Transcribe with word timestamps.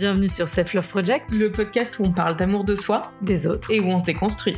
Bienvenue 0.00 0.28
sur 0.28 0.48
Self 0.48 0.72
Love 0.72 0.88
Project, 0.88 1.30
le 1.30 1.52
podcast 1.52 1.98
où 1.98 2.04
on 2.06 2.12
parle 2.12 2.34
d'amour 2.34 2.64
de 2.64 2.74
soi, 2.74 3.02
des 3.20 3.46
autres 3.46 3.70
et 3.70 3.80
où 3.80 3.84
on 3.84 3.98
se 3.98 4.06
déconstruit. 4.06 4.56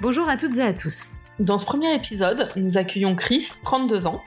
Bonjour 0.00 0.30
à 0.30 0.38
toutes 0.38 0.56
et 0.56 0.62
à 0.62 0.72
tous. 0.72 1.16
Dans 1.38 1.58
ce 1.58 1.66
premier 1.66 1.94
épisode, 1.94 2.48
nous 2.56 2.78
accueillons 2.78 3.14
Chris, 3.14 3.50
32 3.64 4.06
ans. 4.06 4.22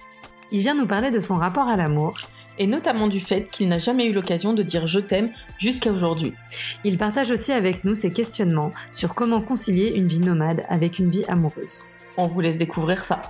Il 0.51 0.59
vient 0.59 0.75
nous 0.75 0.85
parler 0.85 1.09
de 1.09 1.19
son 1.19 1.33
rapport 1.33 1.67
à 1.67 1.77
l'amour 1.77 2.15
et 2.59 2.67
notamment 2.67 3.07
du 3.07 3.21
fait 3.21 3.49
qu'il 3.49 3.67
n'a 3.67 3.79
jamais 3.79 4.05
eu 4.05 4.13
l'occasion 4.13 4.53
de 4.53 4.61
dire 4.61 4.85
je 4.85 4.99
t'aime 4.99 5.31
jusqu'à 5.57 5.91
aujourd'hui. 5.91 6.35
Il 6.83 6.99
partage 6.99 7.31
aussi 7.31 7.53
avec 7.53 7.83
nous 7.85 7.95
ses 7.95 8.11
questionnements 8.11 8.69
sur 8.91 9.15
comment 9.15 9.41
concilier 9.41 9.93
une 9.95 10.07
vie 10.07 10.19
nomade 10.19 10.61
avec 10.69 10.99
une 10.99 11.09
vie 11.09 11.25
amoureuse. 11.27 11.85
On 12.17 12.27
vous 12.27 12.39
laisse 12.39 12.57
découvrir 12.57 13.03
ça. 13.03 13.23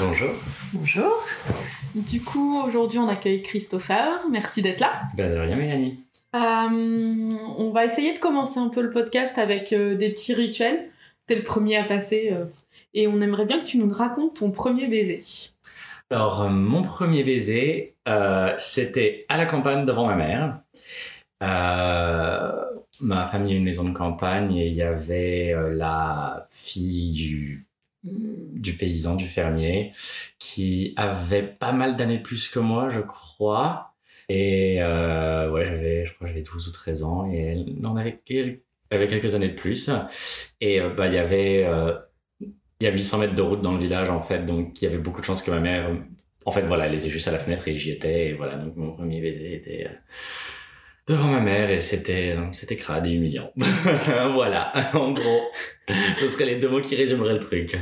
Bonjour 0.00 0.30
Bonjour. 0.74 1.26
Du 1.96 2.20
coup, 2.20 2.62
aujourd'hui, 2.64 3.00
on 3.00 3.08
accueille 3.08 3.42
Christopher. 3.42 4.20
Merci 4.30 4.62
d'être 4.62 4.78
là. 4.78 5.02
Ben 5.16 5.32
de 5.32 5.36
rien, 5.36 5.56
Mélanie. 5.56 5.98
Euh, 6.36 7.30
on 7.58 7.70
va 7.72 7.84
essayer 7.84 8.14
de 8.14 8.18
commencer 8.20 8.60
un 8.60 8.68
peu 8.68 8.80
le 8.80 8.90
podcast 8.90 9.38
avec 9.38 9.72
euh, 9.72 9.96
des 9.96 10.10
petits 10.10 10.34
rituels. 10.34 10.90
T'es 11.26 11.34
le 11.34 11.42
premier 11.42 11.78
à 11.78 11.84
passer. 11.84 12.30
Euh, 12.32 12.44
et 12.94 13.08
on 13.08 13.20
aimerait 13.20 13.44
bien 13.44 13.58
que 13.58 13.64
tu 13.64 13.78
nous 13.78 13.90
racontes 13.90 14.36
ton 14.36 14.52
premier 14.52 14.86
baiser. 14.86 15.20
Alors, 16.10 16.48
mon 16.48 16.82
premier 16.82 17.24
baiser, 17.24 17.96
c'était 18.56 19.26
à 19.28 19.36
la 19.36 19.46
campagne 19.46 19.84
devant 19.84 20.06
ma 20.06 20.14
mère. 20.14 20.60
ma 23.00 23.26
famille 23.26 23.52
a 23.52 23.56
une 23.56 23.64
maison 23.64 23.84
de 23.84 23.94
campagne 23.94 24.54
et 24.54 24.68
il 24.68 24.74
y 24.74 24.82
avait 24.82 25.54
la 25.72 26.46
fille 26.50 27.10
du 27.12 27.67
du 28.04 28.74
paysan, 28.74 29.16
du 29.16 29.26
fermier, 29.26 29.92
qui 30.38 30.94
avait 30.96 31.42
pas 31.42 31.72
mal 31.72 31.96
d'années 31.96 32.20
plus 32.20 32.48
que 32.48 32.58
moi, 32.58 32.90
je 32.90 33.00
crois. 33.00 33.94
Et 34.28 34.78
euh, 34.82 35.50
ouais, 35.50 35.64
j'avais, 35.66 36.04
je 36.04 36.14
crois 36.14 36.28
j'avais 36.28 36.42
12 36.42 36.68
ou 36.68 36.72
13 36.72 37.02
ans 37.02 37.30
et 37.30 37.38
elle 37.38 37.86
en 37.86 37.96
avait, 37.96 38.20
quelques 38.90 39.34
années 39.34 39.48
de 39.48 39.54
plus. 39.54 39.90
Et 40.60 40.80
euh, 40.80 40.90
bah, 40.90 41.06
il 41.06 41.14
y 41.14 41.18
avait, 41.18 41.64
euh, 41.64 41.94
il 42.40 42.84
y 42.84 42.86
a 42.86 42.92
800 42.92 43.18
mètres 43.18 43.34
de 43.34 43.42
route 43.42 43.62
dans 43.62 43.72
le 43.72 43.78
village 43.78 44.10
en 44.10 44.20
fait, 44.20 44.44
donc 44.44 44.80
il 44.80 44.84
y 44.84 44.88
avait 44.88 44.98
beaucoup 44.98 45.20
de 45.20 45.26
chances 45.26 45.42
que 45.42 45.50
ma 45.50 45.60
mère, 45.60 45.90
en 46.44 46.52
fait 46.52 46.62
voilà, 46.62 46.86
elle 46.86 46.94
était 46.94 47.08
juste 47.08 47.28
à 47.28 47.32
la 47.32 47.38
fenêtre 47.38 47.66
et 47.68 47.76
j'y 47.76 47.90
étais. 47.90 48.28
Et 48.28 48.32
voilà, 48.34 48.56
donc 48.56 48.76
mon 48.76 48.92
premier 48.92 49.20
baiser 49.20 49.54
était 49.54 49.88
devant 51.08 51.28
ma 51.28 51.40
mère 51.40 51.70
et 51.70 51.80
c'était 51.80 52.36
c'était 52.52 52.76
crade 52.76 53.06
et 53.06 53.12
humiliant. 53.12 53.50
voilà, 53.56 54.72
en 54.94 55.12
gros, 55.12 55.40
ce 56.20 56.26
seraient 56.26 56.46
les 56.46 56.58
deux 56.58 56.68
mots 56.68 56.82
qui 56.82 56.96
résumeraient 56.96 57.34
le 57.34 57.40
truc. 57.40 57.76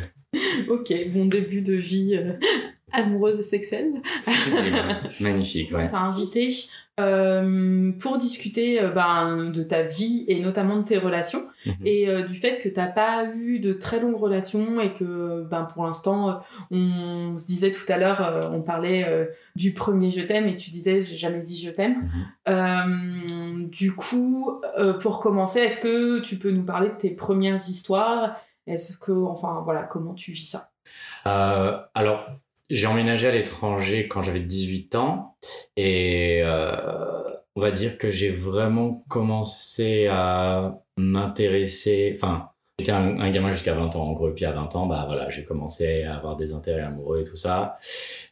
ok, 0.69 0.93
bon 1.09 1.27
début 1.27 1.63
de 1.63 1.75
vie 1.75 2.19
amoureuse 2.92 3.41
et 3.41 3.42
sexuelle. 3.42 4.01
Magnifique, 5.20 5.73
ouais. 5.73 5.87
T'as 5.87 6.01
invité 6.01 6.51
euh, 6.98 7.92
pour 8.01 8.17
discuter 8.17 8.81
euh, 8.81 8.89
ben, 8.89 9.51
de 9.51 9.62
ta 9.62 9.83
vie 9.83 10.25
et 10.29 10.41
notamment 10.41 10.79
de 10.79 10.83
tes 10.83 10.97
relations 10.97 11.47
mhm. 11.67 11.75
et 11.84 12.09
euh, 12.09 12.23
du 12.23 12.34
fait 12.34 12.59
que 12.59 12.70
t'as 12.70 12.87
pas 12.87 13.27
eu 13.34 13.61
de 13.61 13.75
très 13.75 14.01
longues 14.01 14.17
relations 14.17 14.81
et 14.81 14.95
que 14.95 15.42
ben, 15.42 15.64
pour 15.64 15.84
l'instant 15.84 16.41
on 16.70 17.37
se 17.37 17.45
disait 17.45 17.70
tout 17.70 17.84
à 17.92 17.98
l'heure 17.98 18.48
on 18.51 18.62
parlait 18.62 19.29
du 19.57 19.75
premier 19.75 20.11
je 20.11 20.23
t'aime 20.23 20.47
et 20.47 20.57
tu 20.57 20.70
disais 20.70 21.03
j'ai 21.03 21.17
jamais 21.17 21.42
dit 21.42 21.61
je 21.61 21.70
t'aime 21.70 22.11
mhm. 22.47 23.69
du 23.69 23.95
coup 23.95 24.59
pour 25.01 25.20
commencer 25.20 25.61
est-ce 25.61 25.81
que 25.81 26.20
tu 26.20 26.39
peux 26.39 26.51
nous 26.51 26.64
parler 26.64 26.89
de 26.89 26.95
tes 26.95 27.11
premières 27.11 27.69
histoires? 27.69 28.37
Est-ce 28.67 28.97
que 28.97 29.12
enfin 29.12 29.61
voilà 29.62 29.83
comment 29.83 30.14
tu 30.14 30.33
vis 30.33 30.48
ça? 30.48 30.70
Alors 31.27 32.27
j'ai 32.71 32.87
emménagé 32.87 33.29
à 33.29 33.31
l'étranger 33.31 34.09
quand 34.09 34.23
j'avais 34.23 34.41
18 34.41 34.95
ans 34.97 35.37
et 35.77 36.41
euh, 36.43 37.23
on 37.55 37.61
va 37.61 37.71
dire 37.71 37.99
que 37.99 38.11
j'ai 38.11 38.31
vraiment 38.31 39.05
commencé 39.09 40.09
à 40.09 40.81
m'intéresser. 40.97 42.13
Enfin, 42.17 42.51
j'étais 42.79 42.93
un, 42.93 43.31
gamin 43.31 43.53
jusqu'à 43.53 43.75
20 43.75 43.97
ans 43.97 44.09
en 44.09 44.13
gros, 44.13 44.31
et 44.31 44.35
puis 44.35 44.45
à 44.45 44.53
20 44.53 44.77
ans, 44.77 44.87
bah 44.87 45.05
voilà, 45.07 45.31
j'ai 45.31 45.45
commencé 45.45 46.03
à 46.03 46.17
avoir 46.17 46.37
des 46.37 46.53
intérêts 46.53 46.83
amoureux 46.83 47.21
et 47.21 47.25
tout 47.25 47.37
ça. 47.37 47.77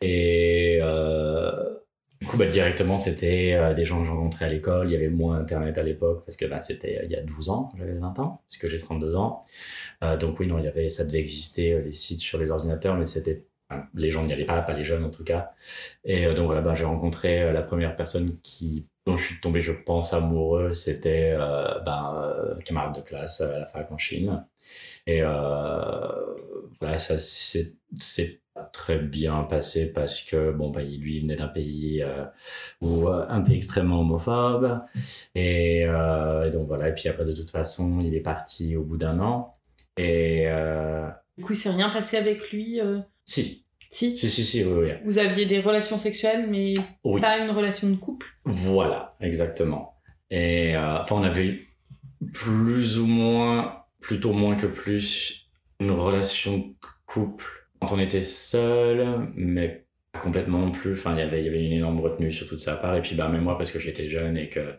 Et 0.00 0.78
euh, 0.83 1.53
du 2.21 2.27
coup, 2.27 2.37
bah, 2.37 2.47
directement, 2.47 2.97
c'était 2.99 3.55
euh, 3.55 3.72
des 3.72 3.84
gens 3.84 4.01
que 4.01 4.06
j'encontrais 4.06 4.47
à 4.47 4.49
l'école. 4.49 4.89
Il 4.91 4.93
y 4.93 4.97
avait 4.97 5.11
moins 5.11 5.39
Internet 5.39 5.78
à 5.78 5.83
l'époque 5.84 6.25
parce 6.27 6.37
que 6.37 6.47
bah, 6.47 6.61
c'était 6.61 7.03
il 7.05 7.11
y 7.11 7.16
a 7.16 7.22
12 7.22 7.51
ans, 7.51 7.69
j'avais 7.78 7.95
20 7.95 8.19
ans, 8.19 8.43
puisque 8.49 8.66
j'ai 8.69 8.78
32 8.78 9.16
ans. 9.16 9.45
Donc 10.21 10.39
oui, 10.39 10.47
non, 10.47 10.59
il 10.59 10.66
y 10.66 10.69
avait, 10.69 10.91
ça 10.91 11.06
devait 11.06 11.21
exister, 11.21 11.81
les 11.81 11.93
sites 11.93 12.21
sur 12.21 12.39
les 12.39 12.51
ordinateurs, 12.51 12.95
mais 12.95 13.06
c'était 13.06 13.47
les 13.94 14.10
gens 14.10 14.24
n'y 14.24 14.32
allaient 14.32 14.44
pas, 14.44 14.60
pas 14.62 14.74
les 14.74 14.84
jeunes 14.84 15.04
en 15.04 15.10
tout 15.10 15.24
cas. 15.24 15.52
Et 16.04 16.26
euh, 16.26 16.34
donc 16.34 16.46
voilà, 16.46 16.60
ben, 16.60 16.74
j'ai 16.74 16.84
rencontré 16.84 17.42
euh, 17.42 17.52
la 17.52 17.62
première 17.62 17.96
personne 17.96 18.38
qui 18.42 18.86
dont 19.06 19.16
je 19.18 19.24
suis 19.24 19.40
tombé, 19.40 19.60
je 19.60 19.72
pense, 19.72 20.14
amoureux, 20.14 20.72
c'était 20.72 21.34
euh, 21.34 21.78
ben, 21.80 22.56
camarade 22.64 22.96
de 22.96 23.00
classe 23.02 23.42
à 23.42 23.58
la 23.58 23.66
fac 23.66 23.92
en 23.92 23.98
Chine. 23.98 24.46
Et 25.06 25.20
voilà, 25.20 26.98
ça 26.98 27.16
c'est 27.18 28.40
très 28.72 28.98
bien 28.98 29.42
passé 29.42 29.92
parce 29.92 30.22
que 30.22 30.52
bon 30.52 30.70
bah 30.70 30.82
lui 30.82 31.16
il 31.16 31.22
venait 31.22 31.36
d'un 31.36 31.48
pays 31.48 32.02
où 32.80 33.08
un 33.08 33.41
pays 33.42 33.56
extrêmement 33.56 34.00
homophobe 34.00 34.80
et, 35.34 35.80
et, 35.80 36.50
donc 36.52 36.68
voilà 36.68 36.88
et 36.88 36.94
puis 36.94 37.08
après 37.08 37.26
de 37.26 37.34
toute 37.34 37.50
façon 37.50 38.00
il 38.00 38.14
est 38.14 38.20
parti 38.20 38.76
au 38.76 38.82
bout 38.82 38.96
d'un 38.96 39.20
an 39.20 39.56
et 39.98 40.46
du 41.36 41.44
coup 41.44 41.52
il 41.52 41.56
s'est 41.56 41.70
rien 41.70 41.91
passé 41.91 42.16
avec 42.16 42.50
lui 42.50 42.80
si 43.24 43.63
si. 43.94 44.16
Si, 44.16 44.28
si, 44.28 44.65
oui, 44.65 44.91
Vous 45.05 45.19
aviez 45.19 45.47
des 45.47 45.60
relations 45.60 45.99
sexuelles, 45.99 46.47
mais 46.49 46.75
pas 47.21 47.38
une 47.38 47.50
relation 47.50 47.88
de 47.88 47.97
couple 47.97 48.27
Voilà, 48.44 49.16
exactement. 49.21 49.94
Et 50.31 50.77
euh, 50.77 51.03
enfin, 51.03 51.16
on 51.16 51.22
avait 51.22 51.59
plus 52.33 52.99
ou 52.99 53.06
moins, 53.06 53.84
plutôt 54.00 54.33
moins 54.33 54.56
que 54.56 54.66
plus, 54.66 55.49
une 55.81 55.93
relation 55.93 56.59
de 56.59 56.65
couple 57.06 57.44
quand 57.81 57.93
on 57.93 58.00
était 58.00 58.22
seul, 58.22 59.28
mais 59.37 59.87
pas 60.12 60.21
complètement 60.21 60.59
non 60.59 60.72
plus. 60.72 60.94
Enfin, 60.94 61.16
y 61.16 61.21
il 61.21 61.44
y 61.44 61.49
avait 61.49 61.65
une 61.65 61.72
énorme 61.72 62.00
retenue 62.00 62.33
sur 62.33 62.49
toute 62.49 62.60
sa 62.60 62.77
part. 62.77 62.97
Et 62.97 63.03
puis, 63.03 63.15
bah, 63.15 63.28
même 63.28 63.43
moi, 63.43 63.59
parce 63.59 63.71
que 63.71 63.78
j'étais 63.78 64.09
jeune 64.09 64.37
et 64.37 64.49
que 64.49 64.75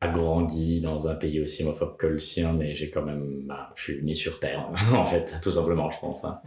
a 0.00 0.08
grandi 0.08 0.80
dans 0.80 1.08
un 1.08 1.14
pays 1.14 1.40
aussi 1.40 1.62
homophobe 1.62 1.96
que 1.96 2.06
le 2.06 2.18
sien, 2.18 2.52
mais 2.52 2.74
j'ai 2.74 2.90
quand 2.90 3.02
même, 3.02 3.42
bah, 3.44 3.72
je 3.76 3.82
suis 3.82 4.02
né 4.02 4.14
sur 4.14 4.40
Terre, 4.40 4.68
en 4.92 5.04
fait, 5.04 5.36
tout 5.42 5.50
simplement, 5.50 5.90
je 5.90 5.98
pense. 6.00 6.24
Hein. 6.24 6.40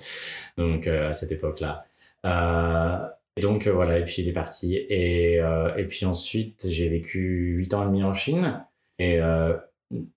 Donc, 0.57 0.87
euh, 0.87 1.09
à 1.09 1.13
cette 1.13 1.31
époque-là. 1.31 1.85
Euh, 2.25 3.07
et 3.37 3.41
donc, 3.41 3.67
euh, 3.67 3.71
voilà, 3.71 3.99
et 3.99 4.03
puis 4.03 4.17
il 4.19 4.27
est 4.27 4.33
parti. 4.33 4.75
Et, 4.75 5.35
et 5.77 5.85
puis 5.85 6.05
ensuite, 6.05 6.65
j'ai 6.69 6.89
vécu 6.89 7.55
8 7.57 7.73
ans 7.73 7.83
et 7.83 7.87
demi 7.87 8.03
en 8.03 8.13
Chine. 8.13 8.63
Et 8.99 9.19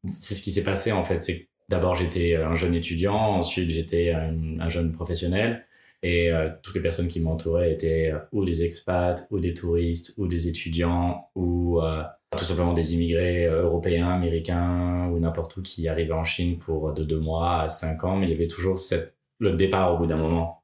c'est 0.07 0.35
ce 0.35 0.43
qui 0.43 0.53
s'est 0.53 0.63
passé, 0.63 0.93
en 0.93 1.03
fait. 1.03 1.21
C'est 1.21 1.49
d'abord, 1.69 1.97
j'étais 1.97 2.37
un 2.37 2.55
jeune 2.55 2.75
étudiant, 2.75 3.17
ensuite, 3.17 3.71
j'étais 3.71 4.13
un, 4.13 4.61
un, 4.61 4.69
jeune 4.69 4.93
professionnel. 4.93 5.65
Et 6.05 6.31
toutes 6.63 6.77
les 6.77 6.81
personnes 6.81 7.09
qui 7.09 7.19
m'entouraient 7.19 7.73
étaient 7.73 8.13
ou 8.31 8.45
des 8.45 8.63
expats, 8.63 9.27
ou 9.33 9.41
des 9.41 9.53
touristes, 9.53 10.15
ou 10.17 10.29
des 10.29 10.47
étudiants, 10.47 11.29
ou 11.35 11.81
tout 12.37 12.45
simplement 12.45 12.73
des 12.73 12.95
immigrés 12.95 13.47
euh, 13.47 13.63
européens, 13.63 14.11
américains 14.11 15.09
ou 15.11 15.19
n'importe 15.19 15.57
où 15.57 15.63
qui 15.63 15.89
arrivaient 15.89 16.13
en 16.13 16.25
Chine 16.25 16.59
pour 16.59 16.93
de 16.93 17.05
deux 17.05 17.21
mois 17.21 17.63
à 17.63 17.69
cinq 17.69 18.05
ans, 18.05 18.17
mais 18.17 18.27
il 18.27 18.31
y 18.31 18.35
avait 18.35 18.49
toujours 18.49 18.79
cette, 18.79 19.17
le 19.39 19.53
départ 19.53 19.95
au 19.95 19.99
bout 19.99 20.07
d'un 20.07 20.17
moment. 20.17 20.63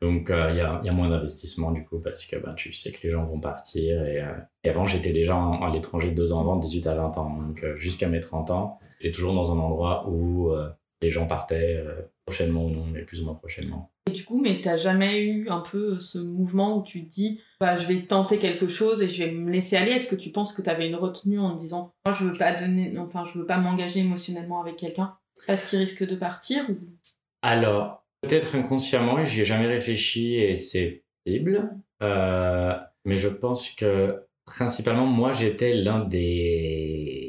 Donc 0.00 0.30
euh, 0.30 0.50
il 0.50 0.56
y, 0.56 0.60
a, 0.60 0.80
y, 0.84 0.88
a, 0.88 0.92
moins 0.92 1.08
d'investissement 1.08 1.70
du 1.70 1.84
coup 1.84 1.98
parce 1.98 2.26
que 2.26 2.36
ben, 2.36 2.52
tu 2.54 2.72
sais 2.72 2.92
que 2.92 3.02
les 3.02 3.10
gens 3.10 3.24
vont 3.24 3.40
partir. 3.40 4.04
Et, 4.04 4.20
euh, 4.20 4.34
avant 4.64 4.86
j'étais 4.86 5.12
déjà 5.12 5.36
à 5.36 5.70
l'étranger 5.72 6.10
deux 6.10 6.32
ans 6.32 6.40
avant, 6.40 6.56
18 6.56 6.86
à 6.86 6.94
20 6.94 7.18
ans. 7.18 7.36
Donc 7.38 7.64
jusqu'à 7.76 8.08
mes 8.08 8.20
30 8.20 8.50
ans, 8.50 8.78
j'étais 9.00 9.14
toujours 9.14 9.34
dans 9.34 9.52
un 9.52 9.58
endroit 9.58 10.08
où 10.08 10.52
les 11.00 11.10
gens 11.10 11.26
partaient 11.26 11.82
prochainement 12.26 12.66
ou 12.66 12.70
non, 12.70 12.86
mais 12.86 13.02
plus 13.02 13.22
ou 13.22 13.26
moins 13.26 13.34
prochainement. 13.34 13.92
Et 14.08 14.12
du 14.12 14.24
coup, 14.24 14.40
mais 14.40 14.60
t'as 14.60 14.76
jamais 14.76 15.22
eu 15.22 15.48
un 15.48 15.60
peu 15.60 15.98
ce 15.98 16.18
mouvement 16.18 16.78
où 16.78 16.82
tu 16.82 17.04
te 17.04 17.10
dis, 17.10 17.40
bah, 17.60 17.76
je 17.76 17.86
vais 17.86 18.02
tenter 18.02 18.38
quelque 18.38 18.68
chose 18.68 19.02
et 19.02 19.08
je 19.08 19.24
vais 19.24 19.30
me 19.30 19.50
laisser 19.50 19.76
aller. 19.76 19.92
Est-ce 19.92 20.06
que 20.06 20.16
tu 20.16 20.30
penses 20.30 20.52
que 20.52 20.62
tu 20.62 20.70
avais 20.70 20.88
une 20.88 20.96
retenue 20.96 21.38
en 21.38 21.54
disant, 21.54 21.94
moi, 22.06 22.14
je 22.14 22.24
veux 22.24 22.36
pas 22.36 22.54
donner, 22.54 22.96
enfin, 22.98 23.24
je 23.24 23.38
veux 23.38 23.46
pas 23.46 23.58
m'engager 23.58 24.00
émotionnellement 24.00 24.60
avec 24.60 24.76
quelqu'un 24.76 25.16
parce 25.46 25.64
qu'il 25.64 25.78
risque 25.78 26.06
de 26.06 26.16
partir 26.16 26.64
Alors, 27.42 28.04
peut-être 28.22 28.54
inconsciemment, 28.54 29.24
j'y 29.24 29.42
ai 29.42 29.44
jamais 29.44 29.66
réfléchi 29.66 30.34
et 30.34 30.56
c'est 30.56 31.04
possible. 31.24 31.70
Euh, 32.02 32.74
mais 33.04 33.18
je 33.18 33.28
pense 33.28 33.70
que 33.70 34.26
principalement, 34.44 35.06
moi, 35.06 35.32
j'étais 35.32 35.74
l'un 35.74 36.00
des 36.00 37.23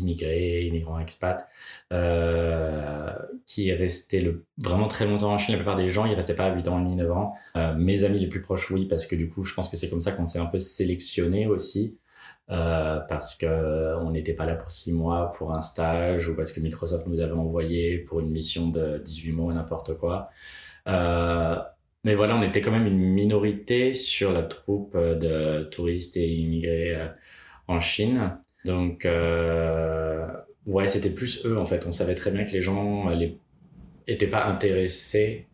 immigrés, 0.00 0.66
immigrants 0.66 0.98
expats, 0.98 1.48
euh, 1.92 3.12
qui 3.46 3.68
est 3.68 3.74
resté 3.74 4.20
le, 4.20 4.44
vraiment 4.58 4.88
très 4.88 5.06
longtemps 5.06 5.32
en 5.32 5.38
Chine. 5.38 5.54
La 5.54 5.58
plupart 5.58 5.76
des 5.76 5.88
gens, 5.88 6.06
ils 6.06 6.14
restaient 6.14 6.36
pas 6.36 6.54
8 6.54 6.68
ans 6.68 6.78
et 6.80 6.82
demi, 6.82 6.96
9 6.96 7.12
ans. 7.12 7.34
Euh, 7.56 7.74
mes 7.74 8.04
amis 8.04 8.18
les 8.18 8.28
plus 8.28 8.42
proches, 8.42 8.70
oui, 8.70 8.86
parce 8.86 9.06
que 9.06 9.16
du 9.16 9.28
coup, 9.28 9.44
je 9.44 9.54
pense 9.54 9.68
que 9.68 9.76
c'est 9.76 9.90
comme 9.90 10.00
ça 10.00 10.12
qu'on 10.12 10.26
s'est 10.26 10.38
un 10.38 10.46
peu 10.46 10.58
sélectionné 10.58 11.46
aussi. 11.46 11.98
parce 12.48 13.34
que 13.36 13.96
on 14.04 14.10
n'était 14.10 14.34
pas 14.34 14.46
là 14.46 14.54
pour 14.54 14.70
six 14.70 14.92
mois 14.92 15.32
pour 15.32 15.54
un 15.54 15.62
stage 15.62 16.28
ou 16.28 16.36
parce 16.36 16.52
que 16.52 16.60
Microsoft 16.60 17.06
nous 17.06 17.20
avait 17.20 17.32
envoyé 17.32 17.98
pour 17.98 18.20
une 18.20 18.30
mission 18.30 18.68
de 18.68 18.98
18 18.98 19.32
mois 19.32 19.54
n'importe 19.54 19.94
quoi. 19.98 20.30
mais 22.04 22.14
voilà, 22.14 22.36
on 22.36 22.42
était 22.42 22.60
quand 22.60 22.70
même 22.72 22.86
une 22.86 22.98
minorité 22.98 23.94
sur 23.94 24.32
la 24.32 24.42
troupe 24.42 24.96
de 24.96 25.64
touristes 25.64 26.16
et 26.16 26.28
immigrés 26.28 26.96
en 27.68 27.80
Chine. 27.80 28.38
Donc, 28.64 29.06
ouais, 30.66 30.88
c'était 30.88 31.10
plus 31.10 31.44
eux 31.46 31.58
en 31.58 31.66
fait. 31.66 31.86
On 31.86 31.92
savait 31.92 32.14
très 32.14 32.30
bien 32.30 32.44
que 32.44 32.52
les 32.52 32.62
gens 32.62 33.10
n'étaient 34.08 34.26
pas 34.26 34.44
intéressés 34.46 35.46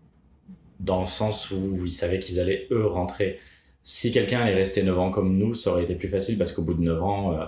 dans 0.81 1.01
le 1.01 1.07
sens 1.07 1.51
où 1.51 1.85
ils 1.85 1.93
savaient 1.93 2.19
qu'ils 2.19 2.41
allaient 2.41 2.67
eux 2.71 2.87
rentrer. 2.87 3.39
Si 3.83 4.12
quelqu'un 4.12 4.41
allait 4.41 4.55
rester 4.55 4.83
9 4.83 4.99
ans 4.99 5.11
comme 5.11 5.37
nous, 5.37 5.55
ça 5.55 5.73
aurait 5.73 5.85
été 5.85 5.95
plus 5.95 6.09
facile 6.09 6.39
parce 6.39 6.53
qu'au 6.53 6.62
bout 6.62 6.75
de 6.75 6.83
9 6.83 7.03
ans, 7.03 7.35
euh, 7.35 7.45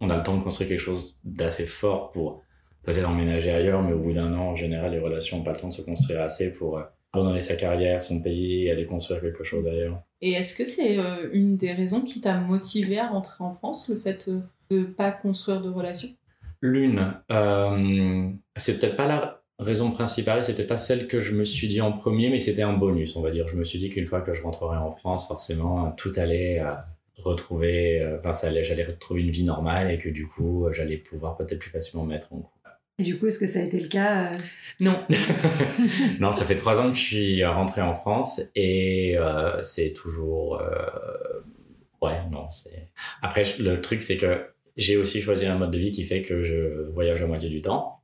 on 0.00 0.10
a 0.10 0.16
le 0.16 0.22
temps 0.22 0.36
de 0.36 0.42
construire 0.42 0.68
quelque 0.68 0.80
chose 0.80 1.18
d'assez 1.24 1.66
fort 1.66 2.12
pour 2.12 2.42
peut-être 2.82 3.08
emménager 3.08 3.50
ailleurs, 3.50 3.82
mais 3.82 3.92
au 3.92 3.98
bout 3.98 4.12
d'un 4.12 4.32
an, 4.34 4.50
en 4.50 4.56
général, 4.56 4.92
les 4.92 4.98
relations 4.98 5.38
n'ont 5.38 5.44
pas 5.44 5.52
le 5.52 5.58
temps 5.58 5.68
de 5.68 5.72
se 5.72 5.82
construire 5.82 6.22
assez 6.22 6.52
pour 6.52 6.78
euh, 6.78 6.82
abandonner 7.12 7.40
sa 7.40 7.56
carrière, 7.56 8.02
son 8.02 8.20
pays 8.20 8.66
et 8.66 8.70
aller 8.70 8.86
construire 8.86 9.20
quelque 9.20 9.44
chose 9.44 9.66
ailleurs. 9.66 10.00
Et 10.20 10.32
est-ce 10.32 10.54
que 10.54 10.64
c'est 10.64 10.98
euh, 10.98 11.28
une 11.32 11.56
des 11.56 11.72
raisons 11.72 12.02
qui 12.02 12.20
t'a 12.20 12.38
motivé 12.38 12.98
à 12.98 13.08
rentrer 13.08 13.44
en 13.44 13.52
France, 13.52 13.88
le 13.88 13.96
fait 13.96 14.30
de 14.70 14.78
ne 14.78 14.84
pas 14.84 15.10
construire 15.10 15.60
de 15.60 15.68
relations 15.68 16.08
L'une, 16.60 17.14
c'est 18.56 18.80
peut-être 18.80 18.96
pas 18.96 19.06
la 19.06 19.38
raison 19.58 19.90
principale, 19.90 20.44
c'était 20.44 20.66
pas 20.66 20.78
celle 20.78 21.08
que 21.08 21.20
je 21.20 21.32
me 21.32 21.44
suis 21.44 21.68
dit 21.68 21.80
en 21.80 21.92
premier, 21.92 22.30
mais 22.30 22.38
c'était 22.38 22.62
un 22.62 22.74
bonus, 22.74 23.16
on 23.16 23.22
va 23.22 23.30
dire. 23.30 23.48
Je 23.48 23.56
me 23.56 23.64
suis 23.64 23.78
dit 23.78 23.90
qu'une 23.90 24.06
fois 24.06 24.20
que 24.20 24.34
je 24.34 24.42
rentrerais 24.42 24.78
en 24.78 24.92
France, 24.92 25.26
forcément, 25.26 25.90
tout 25.92 26.12
allait 26.16 26.60
euh, 26.60 26.74
retrouver, 27.16 28.00
euh, 28.00 28.18
enfin, 28.20 28.32
ça 28.32 28.48
allait, 28.48 28.64
j'allais 28.64 28.84
retrouver 28.84 29.22
une 29.22 29.30
vie 29.30 29.44
normale 29.44 29.90
et 29.90 29.98
que 29.98 30.08
du 30.08 30.28
coup, 30.28 30.68
j'allais 30.72 30.96
pouvoir 30.96 31.36
peut-être 31.36 31.58
plus 31.58 31.70
facilement 31.70 32.04
mettre 32.04 32.32
en 32.32 32.36
couple. 32.36 32.54
Et 33.00 33.04
du 33.04 33.18
coup, 33.18 33.26
est-ce 33.26 33.38
que 33.38 33.46
ça 33.46 33.60
a 33.60 33.62
été 33.62 33.78
le 33.78 33.88
cas 33.88 34.30
euh? 34.30 34.38
Non. 34.80 35.04
non, 36.20 36.32
ça 36.32 36.44
fait 36.44 36.56
trois 36.56 36.80
ans 36.80 36.90
que 36.90 36.96
je 36.96 37.02
suis 37.02 37.44
rentré 37.44 37.80
en 37.80 37.94
France 37.94 38.40
et 38.54 39.16
c'est 39.62 39.92
toujours. 39.92 40.62
Ouais, 42.00 42.20
non. 42.30 42.48
c'est. 42.50 42.88
Après, 43.22 43.42
le 43.58 43.80
truc, 43.80 44.02
c'est 44.02 44.16
que 44.16 44.46
j'ai 44.78 44.96
aussi 44.96 45.20
choisi 45.20 45.44
un 45.44 45.58
mode 45.58 45.72
de 45.72 45.78
vie 45.78 45.90
qui 45.90 46.04
fait 46.04 46.22
que 46.22 46.42
je 46.42 46.88
voyage 46.92 47.20
la 47.20 47.26
moitié 47.26 47.50
du 47.50 47.60
temps. 47.60 48.00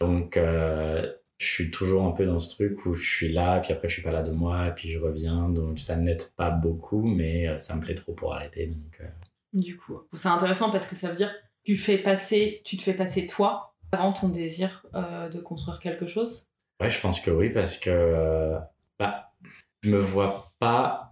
Donc, 0.00 0.36
euh, 0.36 1.10
je 1.38 1.46
suis 1.46 1.70
toujours 1.70 2.04
un 2.04 2.10
peu 2.10 2.26
dans 2.26 2.40
ce 2.40 2.50
truc 2.50 2.84
où 2.84 2.94
je 2.94 3.08
suis 3.08 3.32
là, 3.32 3.60
puis 3.60 3.72
après 3.72 3.88
je 3.88 3.94
suis 3.94 4.02
pas 4.02 4.10
là 4.10 4.22
de 4.22 4.32
moi, 4.32 4.70
puis 4.74 4.90
je 4.90 4.98
reviens. 4.98 5.48
Donc, 5.48 5.78
ça 5.78 5.96
n'aide 5.96 6.22
pas 6.36 6.50
beaucoup, 6.50 7.02
mais 7.02 7.48
euh, 7.48 7.58
ça 7.58 7.76
me 7.76 7.80
plaît 7.80 7.94
trop 7.94 8.12
pour 8.12 8.34
arrêter. 8.34 8.66
Donc, 8.66 9.00
euh. 9.00 9.06
Du 9.52 9.76
coup, 9.76 10.02
c'est 10.12 10.28
intéressant 10.28 10.70
parce 10.70 10.86
que 10.86 10.96
ça 10.96 11.08
veut 11.08 11.14
dire 11.14 11.32
que 11.32 11.38
tu, 11.64 11.76
fais 11.76 11.96
passer, 11.96 12.60
tu 12.64 12.76
te 12.76 12.82
fais 12.82 12.94
passer 12.94 13.26
toi 13.26 13.74
avant 13.92 14.12
ton 14.12 14.28
désir 14.28 14.84
de 14.92 15.40
construire 15.40 15.78
quelque 15.78 16.06
chose? 16.06 16.48
Ouais, 16.80 16.90
je 16.90 17.00
pense 17.00 17.20
que 17.20 17.30
oui, 17.30 17.48
parce 17.48 17.78
que 17.78 18.58
bah, 18.98 19.32
je 19.82 19.90
me 19.90 19.98
vois 19.98 20.52
pas 20.58 21.05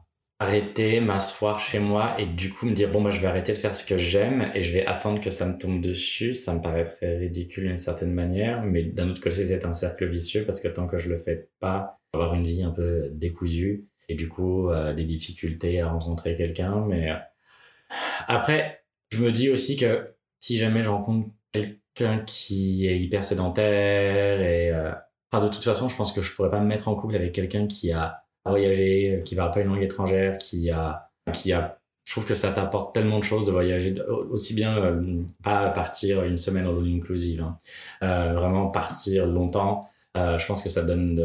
arrêter, 0.44 1.00
m'asseoir 1.00 1.58
chez 1.58 1.78
moi 1.78 2.20
et 2.20 2.26
du 2.26 2.52
coup 2.52 2.66
me 2.66 2.74
dire 2.74 2.90
bon 2.90 3.02
bah 3.02 3.10
je 3.10 3.18
vais 3.18 3.26
arrêter 3.26 3.52
de 3.52 3.56
faire 3.56 3.74
ce 3.74 3.84
que 3.84 3.96
j'aime 3.96 4.50
et 4.54 4.62
je 4.62 4.72
vais 4.74 4.84
attendre 4.84 5.20
que 5.20 5.30
ça 5.30 5.46
me 5.46 5.56
tombe 5.56 5.80
dessus, 5.80 6.34
ça 6.34 6.52
me 6.54 6.60
paraît 6.60 6.84
très 6.84 7.16
ridicule 7.16 7.66
d'une 7.66 7.78
certaine 7.78 8.12
manière, 8.12 8.62
mais 8.62 8.82
d'un 8.82 9.08
autre 9.08 9.22
côté 9.22 9.46
c'est 9.46 9.64
un 9.64 9.72
cercle 9.72 10.06
vicieux 10.06 10.44
parce 10.44 10.60
que 10.60 10.68
tant 10.68 10.86
que 10.86 10.98
je 10.98 11.08
le 11.08 11.16
fais 11.16 11.48
pas, 11.60 11.98
avoir 12.12 12.34
une 12.34 12.44
vie 12.44 12.62
un 12.62 12.70
peu 12.70 13.08
décousue 13.12 13.86
et 14.10 14.14
du 14.14 14.28
coup 14.28 14.68
euh, 14.68 14.92
des 14.92 15.04
difficultés 15.04 15.80
à 15.80 15.88
rencontrer 15.88 16.36
quelqu'un, 16.36 16.84
mais 16.86 17.10
euh, 17.10 17.16
après 18.28 18.84
je 19.10 19.24
me 19.24 19.32
dis 19.32 19.48
aussi 19.48 19.76
que 19.76 20.14
si 20.38 20.58
jamais 20.58 20.82
je 20.82 20.90
rencontre 20.90 21.30
quelqu'un 21.52 22.18
qui 22.26 22.86
est 22.86 23.00
hyper 23.00 23.24
sédentaire 23.24 24.42
et 24.42 24.70
euh, 24.70 24.92
enfin 25.32 25.46
de 25.46 25.50
toute 25.50 25.64
façon 25.64 25.88
je 25.88 25.96
pense 25.96 26.12
que 26.12 26.20
je 26.20 26.30
pourrais 26.34 26.50
pas 26.50 26.60
me 26.60 26.66
mettre 26.66 26.88
en 26.88 26.94
couple 26.96 27.16
avec 27.16 27.32
quelqu'un 27.32 27.66
qui 27.66 27.92
a 27.92 28.23
voyager, 28.50 29.22
qui 29.24 29.34
parle 29.34 29.50
pas 29.50 29.60
une 29.60 29.68
langue 29.68 29.82
étrangère, 29.82 30.38
qui 30.38 30.70
a, 30.70 31.10
qui 31.32 31.52
a, 31.52 31.78
je 32.04 32.12
trouve 32.12 32.26
que 32.26 32.34
ça 32.34 32.52
t'apporte 32.52 32.94
tellement 32.94 33.18
de 33.18 33.24
choses 33.24 33.46
de 33.46 33.52
voyager, 33.52 33.94
aussi 34.30 34.54
bien 34.54 34.76
euh, 34.76 35.22
pas 35.42 35.70
partir 35.70 36.24
une 36.24 36.36
semaine 36.36 36.66
en 36.66 36.84
inclusive, 36.84 37.42
hein. 37.42 37.58
euh, 38.02 38.34
vraiment 38.34 38.68
partir 38.68 39.26
longtemps. 39.26 39.88
Euh, 40.16 40.38
je 40.38 40.46
pense 40.46 40.62
que 40.62 40.68
ça 40.68 40.84
donne 40.84 41.18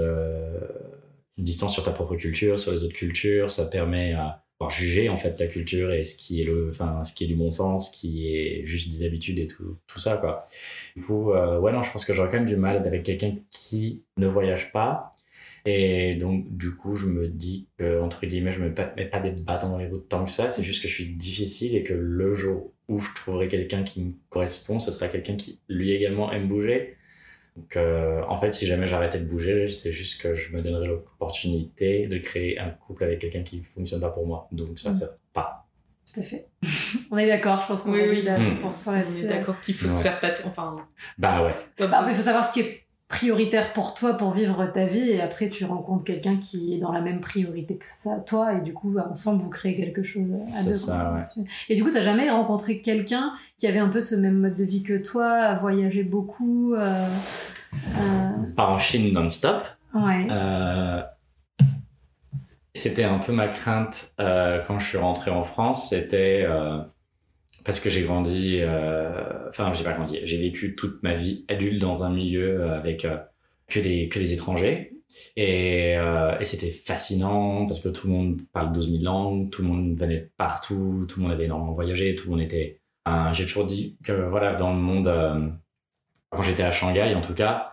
une 1.38 1.44
distance 1.44 1.74
sur 1.74 1.84
ta 1.84 1.92
propre 1.92 2.16
culture, 2.16 2.58
sur 2.58 2.72
les 2.72 2.84
autres 2.84 2.96
cultures. 2.96 3.52
Ça 3.52 3.66
permet 3.66 4.14
à 4.14 4.44
pouvoir 4.58 4.72
juger 4.72 5.10
en 5.10 5.18
fait 5.18 5.36
ta 5.36 5.48
culture 5.48 5.92
et 5.92 6.04
ce 6.04 6.18
qui 6.18 6.42
est 6.42 6.46
le, 6.46 6.70
enfin 6.70 7.04
ce 7.04 7.14
qui 7.14 7.26
est 7.26 7.28
du 7.28 7.36
bon 7.36 7.52
sens, 7.52 7.92
ce 7.92 7.98
qui 7.98 8.34
est 8.34 8.66
juste 8.66 8.90
des 8.90 9.06
habitudes 9.06 9.38
et 9.38 9.48
tout, 9.48 9.78
tout 9.88 10.00
ça 10.00 10.18
quoi. 10.18 10.42
Du 10.96 11.04
coup, 11.04 11.32
ouais 11.32 11.72
non, 11.72 11.84
je 11.84 11.92
pense 11.92 12.04
que 12.04 12.14
j'aurais 12.14 12.30
quand 12.30 12.38
même 12.38 12.46
du 12.46 12.56
mal 12.56 12.78
avec 12.78 13.04
quelqu'un 13.04 13.36
qui 13.52 14.04
ne 14.18 14.28
voyage 14.28 14.72
pas 14.72 15.12
et 15.66 16.16
donc, 16.16 16.46
du 16.56 16.76
coup, 16.76 16.96
je 16.96 17.08
me 17.08 17.28
dis 17.28 17.68
que, 17.78 18.02
entre 18.02 18.26
guillemets, 18.26 18.54
je 18.54 18.62
me 18.62 18.70
mets 18.70 19.06
pas 19.06 19.20
des 19.20 19.32
bâtons 19.32 19.70
dans 19.70 19.78
les 19.78 19.88
roues 19.88 19.98
tant 19.98 20.26
que 20.26 20.32
ça. 20.32 20.50
C'est 20.52 20.64
juste 20.64 20.82
que 20.82 20.88
je 20.88 20.94
suis 20.94 21.14
difficile 21.16 21.76
et 21.76 21.84
que 21.84 21.94
le 21.94 22.36
jour 22.36 22.74
où 22.88 23.00
je 23.00 23.14
trouverai 23.14 23.48
quelqu'un 23.48 23.84
qui 23.84 24.02
me 24.02 24.14
correspond, 24.30 24.80
ce 24.80 24.92
sera 24.92 25.08
quelqu'un 25.08 25.36
qui, 25.36 25.60
lui 25.68 25.92
également, 25.92 26.32
aime 26.32 26.48
bouger. 26.48 26.96
Donc, 27.56 27.76
euh, 27.76 28.22
en 28.28 28.38
fait, 28.38 28.52
si 28.52 28.66
jamais 28.66 28.88
j'arrêtais 28.88 29.20
de 29.20 29.26
bouger, 29.26 29.68
c'est 29.68 29.92
juste 29.92 30.22
que 30.22 30.34
je 30.34 30.56
me 30.56 30.62
donnerais 30.62 30.88
l'opportunité 30.88 32.08
de 32.08 32.18
créer 32.18 32.58
un 32.58 32.70
couple 32.70 33.04
avec 33.04 33.20
quelqu'un 33.20 33.44
qui 33.44 33.62
fonctionne 33.62 34.02
pas 34.02 34.12
pour 34.12 34.26
moi. 34.26 34.48
Donc, 34.52 34.80
ça, 34.80 34.94
ça 34.96 35.06
mm. 35.06 35.10
pas. 35.34 35.68
Tout 36.12 36.22
à 36.22 36.24
fait. 36.24 36.48
on 37.12 37.18
est 37.18 37.28
d'accord, 37.28 37.62
je 37.62 37.68
pense 37.68 37.82
qu'on 37.82 37.94
est 37.94 38.28
à 38.28 38.40
100% 38.40 38.94
là-dessus. 38.94 39.28
d'accord 39.28 39.60
qu'il 39.62 39.76
faut 39.76 39.90
se 39.90 40.02
faire 40.02 40.20
passer. 40.20 40.44
Enfin. 40.46 40.76
Bah 41.18 41.44
ouais. 41.44 41.52
Bah, 41.78 42.06
il 42.08 42.16
faut 42.16 42.22
savoir 42.22 42.44
ce 42.44 42.54
qui 42.54 42.62
est 42.62 42.84
prioritaire 43.10 43.74
pour 43.74 43.96
toi 43.96 44.14
pour 44.14 44.32
vivre 44.32 44.68
ta 44.68 44.86
vie 44.86 45.10
et 45.10 45.20
après 45.20 45.50
tu 45.50 45.66
rencontres 45.66 46.04
quelqu'un 46.04 46.38
qui 46.38 46.76
est 46.76 46.78
dans 46.78 46.92
la 46.92 47.02
même 47.02 47.20
priorité 47.20 47.76
que 47.76 47.86
ça 47.86 48.20
toi 48.20 48.54
et 48.54 48.62
du 48.62 48.72
coup 48.72 48.96
ensemble 49.00 49.42
vous 49.42 49.50
créez 49.50 49.74
quelque 49.74 50.04
chose 50.04 50.28
à 50.56 50.64
deux 50.64 50.74
ça, 50.74 51.20
et 51.70 51.76
du 51.76 51.84
coup 51.84 51.90
t'as 51.92 52.04
jamais 52.04 52.30
rencontré 52.30 52.82
quelqu'un 52.82 53.34
qui 53.58 53.66
avait 53.66 53.80
un 53.80 53.90
peu 53.90 54.00
ce 54.00 54.14
même 54.14 54.38
mode 54.38 54.56
de 54.56 54.64
vie 54.64 54.84
que 54.84 54.94
toi 54.94 55.56
voyagé 55.56 56.04
beaucoup 56.04 56.76
euh, 56.76 57.08
euh... 57.74 58.54
pas 58.56 58.68
en 58.68 58.78
Chine 58.78 59.12
non-stop. 59.12 59.64
Ouais. 59.96 60.28
Euh... 60.30 61.02
c'était 62.76 63.06
un 63.06 63.18
peu 63.18 63.32
ma 63.32 63.48
crainte 63.48 64.12
euh, 64.20 64.62
quand 64.68 64.78
je 64.78 64.86
suis 64.86 65.00
rentré 65.00 65.32
en 65.32 65.44
France 65.44 65.90
c'était 65.90 66.46
parce 67.64 67.80
que 67.80 67.90
j'ai 67.90 68.04
grandi, 68.04 68.58
euh, 68.62 69.50
enfin 69.50 69.74
j'ai 69.74 69.84
pas 69.84 69.94
grandi, 69.94 70.20
j'ai 70.24 70.38
vécu 70.38 70.76
toute 70.76 71.02
ma 71.04 71.14
vie 71.14 71.46
adulte 71.48 71.80
dans 71.80 72.04
un 72.04 72.12
milieu 72.12 72.62
euh, 72.62 72.78
avec 72.78 73.06
euh, 73.06 73.18
que 73.68 73.80
des 73.80 74.10
que 74.10 74.20
des 74.20 74.34
étrangers 74.34 74.94
et, 75.36 75.94
et 75.94 76.46
c'était 76.46 76.70
fascinant 76.70 77.66
parce 77.66 77.80
que 77.80 77.90
tout 77.90 78.08
le 78.08 78.14
monde 78.14 78.42
parle 78.54 78.72
12 78.72 78.92
000 78.92 79.04
langues, 79.04 79.50
tout 79.50 79.64
le 79.64 79.68
monde 79.68 79.98
venait 79.98 80.30
partout, 80.38 81.06
tout 81.10 81.20
le 81.20 81.24
monde 81.24 81.34
avait 81.34 81.46
énormément 81.46 81.74
voyagé, 81.74 82.16
tout 82.16 82.26
le 82.26 82.32
monde 82.32 82.42
était. 82.42 82.80
j'ai 83.34 83.46
toujours 83.48 83.66
dit 83.66 83.98
que 84.04 84.12
voilà 84.12 84.54
dans 84.54 84.72
le 84.72 84.80
monde 84.80 85.12
quand 86.30 86.44
j'étais 86.44 86.62
à 86.62 86.70
Shanghai 86.70 87.16
en 87.16 87.22
tout 87.22 87.34
cas. 87.34 87.72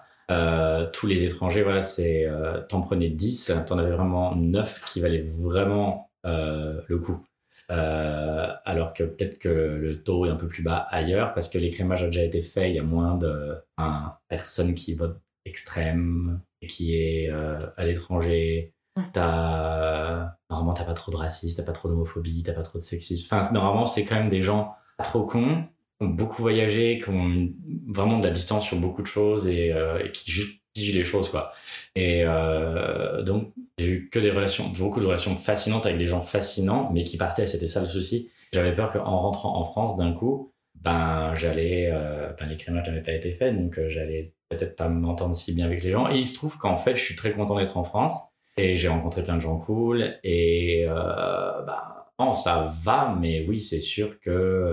tous 0.95 1.07
les 1.07 1.25
étrangers, 1.25 1.63
voilà, 1.63 1.83
c'est 1.83 2.27
t'en 2.71 2.81
prenais 2.81 3.11
10, 3.11 3.53
t'en 3.67 3.79
avais 3.79 3.91
vraiment 3.91 4.35
9 4.35 4.85
qui 4.87 5.01
valaient 5.01 5.27
vraiment 5.39 6.11
le 6.25 6.97
coup. 6.97 7.23
Euh, 7.71 8.53
alors 8.65 8.93
que 8.93 9.03
peut-être 9.03 9.39
que 9.39 9.49
le 9.49 10.03
taux 10.03 10.25
est 10.27 10.31
un 10.31 10.37
peu 10.37 10.47
plus 10.47 10.63
bas 10.63 10.87
ailleurs 10.91 11.35
parce 11.35 11.49
que 11.49 11.59
l'écrémage 11.59 12.05
a 12.05 12.07
déjà 12.07 12.23
été 12.23 12.41
fait, 12.41 12.71
il 12.71 12.77
y 12.77 12.79
a 12.79 12.85
moins 12.85 13.17
de 13.17 13.57
personnes 14.29 14.75
qui 14.75 14.95
votent 14.95 15.21
extrême 15.45 16.41
et 16.63 16.69
qui 16.69 16.95
est 16.97 17.29
euh, 17.31 17.59
à 17.77 17.85
l'étranger. 17.85 18.73
T'as 19.13 20.31
normalement 20.49 20.73
t'as 20.73 20.85
pas 20.85 20.95
trop 20.95 21.13
de 21.13 21.17
racisme, 21.17 21.57
t'as 21.57 21.67
pas 21.67 21.73
trop 21.73 21.89
d'homophobie, 21.89 22.43
t'as 22.43 22.55
pas 22.55 22.63
trop 22.63 22.79
de 22.79 22.85
sexisme. 22.85 23.27
Enfin 23.31 23.53
normalement 23.53 23.85
c'est 23.85 24.05
quand 24.05 24.15
même 24.15 24.31
des 24.31 24.43
gens 24.43 24.75
trop 25.03 25.25
cons, 25.25 25.65
qui 25.99 26.07
ont 26.07 26.09
beaucoup 26.09 26.41
voyagé, 26.43 27.01
qui 27.03 27.11
ont 27.11 27.49
vraiment 27.89 28.19
de 28.19 28.25
la 28.25 28.31
distance 28.31 28.65
sur 28.65 28.79
beaucoup 28.79 29.03
de 29.03 29.07
choses 29.07 29.47
et, 29.49 29.73
euh, 29.73 30.03
et 30.05 30.13
qui 30.13 30.31
juste 30.31 30.61
les 30.77 31.05
choses 31.05 31.29
quoi. 31.29 31.53
Et 31.95 32.23
euh, 32.25 33.23
donc 33.23 33.53
j'ai 33.79 33.89
eu 33.89 34.11
que 34.11 34.19
des 34.19 34.31
relations, 34.31 34.69
beaucoup 34.69 35.01
de 35.01 35.07
relations 35.07 35.37
fascinantes 35.37 35.87
avec 35.87 35.99
des 35.99 36.07
gens 36.07 36.23
fascinants, 36.23 36.91
mais 36.93 37.05
qui 37.05 37.17
partaient. 37.17 37.47
C'était 37.47 37.67
ça 37.67 37.81
le 37.81 37.87
souci. 37.87 38.31
J'avais 38.53 38.75
peur 38.75 38.93
qu'en 38.93 39.19
rentrant 39.19 39.57
en 39.59 39.65
France 39.65 39.97
d'un 39.97 40.13
coup, 40.13 40.53
ben 40.75 41.35
j'allais, 41.35 41.91
euh, 41.93 42.33
ben 42.39 42.47
les 42.47 42.57
crémages 42.57 42.87
n'avaient 42.87 43.03
pas 43.03 43.13
été 43.13 43.33
faits, 43.33 43.57
donc 43.57 43.79
euh, 43.79 43.89
j'allais 43.89 44.35
peut-être 44.49 44.77
pas 44.77 44.89
m'entendre 44.89 45.35
si 45.35 45.55
bien 45.55 45.67
avec 45.67 45.83
les 45.83 45.91
gens. 45.91 46.09
Et 46.11 46.19
il 46.19 46.27
se 46.27 46.35
trouve 46.35 46.57
qu'en 46.59 46.77
fait, 46.77 46.97
je 46.97 47.03
suis 47.03 47.17
très 47.17 47.33
content 47.33 47.57
d'être 47.57 47.77
en 47.77 47.85
France 47.85 48.15
et 48.57 48.77
j'ai 48.77 48.89
rencontré 48.89 49.23
plein 49.23 49.37
de 49.37 49.41
gens 49.41 49.59
cool 49.59 50.19
et 50.25 50.87
euh, 50.89 51.63
ben 52.19 52.35
ça 52.35 52.73
va, 52.83 53.15
mais 53.21 53.45
oui 53.47 53.61
c'est 53.61 53.81
sûr 53.81 54.19
que 54.21 54.73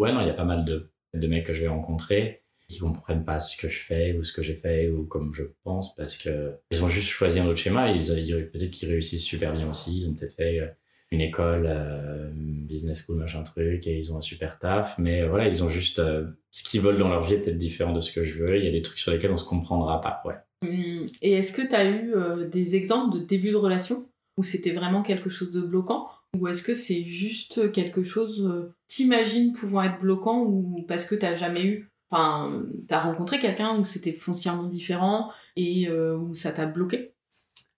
ouais 0.00 0.12
non 0.12 0.20
il 0.20 0.26
y 0.26 0.30
a 0.30 0.34
pas 0.34 0.44
mal 0.44 0.64
de 0.64 0.90
de 1.14 1.26
mecs 1.26 1.46
que 1.46 1.52
je 1.52 1.62
vais 1.62 1.68
rencontrer 1.68 2.42
qui 2.68 2.78
comprennent 2.78 3.24
pas 3.24 3.40
ce 3.40 3.56
que 3.56 3.68
je 3.68 3.78
fais 3.78 4.12
ou 4.12 4.22
ce 4.22 4.32
que 4.32 4.42
j'ai 4.42 4.54
fait 4.54 4.90
ou 4.90 5.04
comme 5.04 5.32
je 5.34 5.44
pense 5.64 5.94
parce 5.94 6.16
que 6.18 6.52
ils 6.70 6.84
ont 6.84 6.88
juste 6.88 7.08
choisi 7.08 7.40
un 7.40 7.46
autre 7.46 7.58
schéma. 7.58 7.90
Ils, 7.90 8.48
peut-être 8.52 8.70
qu'ils 8.70 8.88
réussissent 8.90 9.24
super 9.24 9.52
bien 9.52 9.68
aussi. 9.68 10.00
Ils 10.00 10.08
ont 10.08 10.14
peut-être 10.14 10.34
fait 10.34 10.60
euh, 10.60 10.66
une 11.10 11.22
école, 11.22 11.64
euh, 11.66 12.30
business 12.34 13.02
school, 13.04 13.16
machin 13.16 13.42
truc, 13.42 13.86
et 13.86 13.96
ils 13.96 14.12
ont 14.12 14.18
un 14.18 14.20
super 14.20 14.58
taf. 14.58 14.98
Mais 14.98 15.26
voilà, 15.26 15.48
ils 15.48 15.64
ont 15.64 15.70
juste 15.70 15.98
euh, 15.98 16.26
ce 16.50 16.62
qu'ils 16.62 16.82
veulent 16.82 16.98
dans 16.98 17.08
leur 17.08 17.22
vie 17.22 17.34
est 17.34 17.40
peut-être 17.40 17.56
différent 17.56 17.92
de 17.92 18.00
ce 18.00 18.12
que 18.12 18.24
je 18.24 18.38
veux. 18.38 18.58
Il 18.58 18.64
y 18.64 18.68
a 18.68 18.72
des 18.72 18.82
trucs 18.82 18.98
sur 18.98 19.12
lesquels 19.12 19.30
on 19.30 19.38
se 19.38 19.46
comprendra 19.46 20.00
pas. 20.00 20.20
Ouais. 20.26 20.34
Hum, 20.62 21.08
Et 21.22 21.32
est-ce 21.32 21.52
que 21.52 21.66
tu 21.66 21.74
as 21.74 21.88
eu 21.88 22.14
euh, 22.14 22.46
des 22.46 22.76
exemples 22.76 23.18
de 23.18 23.24
début 23.24 23.50
de 23.50 23.56
relation 23.56 24.10
où 24.36 24.42
c'était 24.42 24.72
vraiment 24.72 25.02
quelque 25.02 25.30
chose 25.30 25.50
de 25.50 25.62
bloquant 25.62 26.08
Ou 26.36 26.48
est-ce 26.48 26.62
que 26.62 26.74
c'est 26.74 27.02
juste 27.04 27.72
quelque 27.72 28.02
chose, 28.04 28.72
t'imagines 28.86 29.52
pouvant 29.52 29.82
être 29.82 29.98
bloquant 29.98 30.42
ou 30.42 30.84
parce 30.86 31.06
que 31.06 31.14
t'as 31.16 31.34
jamais 31.34 31.64
eu? 31.64 31.87
Enfin, 32.10 32.62
t'as 32.88 33.00
rencontré 33.00 33.38
quelqu'un 33.38 33.78
où 33.78 33.84
c'était 33.84 34.12
foncièrement 34.12 34.64
différent 34.64 35.30
et 35.56 35.88
euh, 35.88 36.16
où 36.16 36.34
ça 36.34 36.52
t'a 36.52 36.66
bloqué? 36.66 37.14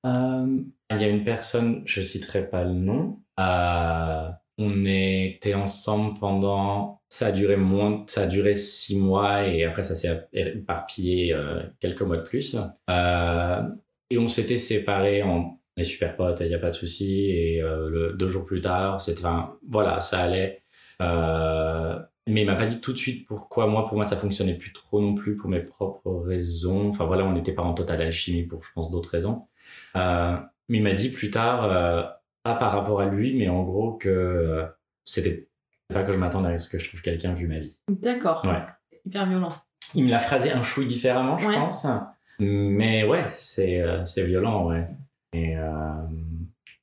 Euh, 0.06 0.62
il 0.90 1.00
y 1.00 1.04
a 1.04 1.08
une 1.08 1.24
personne, 1.24 1.82
je 1.84 2.00
citerai 2.00 2.48
pas 2.48 2.64
le 2.64 2.74
nom. 2.74 3.20
euh, 3.40 4.28
on 4.58 4.84
était 4.84 5.54
ensemble 5.54 6.18
pendant, 6.18 7.00
ça 7.08 7.28
a 7.28 7.32
duré 7.32 7.56
moins, 7.56 8.04
ça 8.06 8.22
a 8.22 8.26
duré 8.26 8.54
six 8.54 8.96
mois 8.98 9.46
et 9.46 9.64
après 9.64 9.82
ça 9.82 9.94
s'est 9.94 10.28
éparpillé 10.34 11.34
quelques 11.80 12.02
mois 12.02 12.18
de 12.18 12.22
plus. 12.22 12.56
Et 14.10 14.18
on 14.18 14.28
s'était 14.28 14.58
séparés 14.58 15.22
en 15.22 15.60
est 15.78 15.84
super 15.84 16.14
potes, 16.14 16.40
il 16.40 16.48
n'y 16.48 16.54
a 16.54 16.58
pas 16.58 16.70
de 16.70 16.74
souci. 16.74 17.30
Et 17.30 17.62
deux 18.16 18.28
jours 18.28 18.44
plus 18.44 18.60
tard, 18.60 19.00
c'était, 19.00 19.22
voilà, 19.66 20.00
ça 20.00 20.20
allait. 20.20 20.62
Mais 22.26 22.42
il 22.42 22.46
m'a 22.46 22.54
pas 22.54 22.66
dit 22.66 22.80
tout 22.80 22.92
de 22.92 22.98
suite 22.98 23.26
pourquoi. 23.26 23.66
Moi, 23.66 23.84
pour 23.86 23.94
moi, 23.96 24.04
ça 24.04 24.16
fonctionnait 24.16 24.54
plus 24.54 24.72
trop 24.72 25.00
non 25.00 25.14
plus 25.14 25.36
pour 25.36 25.48
mes 25.50 25.60
propres 25.60 26.10
raisons. 26.24 26.88
Enfin 26.90 27.04
voilà, 27.06 27.24
on 27.24 27.32
n'était 27.32 27.52
pas 27.52 27.62
en 27.62 27.74
totale 27.74 28.02
alchimie 28.02 28.42
pour, 28.44 28.62
je 28.62 28.70
pense, 28.74 28.90
d'autres 28.90 29.10
raisons. 29.10 29.44
Euh, 29.96 30.36
mais 30.68 30.78
il 30.78 30.82
m'a 30.84 30.92
dit 30.94 31.10
plus 31.10 31.30
tard, 31.30 31.64
euh, 31.64 32.02
pas 32.42 32.54
par 32.54 32.72
rapport 32.72 33.00
à 33.00 33.06
lui, 33.06 33.36
mais 33.36 33.48
en 33.48 33.62
gros 33.62 33.92
que 33.94 34.08
euh, 34.08 34.64
c'était 35.04 35.48
pas 35.92 36.04
que 36.04 36.12
je 36.12 36.18
m'attendais 36.18 36.52
à 36.54 36.58
ce 36.58 36.68
que 36.68 36.78
je 36.78 36.88
trouve 36.88 37.02
quelqu'un 37.02 37.34
vu 37.34 37.48
ma 37.48 37.58
vie. 37.58 37.76
D'accord. 37.88 38.44
Ouais. 38.44 38.62
Hyper 39.06 39.26
violent. 39.26 39.52
Il 39.94 40.04
me 40.04 40.10
l'a 40.10 40.20
phrasé 40.20 40.52
un 40.52 40.62
chouille 40.62 40.86
différemment, 40.86 41.36
je 41.38 41.48
Ouais. 41.48 41.54
pense. 41.54 41.86
Mais 42.38 43.04
ouais, 43.04 43.24
c'est 43.28 43.80
euh, 43.80 44.04
c'est 44.04 44.24
violent, 44.24 44.68
ouais. 44.68 44.86
Et 45.32 45.56
euh, 45.56 45.70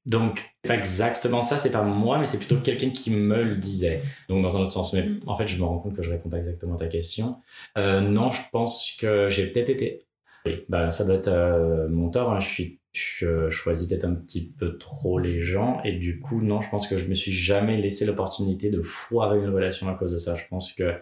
donc, 0.08 0.44
pas 0.64 0.76
exactement 0.76 1.42
ça, 1.44 1.58
c'est 1.60 1.70
pas 1.72 1.84
moi, 1.84 2.18
mais 2.18 2.26
c'est 2.26 2.38
plutôt 2.40 2.58
quelqu'un 2.58 2.90
qui 2.90 3.12
me 3.12 3.44
le 3.44 3.56
disait. 3.58 4.02
Donc, 4.30 4.42
dans 4.42 4.58
un 4.58 4.62
autre 4.62 4.72
sens. 4.72 4.94
Mais 4.94 5.04
Mm. 5.04 5.20
en 5.28 5.36
fait, 5.36 5.48
je 5.48 5.58
me 5.58 5.64
rends 5.64 5.78
compte 5.80 5.96
que 5.96 6.02
je 6.02 6.10
réponds 6.10 6.30
pas 6.30 6.38
exactement 6.38 6.76
à 6.76 6.78
ta 6.78 6.88
question. 6.88 7.38
Euh, 7.78 8.02
non, 8.02 8.32
je 8.32 8.42
pense 8.52 8.98
que 9.00 9.30
j'ai 9.30 9.48
peut-être 9.48 9.70
été. 9.70 10.00
Oui, 10.46 10.64
bah, 10.70 10.90
ça 10.92 11.04
doit 11.06 11.16
être 11.16 11.28
euh, 11.28 11.88
mon 11.90 12.10
tort. 12.10 12.32
hein. 12.32 12.40
Je, 12.40 12.48
suis, 12.48 12.80
je 12.94 13.50
choisis 13.50 13.88
peut-être 13.88 14.06
un 14.06 14.16
petit 14.16 14.50
peu 14.58 14.78
trop 14.78 15.20
les 15.20 15.42
gens. 15.42 15.82
Et 15.84 15.92
du 15.94 16.20
coup, 16.20 16.42
non, 16.42 16.62
je 16.62 16.70
pense 16.70 16.88
que 16.88 16.98
je 16.98 17.06
me 17.06 17.14
suis 17.16 17.34
jamais 17.34 17.76
laissé 17.78 18.06
l'opportunité 18.06 18.70
de 18.70 18.82
foirer 18.82 19.38
une 19.40 19.50
relation 19.50 19.90
à 19.90 19.94
cause 19.96 20.14
de 20.14 20.18
ça. 20.18 20.36
Je 20.36 20.44
pense 20.50 20.72
que 20.74 20.94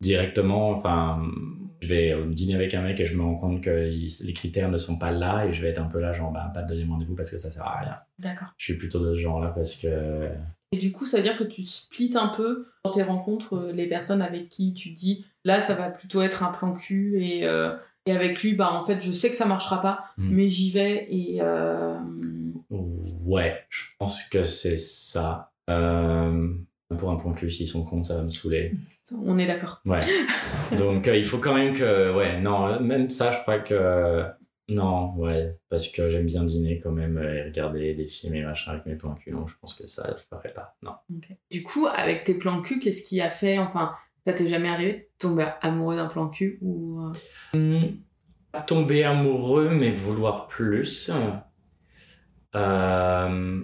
directement, 0.00 0.70
enfin, 0.70 1.22
je 1.80 1.88
vais 1.88 2.14
dîner 2.30 2.54
avec 2.54 2.74
un 2.74 2.82
mec 2.82 2.98
et 3.00 3.06
je 3.06 3.16
me 3.16 3.22
rends 3.22 3.36
compte 3.36 3.60
que 3.62 3.90
il- 3.90 4.10
les 4.26 4.32
critères 4.32 4.70
ne 4.70 4.78
sont 4.78 4.98
pas 4.98 5.10
là 5.10 5.46
et 5.46 5.52
je 5.52 5.60
vais 5.62 5.68
être 5.68 5.80
un 5.80 5.86
peu 5.88 6.00
là, 6.00 6.12
genre, 6.12 6.30
bah, 6.32 6.50
pas 6.54 6.62
de 6.62 6.68
deuxième 6.68 6.90
rendez-vous 6.92 7.14
parce 7.14 7.30
que 7.30 7.36
ça 7.38 7.50
sert 7.50 7.66
à 7.66 7.78
rien. 7.78 7.96
D'accord. 8.18 8.48
Je 8.56 8.64
suis 8.64 8.74
plutôt 8.78 9.00
de 9.00 9.14
ce 9.14 9.20
genre-là 9.20 9.48
parce 9.48 9.74
que. 9.76 10.28
Et 10.74 10.78
du 10.78 10.90
coup, 10.92 11.04
ça 11.04 11.18
veut 11.18 11.22
dire 11.22 11.36
que 11.36 11.44
tu 11.44 11.64
splits 11.66 12.12
un 12.16 12.28
peu 12.28 12.66
dans 12.84 12.90
tes 12.90 13.02
rencontres 13.02 13.54
euh, 13.56 13.72
les 13.72 13.86
personnes 13.88 14.22
avec 14.22 14.48
qui 14.48 14.72
tu 14.72 14.90
dis 14.90 15.26
là, 15.44 15.60
ça 15.60 15.74
va 15.74 15.90
plutôt 15.90 16.22
être 16.22 16.42
un 16.44 16.52
plan 16.52 16.72
cul 16.72 17.22
et, 17.22 17.44
euh, 17.44 17.74
et 18.06 18.12
avec 18.12 18.42
lui, 18.42 18.54
bah 18.54 18.72
en 18.72 18.82
fait, 18.84 19.00
je 19.00 19.12
sais 19.12 19.28
que 19.28 19.36
ça 19.36 19.44
marchera 19.46 19.82
pas, 19.82 20.04
Mm. 20.16 20.28
mais 20.30 20.48
j'y 20.48 20.70
vais 20.70 21.06
et. 21.10 21.38
euh, 21.42 21.98
Ouais, 23.24 23.62
je 23.68 23.84
pense 23.98 24.24
que 24.24 24.44
c'est 24.44 24.78
ça. 24.78 25.52
Euh, 25.70 26.48
pour 26.96 27.10
un 27.10 27.16
point 27.16 27.32
cul, 27.34 27.50
s'ils 27.50 27.68
sont 27.68 27.84
cons, 27.84 28.02
ça 28.02 28.16
va 28.16 28.22
me 28.22 28.30
saouler. 28.30 28.72
on 29.24 29.38
est 29.38 29.46
d'accord. 29.46 29.80
Ouais. 29.84 30.00
Donc, 30.76 31.08
euh, 31.08 31.16
il 31.16 31.24
faut 31.24 31.38
quand 31.38 31.54
même 31.54 31.74
que. 31.74 32.14
Ouais, 32.14 32.40
non, 32.40 32.80
même 32.80 33.08
ça, 33.08 33.32
je 33.32 33.38
crois 33.40 33.58
que. 33.58 34.24
Non, 34.68 35.14
ouais, 35.16 35.58
parce 35.68 35.88
que 35.88 36.08
j'aime 36.08 36.24
bien 36.26 36.44
dîner 36.44 36.80
quand 36.80 36.92
même 36.92 37.18
et 37.18 37.42
regarder 37.42 37.94
des 37.94 38.06
films 38.06 38.34
et 38.36 38.42
machin 38.42 38.72
avec 38.72 38.86
mes 38.86 38.94
plans 38.94 39.14
cul. 39.14 39.32
Non, 39.32 39.46
je 39.46 39.54
pense 39.60 39.74
que 39.74 39.86
ça, 39.86 40.14
je 40.16 40.22
ferais 40.24 40.52
pas. 40.54 40.76
Non. 40.82 40.92
Du 41.50 41.62
coup, 41.62 41.86
avec 41.92 42.24
tes 42.24 42.34
plans 42.34 42.62
cul, 42.62 42.78
qu'est-ce 42.78 43.02
qui 43.02 43.20
a 43.20 43.28
fait 43.28 43.58
Enfin, 43.58 43.92
ça 44.24 44.32
t'est 44.32 44.46
jamais 44.46 44.68
arrivé 44.68 44.92
de 44.92 45.04
tomber 45.18 45.46
amoureux 45.60 45.96
d'un 45.96 46.06
plan 46.06 46.28
cul 46.28 46.58
ou 46.62 47.00
euh, 47.00 47.12
Hmm, 47.58 47.96
tomber 48.66 49.02
amoureux, 49.04 49.68
mais 49.70 49.90
vouloir 49.90 50.46
plus. 50.46 51.10
Euh, 52.54 53.60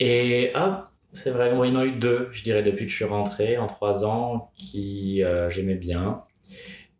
Et 0.00 0.50
ah, 0.54 0.90
c'est 1.12 1.30
vrai, 1.30 1.54
moi, 1.54 1.66
il 1.66 1.74
y 1.74 1.76
en 1.76 1.80
a 1.80 1.86
eu 1.86 1.92
deux, 1.92 2.28
je 2.32 2.42
dirais, 2.42 2.62
depuis 2.62 2.84
que 2.84 2.90
je 2.90 2.96
suis 2.96 3.04
rentré 3.04 3.58
en 3.58 3.66
trois 3.66 4.04
ans, 4.04 4.50
qui 4.54 5.22
euh, 5.22 5.48
j'aimais 5.50 5.74
bien. 5.74 6.22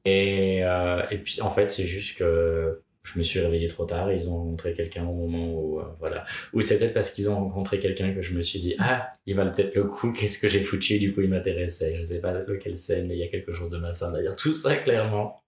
Et, 0.05 0.65
euh, 0.65 1.03
et 1.11 1.19
puis, 1.19 1.41
en 1.43 1.51
fait, 1.51 1.71
c'est 1.71 1.85
juste 1.85 2.17
que 2.19 2.81
je 3.03 3.19
me 3.19 3.23
suis 3.23 3.39
réveillé 3.39 3.69
trop 3.69 3.85
tard 3.85 4.11
ils 4.11 4.29
ont 4.29 4.37
rencontré 4.37 4.75
quelqu'un 4.75 5.05
au 5.05 5.15
moment 5.15 5.53
où, 5.53 5.81
euh, 5.81 5.85
voilà. 6.01 6.25
Ou 6.53 6.61
c'est 6.61 6.79
peut-être 6.79 6.95
parce 6.95 7.11
qu'ils 7.11 7.29
ont 7.31 7.37
rencontré 7.37 7.79
quelqu'un 7.79 8.13
que 8.13 8.21
je 8.21 8.35
me 8.35 8.43
suis 8.43 8.59
dit, 8.59 8.75
ah, 8.81 9.13
il 9.27 9.35
valent 9.35 9.53
peut-être 9.53 9.75
le 9.77 9.85
coup, 9.85 10.13
qu'est-ce 10.13 10.39
que 10.39 10.49
j'ai 10.49 10.63
foutu, 10.63 10.99
du 10.99 11.15
coup, 11.15 11.21
il 11.21 11.29
m'intéressait. 11.29 11.95
Je 11.95 12.03
sais 12.03 12.21
pas 12.21 12.33
lequel 12.33 12.77
c'est, 12.77 13.05
mais 13.05 13.15
il 13.15 13.21
y 13.21 13.25
a 13.25 13.29
quelque 13.29 13.53
chose 13.53 13.71
de 13.71 13.79
malsain 13.79 14.13
derrière 14.13 14.37
tout 14.37 14.53
ça, 14.53 14.75
clairement. 14.77 15.41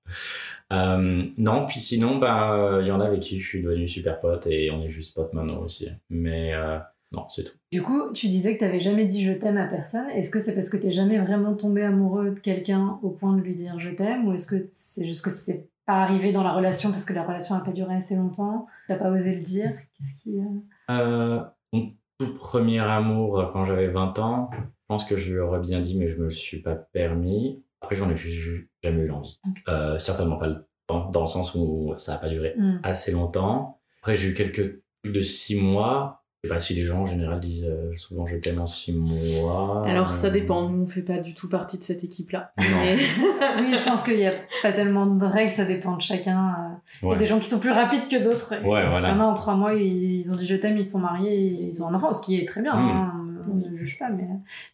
Euh, 0.73 1.25
non, 1.37 1.67
puis 1.67 1.81
sinon, 1.81 2.17
ben, 2.19 2.81
il 2.83 2.87
y 2.87 2.91
en 2.91 3.01
a 3.01 3.07
avec 3.07 3.21
qui 3.21 3.41
je 3.41 3.49
suis 3.49 3.63
devenu 3.63 3.89
super 3.89 4.21
pote 4.21 4.47
et 4.47 4.71
on 4.71 4.83
est 4.83 4.91
juste 4.91 5.15
potes 5.15 5.33
maintenant 5.33 5.63
aussi. 5.63 5.89
Mais 6.11 6.55
euh, 6.55 6.79
non, 7.13 7.27
c'est 7.29 7.45
tout. 7.45 7.57
Du 7.73 7.83
coup, 7.83 8.13
tu 8.13 8.29
disais 8.29 8.55
que 8.55 8.61
t'avais 8.61 8.81
jamais 8.81 9.07
dit 9.07 9.25
je 9.25 9.33
t'aime 9.33 9.57
à 9.57 9.67
personne. 9.67 10.09
Est-ce 10.11 10.31
que 10.31 10.41
c'est 10.41 10.55
parce 10.55 10.69
que 10.69 10.77
t'es 10.77 10.93
jamais 10.93 11.19
vraiment 11.19 11.55
tombé 11.55 11.83
amoureux 11.83 12.31
de 12.31 12.39
quelqu'un 12.39 12.99
au 13.03 13.11
point 13.11 13.35
de 13.35 13.41
lui 13.41 13.55
dire 13.55 13.79
je 13.81 13.91
t'aime 13.91 14.29
Ou 14.29 14.35
est-ce 14.35 14.47
que 14.47 14.67
c'est 14.71 15.07
juste 15.07 15.25
que 15.25 15.31
c'est 15.31 15.71
pas 15.87 16.03
arrivé 16.03 16.33
dans 16.33 16.43
la 16.43 16.53
relation 16.53 16.91
parce 16.91 17.07
que 17.07 17.15
la 17.15 17.23
relation 17.23 17.55
a 17.55 17.61
pas 17.61 17.73
duré 17.73 17.95
assez 17.95 18.15
longtemps? 18.15 18.67
T'as 18.89 18.97
pas 18.97 19.11
osé 19.11 19.35
le 19.35 19.41
dire? 19.41 19.71
Qu'est-ce 19.97 20.23
qui. 20.23 20.39
euh, 20.39 20.45
Euh, 20.91 21.43
mon 21.73 21.89
tout 22.19 22.35
premier 22.35 22.81
amour, 22.81 23.41
euh, 23.41 23.47
quand 23.53 23.65
j'avais 23.65 23.89
20 23.89 24.19
ans, 24.19 24.51
je 24.53 24.59
pense 24.89 25.05
que 25.05 25.17
je 25.17 25.33
lui 25.33 25.39
aurais 25.39 25.61
bien 25.61 25.81
dit, 25.81 25.97
mais 25.99 26.09
je 26.09 26.17
me 26.17 26.25
le 26.25 26.31
suis 26.31 26.61
pas 26.61 26.75
permis. 26.75 27.63
Après, 27.81 27.97
j'en 27.97 28.11
ai 28.11 28.17
juste 28.17 28.67
jamais 28.83 29.03
eu 29.03 29.07
l'envie. 29.07 29.41
Euh, 29.69 29.99
certainement 29.99 30.37
pas 30.37 30.49
le 30.49 30.67
temps, 30.87 31.09
dans 31.11 31.21
le 31.23 31.27
sens 31.27 31.55
où 31.55 31.95
ça 31.97 32.15
a 32.15 32.19
pas 32.19 32.29
duré 32.29 32.55
hmm. 32.59 32.81
assez 32.83 33.13
longtemps. 33.13 33.81
Après, 34.01 34.15
j'ai 34.17 34.29
eu 34.29 34.35
quelques 34.35 34.83
trucs 35.03 35.15
de 35.15 35.23
6 35.23 35.61
mois. 35.61 36.25
Je 36.45 36.49
sais 36.49 36.55
pas 36.55 36.61
si 36.61 36.75
les 36.75 36.85
gens 36.85 36.99
en 37.01 37.07
général 37.07 37.41
disent 37.41 37.65
euh, 37.69 37.91
souvent 37.97 38.25
je 38.29 38.37
t'aime 38.37 38.61
en 38.61 38.67
6 38.69 38.93
mois. 38.93 39.85
Alors, 39.89 40.15
ça 40.15 40.29
Euh, 40.29 40.31
dépend. 40.31 40.69
Nous, 40.69 40.85
on 40.85 40.87
fait 40.87 41.03
pas 41.03 41.19
du 41.19 41.35
tout 41.35 41.49
partie 41.49 41.79
de 41.79 41.83
cette 41.83 42.05
équipe-là. 42.05 42.53
Mais- 42.59 42.97
Oui, 43.59 43.75
je 43.75 43.83
pense 43.85 44.03
qu'il 44.03 44.21
y 44.21 44.27
a 44.27 44.35
pas 44.63 44.71
tellement 44.73 45.07
de 45.07 45.25
règles, 45.25 45.51
ça 45.51 45.65
dépend 45.65 45.97
de 45.97 46.01
chacun. 46.03 46.47
euh. 46.49 46.75
Il 47.03 47.09
y 47.09 47.13
a 47.13 47.17
des 47.17 47.27
gens 47.27 47.41
qui 47.41 47.49
sont 47.49 47.59
plus 47.59 47.73
rapides 47.73 48.07
que 48.09 48.23
d'autres. 48.23 48.55
Ouais, 48.65 48.89
voilà. 48.89 49.09
Il 49.09 49.17
y 49.17 49.19
en 49.19 49.21
a 49.21 49.25
en 49.25 49.35
trois 49.35 49.57
mois, 49.57 49.75
ils 49.75 50.21
ils 50.21 50.31
ont 50.31 50.37
dit 50.37 50.47
je 50.47 50.55
t'aime, 50.55 50.77
ils 50.79 50.85
sont 50.87 51.01
mariés, 51.01 51.35
et 51.37 51.63
ils 51.65 51.83
ont 51.83 51.89
un 51.89 51.95
enfant, 51.95 52.13
ce 52.13 52.21
qui 52.25 52.39
est 52.41 52.47
très 52.47 52.63
bien, 52.63 52.77
Mm. 52.77 52.89
hein, 52.89 53.13
on 53.51 53.55
ne 53.55 53.75
juge 53.75 53.99
pas, 53.99 54.09
mais 54.09 54.23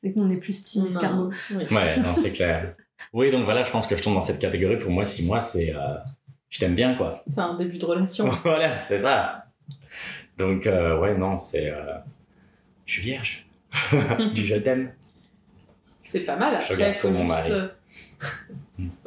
c'est 0.02 0.12
que 0.12 0.18
nous 0.18 0.26
on 0.26 0.28
est 0.30 0.36
plus 0.36 0.62
team 0.64 0.86
escargot. 0.86 1.30
Oui. 1.52 1.64
Ouais, 1.70 1.96
non, 1.98 2.10
c'est 2.14 2.32
clair. 2.32 2.74
Oui, 3.14 3.30
donc 3.30 3.44
voilà, 3.44 3.62
je 3.62 3.70
pense 3.70 3.86
que 3.86 3.96
je 3.96 4.02
tombe 4.02 4.14
dans 4.14 4.20
cette 4.20 4.38
catégorie. 4.38 4.78
Pour 4.78 4.90
moi, 4.90 5.06
6 5.06 5.24
mois, 5.24 5.40
c'est. 5.40 5.74
euh, 5.74 5.78
je 6.50 6.58
t'aime 6.58 6.74
bien, 6.74 6.94
quoi. 6.94 7.22
C'est 7.26 7.40
un 7.40 7.54
début 7.54 7.78
de 7.78 7.84
relation. 7.86 8.26
voilà, 8.44 8.78
c'est 8.80 8.98
ça. 8.98 9.43
Donc, 10.38 10.66
euh, 10.66 10.98
ouais, 10.98 11.16
non, 11.16 11.36
c'est. 11.36 11.70
euh, 11.70 11.94
je 12.86 12.92
suis 12.94 13.02
vierge. 13.02 13.46
du 14.34 14.44
je 14.44 14.56
t'aime. 14.56 14.92
C'est 16.00 16.20
pas 16.20 16.36
mal. 16.36 16.60
Je 16.62 16.72
Après, 16.72 16.90
il 16.90 16.94
faut 16.96 17.08
pour 17.08 17.24
mon 17.24 17.34
juste. 17.34 17.50
mari. 17.50 17.52
euh, 17.52 17.68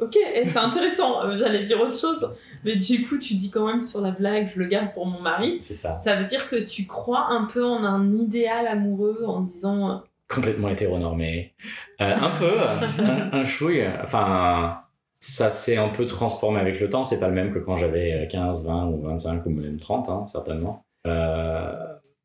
ok, 0.00 0.16
et 0.34 0.48
c'est 0.48 0.58
intéressant. 0.58 1.36
J'allais 1.36 1.62
dire 1.62 1.80
autre 1.80 1.96
chose, 1.96 2.28
mais 2.64 2.76
du 2.76 3.06
coup, 3.06 3.18
tu 3.18 3.34
dis 3.34 3.50
quand 3.50 3.66
même 3.66 3.80
sur 3.80 4.00
la 4.00 4.10
blague, 4.10 4.50
je 4.52 4.58
le 4.58 4.66
garde 4.66 4.92
pour 4.92 5.06
mon 5.06 5.20
mari. 5.20 5.58
C'est 5.62 5.74
ça. 5.74 5.98
Ça 5.98 6.16
veut 6.16 6.24
dire 6.24 6.48
que 6.48 6.56
tu 6.56 6.86
crois 6.86 7.26
un 7.30 7.44
peu 7.44 7.64
en 7.64 7.84
un 7.84 8.12
idéal 8.14 8.66
amoureux 8.66 9.24
en 9.26 9.40
disant. 9.42 10.02
Complètement 10.28 10.68
hétéronormé. 10.70 11.54
Euh, 12.00 12.14
un 12.16 12.30
peu, 12.30 13.02
un, 13.02 13.32
un 13.32 13.44
chouille. 13.44 13.86
Enfin, 14.02 14.80
ça 15.18 15.48
s'est 15.50 15.76
un 15.76 15.88
peu 15.88 16.04
transformé 16.06 16.60
avec 16.60 16.80
le 16.80 16.90
temps. 16.90 17.04
C'est 17.04 17.20
pas 17.20 17.28
le 17.28 17.34
même 17.34 17.50
que 17.52 17.58
quand 17.58 17.76
j'avais 17.76 18.26
15, 18.30 18.66
20 18.66 18.86
ou 18.88 19.02
25 19.02 19.46
ou 19.46 19.50
même 19.50 19.78
30, 19.78 20.08
hein, 20.08 20.26
certainement. 20.30 20.84
Euh, 21.08 21.74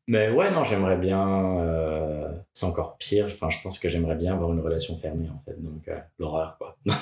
mais 0.06 0.28
ouais, 0.30 0.50
non, 0.50 0.64
j'aimerais 0.64 0.96
bien. 0.98 1.60
euh, 1.60 2.28
c'est 2.52 2.66
encore 2.66 2.96
pire. 2.98 3.24
Enfin, 3.26 3.48
je 3.50 3.56
pense 3.62 3.78
que 3.78 3.88
j'aimerais 3.88 4.16
bien 4.16 4.34
avoir 4.34 4.52
une 4.52 4.60
relation 4.60 4.96
fermée, 4.98 5.28
en 5.28 5.42
fait. 5.44 5.60
Donc, 5.62 5.88
euh, 5.88 5.98
l'horreur, 6.18 6.56
quoi. 6.58 6.76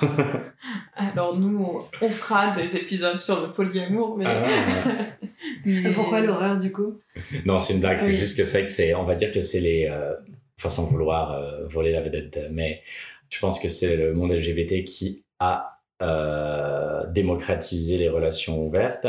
Alors, 0.96 1.36
nous, 1.38 1.64
on- 1.64 2.06
on 2.06 2.10
fera 2.10 2.50
des 2.52 2.76
épisodes 2.76 3.18
sur 3.18 3.40
le 3.46 3.52
polyamour, 3.52 4.16
mais. 4.16 4.24
Ah, 4.26 4.44
mais- 5.66 5.92
pourquoi 5.92 6.20
l'horreur 6.20 6.56
du 6.56 6.70
coup? 6.72 7.00
Non, 7.44 7.58
c'est 7.58 7.74
une 7.74 7.80
blague. 7.80 7.98
C'est 7.98 8.06
Oui. 8.10 8.16
juste 8.16 8.36
que 8.38 8.44
c'est 8.44 8.62
que 8.64 8.70
c'est, 8.70 8.94
on 8.94 9.04
va 9.04 9.14
dire 9.14 9.32
que 9.32 9.40
c'est 9.40 9.60
les, 9.60 9.88
euh, 9.90 10.14
enfin 10.58 10.68
sans 10.68 10.84
vouloir 10.86 11.32
euh, 11.32 11.66
voler 11.66 11.92
la 11.92 12.00
vedette, 12.02 12.38
mais 12.52 12.82
je 13.30 13.38
pense 13.40 13.58
que 13.58 13.68
c'est 13.68 13.96
le 13.96 14.14
monde 14.14 14.30
LGBT 14.32 14.84
qui 14.84 15.24
a 15.40 15.80
euh, 16.02 17.06
démocratisé 17.08 17.96
les 17.98 18.08
relations 18.08 18.64
ouvertes. 18.64 19.06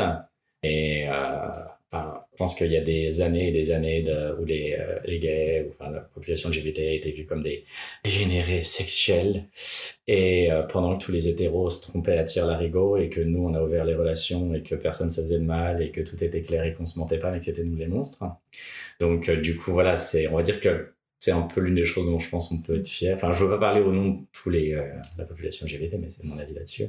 Et 0.62 1.06
euh, 1.08 1.38
enfin, 1.92 2.23
Je 2.34 2.38
pense 2.38 2.56
qu'il 2.56 2.72
y 2.72 2.76
a 2.76 2.80
des 2.80 3.20
années 3.20 3.48
et 3.48 3.52
des 3.52 3.70
années 3.70 4.04
où 4.40 4.44
les, 4.44 4.76
euh, 4.76 5.18
gays, 5.18 5.70
enfin 5.70 5.92
la 5.92 6.00
population 6.00 6.50
LGBT 6.50 6.80
était 6.96 7.12
vue 7.12 7.26
comme 7.26 7.44
des 7.44 7.64
dégénérés 8.02 8.64
sexuels. 8.64 9.44
Et 10.08 10.50
euh, 10.50 10.62
pendant 10.64 10.98
que 10.98 11.04
tous 11.04 11.12
les 11.12 11.28
hétéros 11.28 11.70
se 11.70 11.82
trompaient 11.82 12.18
à 12.18 12.24
tir 12.24 12.46
larigot 12.46 12.96
et 12.96 13.08
que 13.08 13.20
nous, 13.20 13.44
on 13.44 13.54
a 13.54 13.62
ouvert 13.62 13.84
les 13.84 13.94
relations 13.94 14.52
et 14.52 14.62
que 14.62 14.74
personne 14.74 15.10
se 15.10 15.20
faisait 15.20 15.38
de 15.38 15.44
mal 15.44 15.80
et 15.80 15.90
que 15.90 16.00
tout 16.00 16.22
était 16.24 16.42
clair 16.42 16.64
et 16.64 16.74
qu'on 16.74 16.86
se 16.86 16.98
mentait 16.98 17.18
pas 17.18 17.30
mais 17.30 17.38
que 17.38 17.44
c'était 17.44 17.62
nous 17.62 17.76
les 17.76 17.86
monstres. 17.86 18.24
Donc, 18.98 19.28
euh, 19.28 19.36
du 19.36 19.56
coup, 19.56 19.72
voilà, 19.72 19.96
c'est, 19.96 20.26
on 20.26 20.36
va 20.36 20.42
dire 20.42 20.58
que 20.58 20.93
c'est 21.24 21.32
un 21.32 21.40
peu 21.40 21.62
l'une 21.62 21.76
des 21.76 21.86
choses 21.86 22.04
dont 22.04 22.18
je 22.18 22.28
pense 22.28 22.50
qu'on 22.50 22.60
peut 22.60 22.76
être 22.76 22.86
fier. 22.86 23.14
Enfin, 23.14 23.32
je 23.32 23.42
veux 23.42 23.50
pas 23.50 23.58
parler 23.58 23.80
au 23.80 23.92
nom 23.92 24.10
de 24.10 24.18
tous 24.32 24.50
les 24.50 24.74
euh, 24.74 24.92
la 25.16 25.24
population 25.24 25.66
LGBT, 25.66 25.94
mais 25.98 26.10
c'est 26.10 26.22
mon 26.24 26.38
avis 26.38 26.52
là-dessus. 26.52 26.88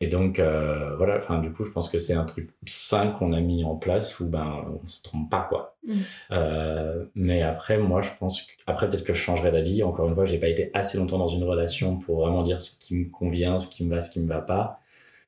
Et 0.00 0.06
donc 0.06 0.38
euh, 0.38 0.96
voilà. 0.96 1.18
Enfin, 1.18 1.40
du 1.40 1.52
coup, 1.52 1.62
je 1.62 1.70
pense 1.70 1.90
que 1.90 1.98
c'est 1.98 2.14
un 2.14 2.24
truc 2.24 2.48
sain 2.64 3.10
qu'on 3.10 3.34
a 3.34 3.40
mis 3.42 3.64
en 3.64 3.76
place 3.76 4.18
où 4.18 4.26
ben 4.26 4.64
on 4.82 4.86
se 4.86 5.02
trompe 5.02 5.30
pas 5.30 5.46
quoi. 5.46 5.76
Mm. 5.86 5.92
Euh, 6.30 7.04
mais 7.14 7.42
après, 7.42 7.76
moi, 7.76 8.00
je 8.00 8.08
pense 8.18 8.42
que, 8.42 8.52
après 8.66 8.88
peut-être 8.88 9.04
que 9.04 9.12
je 9.12 9.20
changerai 9.20 9.52
d'avis. 9.52 9.82
Encore 9.82 10.08
une 10.08 10.14
fois, 10.14 10.24
j'ai 10.24 10.38
pas 10.38 10.48
été 10.48 10.70
assez 10.72 10.96
longtemps 10.96 11.18
dans 11.18 11.26
une 11.26 11.44
relation 11.44 11.98
pour 11.98 12.22
vraiment 12.22 12.42
dire 12.42 12.62
ce 12.62 12.80
qui 12.80 12.96
me 12.96 13.10
convient, 13.10 13.58
ce 13.58 13.68
qui 13.68 13.84
me 13.84 13.94
va, 13.94 14.00
ce 14.00 14.10
qui 14.10 14.20
me 14.20 14.26
va 14.26 14.40
pas. 14.40 14.80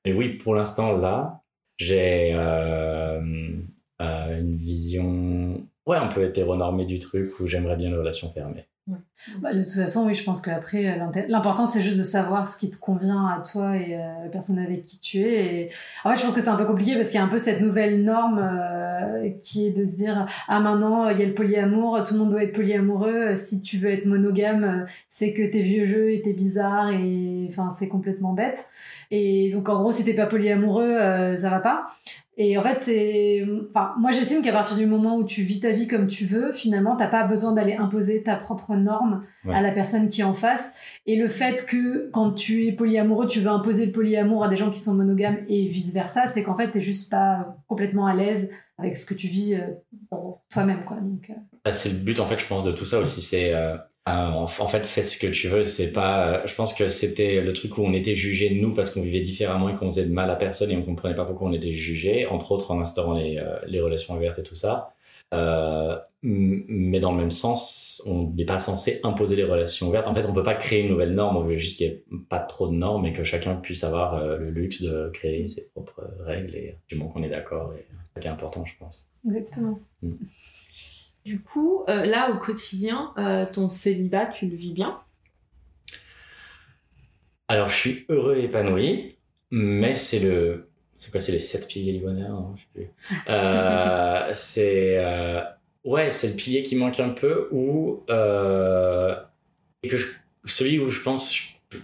Mais 0.06 0.14
oui, 0.14 0.30
pour 0.30 0.54
l'instant 0.54 0.96
là, 0.96 1.42
j'ai 1.76 2.32
une 2.32 3.66
vision 4.56 5.66
ouais, 5.88 5.96
un 5.96 6.06
peu 6.06 6.24
hétéronormée 6.24 6.84
du 6.84 6.98
truc 6.98 7.40
où 7.40 7.46
j'aimerais 7.46 7.76
bien 7.76 7.88
une 7.88 7.98
relation 7.98 8.30
fermée. 8.30 8.66
Bah, 9.40 9.52
de 9.52 9.62
toute 9.62 9.72
façon, 9.72 10.06
oui, 10.06 10.14
je 10.14 10.24
pense 10.24 10.40
qu'après, 10.40 10.86
euh, 10.86 11.22
l'important, 11.28 11.66
c'est 11.66 11.82
juste 11.82 11.98
de 11.98 12.02
savoir 12.02 12.48
ce 12.48 12.56
qui 12.56 12.70
te 12.70 12.78
convient 12.78 13.26
à 13.26 13.42
toi 13.42 13.76
et 13.76 13.94
à 13.94 14.22
la 14.24 14.28
personne 14.30 14.58
avec 14.58 14.80
qui 14.82 14.98
tu 14.98 15.18
es. 15.18 15.62
Et... 15.62 15.68
En 16.04 16.10
fait, 16.10 16.16
je 16.16 16.22
pense 16.22 16.32
que 16.32 16.40
c'est 16.40 16.48
un 16.48 16.56
peu 16.56 16.64
compliqué 16.64 16.94
parce 16.94 17.08
qu'il 17.08 17.18
y 17.18 17.20
a 17.20 17.24
un 17.24 17.28
peu 17.28 17.36
cette 17.36 17.60
nouvelle 17.60 18.02
norme 18.02 18.38
euh, 18.38 19.30
qui 19.38 19.66
est 19.66 19.72
de 19.72 19.84
se 19.84 19.96
dire 19.96 20.26
Ah, 20.46 20.60
maintenant, 20.60 21.08
il 21.10 21.18
y 21.18 21.22
a 21.22 21.26
le 21.26 21.34
polyamour, 21.34 22.02
tout 22.02 22.14
le 22.14 22.20
monde 22.20 22.30
doit 22.30 22.42
être 22.42 22.54
polyamoureux. 22.54 23.34
Si 23.34 23.60
tu 23.60 23.76
veux 23.76 23.90
être 23.90 24.06
monogame, 24.06 24.64
euh, 24.64 24.90
c'est 25.08 25.34
que 25.34 25.42
t'es 25.42 25.60
vieux 25.60 25.84
jeu 25.84 26.10
et 26.12 26.22
t'es 26.22 26.32
bizarre 26.32 26.90
et 26.90 27.46
enfin, 27.50 27.70
c'est 27.70 27.88
complètement 27.88 28.32
bête. 28.32 28.66
Et 29.10 29.50
donc, 29.52 29.68
en 29.68 29.80
gros, 29.80 29.90
si 29.90 30.04
t'es 30.04 30.14
pas 30.14 30.26
polyamoureux, 30.26 30.96
euh, 30.96 31.36
ça 31.36 31.50
va 31.50 31.60
pas. 31.60 31.86
Et 32.40 32.56
en 32.56 32.62
fait, 32.62 32.78
c'est. 32.80 33.44
Enfin, 33.68 33.94
moi, 33.98 34.12
j'estime 34.12 34.42
qu'à 34.42 34.52
partir 34.52 34.76
du 34.76 34.86
moment 34.86 35.16
où 35.16 35.24
tu 35.24 35.42
vis 35.42 35.58
ta 35.60 35.70
vie 35.72 35.88
comme 35.88 36.06
tu 36.06 36.24
veux, 36.24 36.52
finalement, 36.52 36.94
t'as 36.94 37.08
pas 37.08 37.24
besoin 37.24 37.52
d'aller 37.52 37.74
imposer 37.74 38.22
ta 38.22 38.36
propre 38.36 38.76
norme 38.76 39.24
Ouais. 39.44 39.54
à 39.54 39.60
la 39.62 39.72
personne 39.72 40.08
qui 40.08 40.20
est 40.20 40.24
en 40.24 40.34
face. 40.34 40.74
Et 41.06 41.16
le 41.16 41.26
fait 41.26 41.66
que 41.66 42.08
quand 42.10 42.32
tu 42.32 42.66
es 42.66 42.72
polyamoureux, 42.72 43.26
tu 43.26 43.40
veux 43.40 43.50
imposer 43.50 43.86
le 43.86 43.92
polyamour 43.92 44.44
à 44.44 44.48
des 44.48 44.56
gens 44.56 44.70
qui 44.70 44.78
sont 44.78 44.94
monogames 44.94 45.38
et 45.48 45.66
vice 45.66 45.92
versa, 45.92 46.26
c'est 46.28 46.42
qu'en 46.44 46.56
fait, 46.56 46.70
t'es 46.70 46.80
juste 46.80 47.10
pas 47.10 47.56
complètement 47.66 48.06
à 48.06 48.14
l'aise 48.14 48.52
avec 48.78 48.96
ce 48.96 49.04
que 49.06 49.14
tu 49.14 49.26
vis 49.26 49.54
euh, 49.54 49.60
pour 50.08 50.42
toi-même, 50.52 50.84
quoi. 50.84 50.98
Donc, 51.00 51.30
euh, 51.30 51.34
Bah, 51.64 51.72
c'est 51.72 51.88
le 51.90 51.96
but 51.96 52.20
en 52.20 52.26
fait 52.26 52.38
je 52.38 52.46
pense 52.46 52.62
de 52.62 52.70
tout 52.70 52.84
ça 52.84 53.00
aussi 53.00 53.20
c'est 53.20 53.52
euh, 53.52 53.76
euh, 54.08 54.30
en, 54.32 54.46
fait 54.46 54.86
fais 54.86 55.02
ce 55.02 55.18
que 55.18 55.26
tu 55.26 55.48
veux 55.48 55.64
c'est 55.64 55.92
pas 55.92 56.28
euh, 56.28 56.42
je 56.46 56.54
pense 56.54 56.72
que 56.72 56.88
c'était 56.88 57.40
le 57.40 57.52
truc 57.52 57.78
où 57.78 57.82
on 57.82 57.92
était 57.92 58.14
jugé 58.14 58.50
nous 58.50 58.72
parce 58.74 58.90
qu'on 58.90 59.02
vivait 59.02 59.20
différemment 59.20 59.68
et 59.68 59.74
qu'on 59.74 59.90
faisait 59.90 60.06
de 60.06 60.12
mal 60.12 60.30
à 60.30 60.36
personne 60.36 60.70
et 60.70 60.76
on 60.76 60.82
comprenait 60.82 61.14
pas 61.14 61.24
pourquoi 61.24 61.48
on 61.48 61.52
était 61.52 61.72
jugé 61.72 62.26
entre 62.26 62.52
autres 62.52 62.70
en 62.70 62.80
instaurant 62.80 63.14
les, 63.14 63.38
euh, 63.38 63.58
les 63.66 63.80
relations 63.80 64.14
ouvertes 64.16 64.38
et 64.38 64.42
tout 64.42 64.54
ça. 64.54 64.94
Euh, 65.34 65.98
mais 66.22 67.00
dans 67.00 67.12
le 67.12 67.18
même 67.18 67.30
sens 67.30 68.02
on 68.06 68.30
n'est 68.30 68.46
pas 68.46 68.58
censé 68.58 68.98
imposer 69.02 69.36
les 69.36 69.44
relations 69.44 69.88
ouvertes. 69.88 70.06
En 70.06 70.14
fait 70.14 70.26
on 70.26 70.32
peut 70.32 70.42
pas 70.42 70.54
créer 70.54 70.82
une 70.82 70.88
nouvelle 70.88 71.14
norme 71.14 71.36
on 71.36 71.40
veut 71.40 71.56
juste 71.56 71.78
qu'il 71.78 71.88
n'y 71.88 71.94
ait 71.94 72.02
pas 72.28 72.38
trop 72.38 72.68
de 72.68 72.74
normes 72.74 73.04
et 73.04 73.12
que 73.12 73.24
chacun 73.24 73.54
puisse 73.56 73.84
avoir 73.84 74.14
euh, 74.14 74.38
le 74.38 74.50
luxe 74.50 74.82
de 74.82 75.10
créer 75.12 75.46
ses 75.48 75.66
propres 75.66 76.08
règles 76.20 76.54
et 76.54 76.76
du 76.88 76.96
moment 76.96 77.10
qu'on 77.10 77.22
est 77.22 77.28
d'accord 77.28 77.72
et 77.74 77.84
c'est 78.16 78.28
important 78.28 78.64
je 78.64 78.72
pense. 78.78 79.08
Exactement. 79.26 79.78
Du 81.28 81.42
coup, 81.42 81.84
euh, 81.90 82.06
là, 82.06 82.30
au 82.30 82.38
quotidien, 82.38 83.12
euh, 83.18 83.44
ton 83.44 83.68
célibat, 83.68 84.24
tu 84.24 84.46
le 84.46 84.56
vis 84.56 84.72
bien? 84.72 84.98
Alors, 87.48 87.68
je 87.68 87.74
suis 87.74 88.06
heureux 88.08 88.36
et 88.36 88.44
épanoui, 88.44 89.18
mais 89.50 89.94
c'est 89.94 90.20
le. 90.20 90.70
C'est 90.96 91.10
quoi 91.10 91.20
C'est 91.20 91.32
les 91.32 91.38
sept 91.38 91.68
piliers 91.68 91.92
du 91.92 91.98
bonheur 91.98 92.30
non 92.30 92.54
Je 92.56 92.62
sais 92.62 92.68
plus. 92.72 92.88
Euh, 93.28 94.30
c'est. 94.32 95.04
Ouais, 95.84 96.10
c'est 96.10 96.28
le 96.30 96.34
pilier 96.34 96.62
qui 96.62 96.76
manque 96.76 96.98
un 96.98 97.10
peu, 97.10 97.48
ou. 97.52 98.02
et 98.08 99.88
que 99.88 99.98
je- 99.98 100.06
Celui 100.46 100.78
où 100.78 100.88
je 100.88 101.02
pense. 101.02 101.36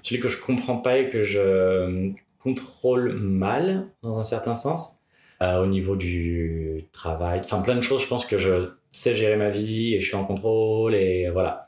Celui 0.03 0.23
que 0.23 0.31
je 0.31 0.39
comprends 0.39 0.79
pas 0.79 0.97
et 0.97 1.11
que 1.11 1.23
je 1.23 2.09
contrôle 2.39 3.13
mal, 3.13 3.89
dans 4.03 4.19
un 4.19 4.25
certain 4.25 4.55
sens, 4.55 5.01
au 5.43 5.67
niveau 5.67 5.97
du 5.97 6.87
travail. 6.93 7.41
Enfin, 7.45 7.61
plein 7.61 7.77
de 7.77 7.83
choses, 7.83 8.01
je 8.01 8.07
pense 8.09 8.25
que 8.25 8.39
je 8.39 8.71
sais 8.99 9.15
gérer 9.15 9.37
ma 9.37 9.51
vie 9.51 9.95
et 9.95 10.01
je 10.01 10.07
suis 10.07 10.17
en 10.17 10.25
contrôle, 10.25 10.95
et 10.95 11.29
voilà. 11.31 11.63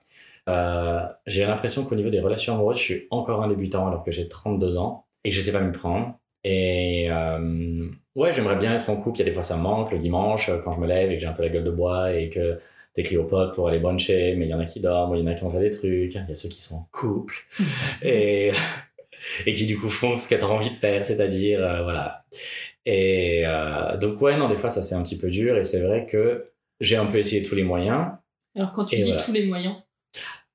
Euh, 0.49 1.01
j'ai 1.27 1.45
l'impression 1.45 1.85
qu'au 1.85 1.97
niveau 1.97 2.11
des 2.11 2.21
relations 2.21 2.55
amoureuses, 2.55 2.79
je 2.79 2.83
suis 2.83 3.07
encore 3.11 3.43
un 3.43 3.49
débutant 3.49 3.87
alors 3.87 4.05
que 4.05 4.11
j'ai 4.11 4.29
32 4.29 4.79
ans 4.79 5.07
et 5.25 5.31
que 5.31 5.37
je 5.37 5.41
sais 5.41 5.53
pas 5.53 5.61
m'y 5.61 5.73
prendre. 5.73 6.19
Et 6.45 7.09
euh, 7.11 7.89
ouais, 8.15 8.33
j'aimerais 8.33 8.57
bien 8.57 8.75
être 8.75 8.89
en 8.91 8.97
couple. 8.97 9.19
Il 9.19 9.21
y 9.21 9.23
a 9.23 9.25
des 9.27 9.33
fois 9.33 9.43
ça 9.43 9.57
me 9.57 9.63
manque 9.63 9.91
le 9.91 9.99
dimanche 9.99 10.49
euh, 10.49 10.59
quand 10.65 10.75
je 10.75 10.81
me 10.81 10.87
lève 10.87 11.11
et 11.11 11.17
que 11.17 11.21
j'ai 11.21 11.27
un 11.27 11.33
peu 11.33 11.43
la 11.43 11.49
gueule 11.49 11.65
de 11.65 11.71
bois 11.71 12.13
et 12.13 12.31
que 12.31 12.59
t'écris 12.95 13.17
aux 13.17 13.25
potes 13.25 13.55
pour 13.55 13.69
aller 13.69 13.81
bruncher, 13.81 14.37
mais 14.37 14.47
il 14.47 14.51
y 14.51 14.55
en 14.55 14.61
a 14.61 14.65
qui 14.65 14.81
dorment, 14.81 15.17
il 15.17 15.21
y 15.21 15.25
en 15.25 15.27
a 15.27 15.35
qui 15.35 15.45
ont 15.45 15.51
fait 15.51 15.61
des 15.61 15.71
trucs, 15.71 16.15
il 16.15 16.25
y 16.29 16.33
a 16.33 16.35
ceux 16.35 16.49
qui 16.49 16.63
sont 16.63 16.77
en 16.77 16.89
couple 16.93 17.35
et, 18.03 18.53
et 19.47 19.53
qui 19.53 19.67
du 19.67 19.79
coup 19.79 19.89
font 19.89 20.17
ce 20.17 20.29
qu'elles 20.29 20.45
ont 20.45 20.53
envie 20.53 20.71
de 20.71 20.75
faire, 20.77 21.05
c'est-à-dire 21.05 21.63
euh, 21.63 21.83
voilà. 21.83 22.25
Et 22.87 23.45
donc 24.01 24.21
ouais, 24.23 24.37
non, 24.37 24.49
des 24.49 24.57
fois 24.57 24.71
ça 24.71 24.83
c'est 24.83 24.95
un 24.95 25.03
petit 25.03 25.19
peu 25.19 25.29
dur 25.29 25.59
et 25.59 25.65
c'est 25.65 25.81
vrai 25.81 26.07
que 26.07 26.53
j'ai 26.81 26.97
un 26.97 27.07
peu 27.07 27.19
essayé 27.19 27.43
tous 27.43 27.55
les 27.55 27.65
moyens. 27.65 28.09
Alors, 28.55 28.73
quand 28.73 28.85
tu 28.85 28.97
dis 28.97 29.03
voilà. 29.03 29.23
tous 29.23 29.33
les 29.33 29.47
moyens, 29.47 29.75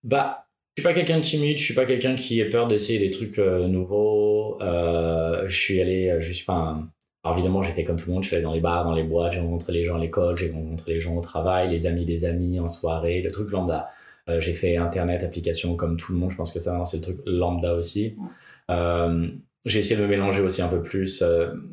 Bah, 0.03 0.47
je 0.75 0.81
suis 0.81 0.87
pas 0.87 0.93
quelqu'un 0.93 1.17
de 1.17 1.23
timide, 1.23 1.57
je 1.57 1.63
suis 1.63 1.73
pas 1.73 1.85
quelqu'un 1.85 2.15
qui 2.15 2.39
ait 2.39 2.49
peur 2.49 2.67
d'essayer 2.67 2.99
des 2.99 3.09
trucs 3.09 3.39
euh, 3.39 3.67
nouveaux. 3.67 4.61
Euh, 4.61 5.47
je 5.47 5.55
suis 5.55 5.81
allé 5.81 6.09
euh, 6.09 6.19
juste, 6.19 6.47
enfin, 6.49 6.87
alors 7.23 7.37
évidemment, 7.37 7.61
fait 7.61 7.83
comme 7.83 7.97
tout 7.97 8.07
le 8.07 8.13
monde, 8.13 8.23
je 8.23 8.27
suis 8.27 8.35
allé 8.35 8.43
dans 8.43 8.53
les 8.53 8.61
bars, 8.61 8.83
dans 8.83 8.93
les 8.93 9.03
boîtes, 9.03 9.33
j'ai 9.33 9.39
rencontré 9.39 9.73
les 9.73 9.85
gens 9.85 9.97
à 9.97 9.99
l'école, 9.99 10.37
j'ai 10.37 10.49
rencontré 10.49 10.93
les 10.93 10.99
gens 10.99 11.15
au 11.15 11.21
travail, 11.21 11.69
les 11.69 11.85
amis 11.85 12.05
des 12.05 12.25
amis 12.25 12.59
en 12.59 12.67
soirée, 12.67 13.21
le 13.21 13.31
truc 13.31 13.51
lambda. 13.51 13.89
Euh, 14.29 14.39
j'ai 14.39 14.53
fait 14.53 14.77
internet, 14.77 15.23
application 15.23 15.75
comme 15.75 15.97
tout 15.97 16.13
le 16.13 16.19
monde, 16.19 16.31
je 16.31 16.37
pense 16.37 16.51
que 16.51 16.59
ça, 16.59 16.81
c'est 16.85 16.97
le 16.97 17.03
truc 17.03 17.17
lambda 17.25 17.73
aussi. 17.73 18.17
J'ai 19.63 19.79
essayé 19.79 19.95
de 19.95 20.01
me 20.01 20.07
mélanger 20.07 20.41
aussi 20.41 20.61
un 20.63 20.67
peu 20.67 20.81
plus 20.81 21.23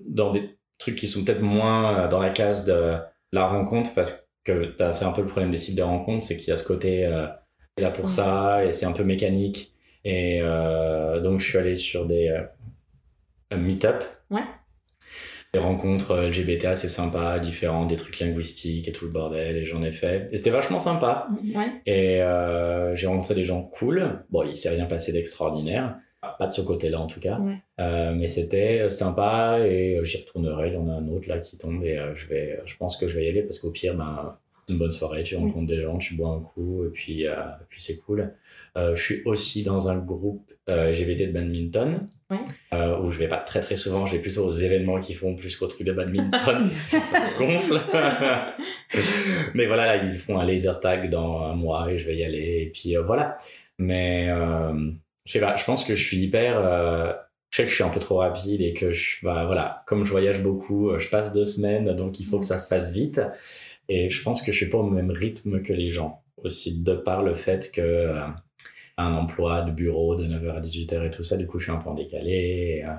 dans 0.08 0.32
des 0.32 0.58
trucs 0.76 0.96
qui 0.96 1.06
sont 1.06 1.24
peut-être 1.24 1.40
moins 1.40 2.08
dans 2.08 2.20
la 2.20 2.28
case 2.28 2.66
de 2.66 2.96
la 3.32 3.46
rencontre 3.46 3.94
parce 3.94 4.10
que 4.10 4.27
bah, 4.78 4.92
c'est 4.92 5.04
un 5.04 5.12
peu 5.12 5.22
le 5.22 5.26
problème 5.26 5.50
des 5.50 5.56
sites 5.56 5.76
de 5.76 5.82
rencontre, 5.82 6.22
c'est 6.24 6.36
qu'il 6.36 6.48
y 6.48 6.52
a 6.52 6.56
ce 6.56 6.64
côté 6.64 7.04
euh, 7.06 7.26
là 7.78 7.90
pour 7.90 8.10
ça 8.10 8.64
et 8.64 8.70
c'est 8.70 8.86
un 8.86 8.92
peu 8.92 9.04
mécanique. 9.04 9.74
Et 10.04 10.40
euh, 10.42 11.20
donc 11.20 11.40
je 11.40 11.44
suis 11.46 11.58
allé 11.58 11.76
sur 11.76 12.06
des 12.06 12.28
euh, 13.52 13.56
meet-up. 13.56 14.04
Ouais. 14.30 14.42
Des 15.52 15.58
rencontres 15.58 16.10
euh, 16.12 16.28
LGBT 16.28 16.66
assez 16.66 16.88
sympas, 16.88 17.38
différents, 17.38 17.86
des 17.86 17.96
trucs 17.96 18.20
linguistiques 18.20 18.86
et 18.88 18.92
tout 18.92 19.06
le 19.06 19.10
bordel, 19.10 19.56
et 19.56 19.64
j'en 19.64 19.82
ai 19.82 19.92
fait. 19.92 20.26
Et 20.30 20.36
c'était 20.36 20.50
vachement 20.50 20.78
sympa. 20.78 21.28
ouais. 21.54 21.72
Et 21.86 22.20
euh, 22.22 22.94
j'ai 22.94 23.06
rencontré 23.06 23.34
des 23.34 23.44
gens 23.44 23.62
cool. 23.62 24.24
Bon, 24.30 24.42
il 24.42 24.56
s'est 24.56 24.68
rien 24.68 24.84
passé 24.84 25.12
d'extraordinaire. 25.12 25.96
Pas 26.20 26.46
de 26.48 26.52
ce 26.52 26.60
côté-là 26.62 27.00
en 27.00 27.06
tout 27.06 27.20
cas. 27.20 27.38
Ouais. 27.38 27.54
Euh, 27.80 28.12
mais 28.14 28.26
c'était 28.28 28.80
euh, 28.80 28.88
sympa 28.88 29.58
et 29.60 29.96
euh, 29.98 30.04
j'y 30.04 30.18
retournerai. 30.18 30.68
Il 30.68 30.74
y 30.74 30.76
en 30.76 30.88
a 30.88 30.92
un 30.94 31.08
autre 31.08 31.28
là 31.28 31.38
qui 31.38 31.56
tombe 31.56 31.84
et 31.84 31.96
euh, 31.98 32.14
je, 32.14 32.26
vais, 32.26 32.60
je 32.64 32.76
pense 32.76 32.96
que 32.96 33.06
je 33.06 33.16
vais 33.16 33.26
y 33.26 33.28
aller 33.28 33.42
parce 33.42 33.58
qu'au 33.60 33.70
pire, 33.70 33.94
ben, 33.94 34.36
c'est 34.66 34.72
une 34.72 34.78
bonne 34.80 34.90
soirée. 34.90 35.22
Tu 35.22 35.36
Oui. 35.36 35.42
rencontres 35.42 35.66
des 35.68 35.80
gens, 35.80 35.96
tu 35.98 36.14
bois 36.14 36.30
un 36.30 36.40
coup 36.40 36.84
et 36.84 36.90
puis, 36.90 37.26
euh, 37.26 37.34
et 37.34 37.64
puis 37.68 37.80
c'est 37.80 37.98
cool. 37.98 38.32
Je 38.76 38.94
suis 38.94 39.22
aussi 39.24 39.64
dans 39.64 39.88
un 39.88 39.98
groupe 39.98 40.52
LGBT 40.68 41.22
de 41.28 41.32
badminton. 41.32 42.06
Ouais. 42.30 42.36
euh, 42.74 43.00
où 43.00 43.10
je 43.10 43.18
vais 43.18 43.26
pas 43.26 43.38
très 43.38 43.60
très 43.60 43.74
souvent, 43.74 44.04
je 44.04 44.14
vais 44.14 44.20
plutôt 44.20 44.44
aux 44.44 44.50
événements 44.50 45.00
qui 45.00 45.14
font 45.14 45.34
plus 45.34 45.56
qu'aux 45.56 45.66
trucs 45.66 45.86
de 45.86 45.92
badminton, 45.92 46.66
ça 46.70 46.98
me 46.98 47.38
gonfle. 47.38 47.80
Mais 49.54 49.66
voilà, 49.66 49.96
là, 49.96 50.04
ils 50.04 50.12
font 50.12 50.38
un 50.38 50.44
laser 50.44 50.78
tag 50.80 51.10
dans 51.10 51.40
un 51.42 51.54
mois 51.54 51.90
et 51.90 51.98
je 51.98 52.06
vais 52.06 52.16
y 52.16 52.24
aller. 52.24 52.64
Et 52.66 52.70
puis 52.72 52.96
euh, 52.96 53.02
voilà. 53.02 53.36
Mais 53.78 54.28
euh, 54.30 54.90
je 55.28 55.34
sais 55.34 55.40
pas, 55.40 55.56
je 55.56 55.64
pense 55.64 55.84
que 55.84 55.94
je 55.94 56.02
suis 56.02 56.16
hyper. 56.16 56.58
euh, 56.58 57.12
je 57.50 57.58
sais 57.58 57.62
que 57.64 57.68
je 57.68 57.74
suis 57.74 57.84
un 57.84 57.90
peu 57.90 58.00
trop 58.00 58.16
rapide 58.16 58.62
et 58.62 58.72
que 58.72 58.90
je, 58.90 59.24
bah, 59.24 59.44
voilà, 59.46 59.82
comme 59.86 60.04
je 60.04 60.10
voyage 60.10 60.42
beaucoup, 60.42 60.88
euh, 60.90 60.98
je 60.98 61.08
passe 61.08 61.32
deux 61.32 61.44
semaines, 61.44 61.94
donc 61.94 62.18
il 62.18 62.24
faut 62.24 62.38
que 62.40 62.46
ça 62.46 62.58
se 62.58 62.66
fasse 62.66 62.90
vite. 62.92 63.20
Et 63.90 64.08
je 64.08 64.22
pense 64.22 64.40
que 64.42 64.52
je 64.52 64.56
suis 64.56 64.70
pas 64.70 64.78
au 64.78 64.88
même 64.88 65.10
rythme 65.10 65.62
que 65.62 65.72
les 65.74 65.90
gens. 65.90 66.22
Aussi, 66.44 66.82
de 66.82 66.94
par 66.94 67.22
le 67.22 67.34
fait 67.34 67.70
que 67.72 67.80
euh, 67.80 68.22
un 68.96 69.12
emploi 69.14 69.62
de 69.62 69.70
bureau 69.70 70.14
de 70.14 70.24
9h 70.24 70.50
à 70.56 70.60
18h 70.60 71.06
et 71.06 71.10
tout 71.10 71.24
ça, 71.24 71.36
du 71.36 71.46
coup, 71.46 71.58
je 71.58 71.64
suis 71.64 71.72
un 71.72 71.78
peu 71.78 71.90
en 71.90 71.94
décalé. 71.94 72.30
Et, 72.30 72.84
euh, 72.84 72.94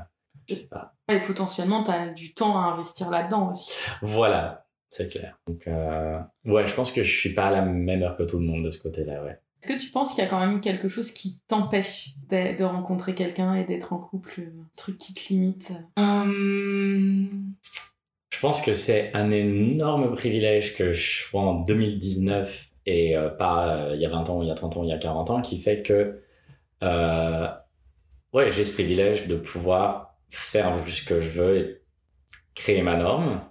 je 0.48 0.56
sais 0.56 0.68
pas. 0.68 0.94
Et 1.12 1.20
potentiellement, 1.22 1.84
tu 1.84 1.89
as 1.89 2.10
du 2.10 2.34
temps 2.34 2.60
à 2.60 2.74
investir 2.74 3.10
là-dedans 3.10 3.52
aussi. 3.52 3.72
Voilà, 4.02 4.68
c'est 4.89 5.10
clair. 5.10 5.39
Donc, 5.48 5.68
euh, 5.68 6.20
ouais, 6.46 6.65
je 6.68 6.74
pense 6.74 6.92
que 6.92 7.02
je 7.02 7.18
suis 7.18 7.34
pas 7.34 7.48
à 7.48 7.52
la 7.52 7.62
même 7.62 8.04
heure 8.04 8.18
que 8.18 8.24
tout 8.24 8.38
le 8.38 8.46
monde 8.46 8.65
de 8.65 8.72
ce 8.72 8.80
côté-là, 8.80 9.24
ouais. 9.24 9.39
Est-ce 9.62 9.74
que 9.74 9.80
tu 9.80 9.91
penses 9.91 10.12
qu'il 10.12 10.24
y 10.24 10.28
a 10.28 10.30
quand 10.30 10.39
même 10.39 10.62
quelque 10.62 10.88
chose 10.88 11.12
qui 11.12 11.41
t'empêche 11.48 12.15
de, 12.30 12.56
de 12.58 12.63
rencontrer 12.63 13.13
quelqu'un 13.13 13.56
et 13.56 13.65
d'être 13.65 13.91
en 13.93 14.00
couple 14.00 14.41
Un 14.41 14.69
truc 14.78 14.98
qui 14.98 15.13
te 15.13 15.34
limite? 15.34 15.74
Hum, 15.98 17.54
Je 18.32 18.39
pense 18.39 18.62
que 18.62 18.74
c'est 18.74 19.12
un 19.15 19.32
énorme 19.32 20.13
privilège 20.13 20.76
que 20.76 20.93
je 20.93 21.24
sois 21.24 21.41
en 21.41 21.56
2019 21.56 22.67
et 22.86 23.17
euh, 23.17 23.30
pas 23.30 23.89
euh, 23.89 23.95
il 23.95 24.02
y 24.02 24.06
a 24.06 24.10
20 24.10 24.30
ans, 24.30 24.41
il 24.41 24.48
y 24.48 24.52
a 24.52 24.56
30 24.56 24.78
ans, 24.78 24.84
il 24.84 24.89
y 24.89 24.93
a 24.93 24.98
40 24.98 25.30
ans, 25.30 25.41
qui 25.41 25.60
fait 25.60 25.82
que 25.82 26.22
euh, 26.84 27.48
ouais, 28.34 28.52
j'ai 28.52 28.65
ce 28.65 28.72
privilège 28.74 29.28
de 29.28 29.36
pouvoir 29.36 30.17
faire 30.30 30.84
ce 30.88 31.02
que 31.04 31.19
je 31.19 31.30
veux 31.32 31.58
et 31.58 31.82
créer 32.56 32.82
ma 32.82 32.95
norme. 32.95 33.41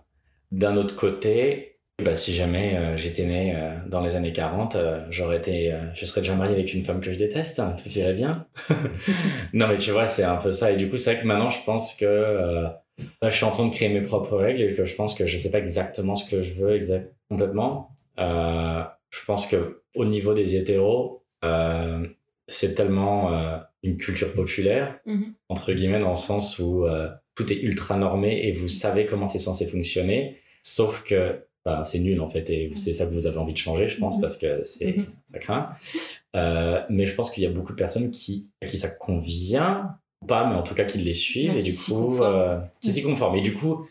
D'un 0.53 0.77
autre 0.77 0.97
côté, 0.97 1.78
bah, 2.03 2.15
si 2.15 2.35
jamais 2.35 2.97
j'étais 2.97 3.25
né 3.25 3.57
dans 3.87 4.01
les 4.01 4.17
années 4.17 4.33
40, 4.33 4.77
j'aurais 5.11 5.39
été, 5.39 5.75
je 5.95 6.05
serais 6.07 6.21
déjà 6.21 6.35
marié 6.35 6.55
avec 6.55 6.73
une 6.73 6.85
femme 6.85 7.01
que 7.01 7.13
je 7.13 7.19
déteste, 7.19 7.59
hein, 7.59 7.75
tout 7.83 7.89
irait 7.99 8.15
bien. 8.15 8.47
non 9.53 9.67
mais 9.69 9.79
tu 9.79 9.91
vois, 9.91 10.07
c'est 10.07 10.23
un 10.25 10.37
peu 10.37 10.53
ça. 10.53 10.71
Et 10.73 10.77
du 10.77 10.89
coup, 10.89 10.97
c'est 10.97 11.13
vrai 11.15 11.23
que 11.23 11.27
maintenant, 11.27 11.51
je 11.51 11.63
pense 11.65 11.95
que 11.95 12.67
je 13.23 13.31
suis 13.31 13.45
en 13.45 13.51
train 13.51 13.67
de 13.67 13.75
créer 13.75 13.89
mes 13.89 14.03
propres 14.03 14.37
règles 14.37 14.63
et 14.63 14.75
que 14.75 14.85
je 14.85 14.95
pense 14.95 15.15
que 15.15 15.27
je 15.27 15.37
sais 15.39 15.51
pas 15.51 15.59
exactement 15.59 16.15
ce 16.15 16.29
que 16.31 16.43
je 16.43 16.55
veux 16.55 16.75
exact 16.75 17.13
complètement. 17.29 17.91
Euh, 18.19 18.83
je 19.11 19.25
pense 19.27 19.47
que 19.47 19.83
au 19.95 20.05
niveau 20.05 20.35
des 20.35 20.57
hétéros, 20.57 21.25
euh, 21.45 22.07
c'est 22.47 22.75
tellement 22.75 23.33
euh, 23.35 23.59
une 23.83 23.97
culture 23.97 24.33
populaire 24.33 24.99
Mhm. 25.07 25.35
entre 25.49 25.73
guillemets 25.73 25.99
dans 26.01 26.11
le 26.11 26.17
sens 26.17 26.59
où 26.59 26.85
euh, 26.87 27.09
tout 27.35 27.53
est 27.53 27.61
ultra 27.61 27.97
normé 27.97 28.47
et 28.47 28.53
vous 28.53 28.69
savez 28.69 29.07
comment 29.07 29.27
c'est 29.27 29.39
censé 29.39 29.67
fonctionner. 29.67 30.39
Sauf 30.63 31.05
que 31.05 31.45
bah, 31.77 31.85
c'est 31.85 31.99
nul 31.99 32.21
en 32.21 32.29
fait 32.29 32.49
et 32.51 32.71
c'est 32.75 32.93
ça 32.93 33.05
que 33.07 33.13
vous 33.13 33.27
avez 33.27 33.39
envie 33.39 33.53
de 33.53 33.59
changer, 33.59 33.89
je 33.89 33.99
pense, 33.99 34.17
Mhm. 34.17 34.21
parce 34.23 34.37
que 34.37 34.65
c'est 34.65 34.97
Mhm. 34.97 35.07
ça 35.27 35.39
craint. 35.39 35.69
Euh, 36.37 36.81
mais 36.89 37.05
je 37.07 37.15
pense 37.15 37.31
qu'il 37.31 37.43
y 37.43 37.47
a 37.47 37.51
beaucoup 37.51 37.73
de 37.73 37.77
personnes 37.79 38.11
qui 38.11 38.49
à 38.63 38.67
qui 38.67 38.79
ça 38.79 38.89
convient 38.89 39.97
pas, 40.27 40.47
mais 40.49 40.55
en 40.57 40.63
tout 40.63 40.75
cas 40.75 40.85
qui 40.85 40.99
les 40.99 41.15
suivent 41.15 41.53
Ouais, 41.53 41.61
et 41.61 41.63
du 41.63 41.75
coup 41.77 42.23
euh, 42.23 42.59
qui 42.81 42.91
s'y 42.91 43.03
conforment. 43.03 43.37
Et 43.37 43.41
du 43.43 43.55
coup, 43.55 43.87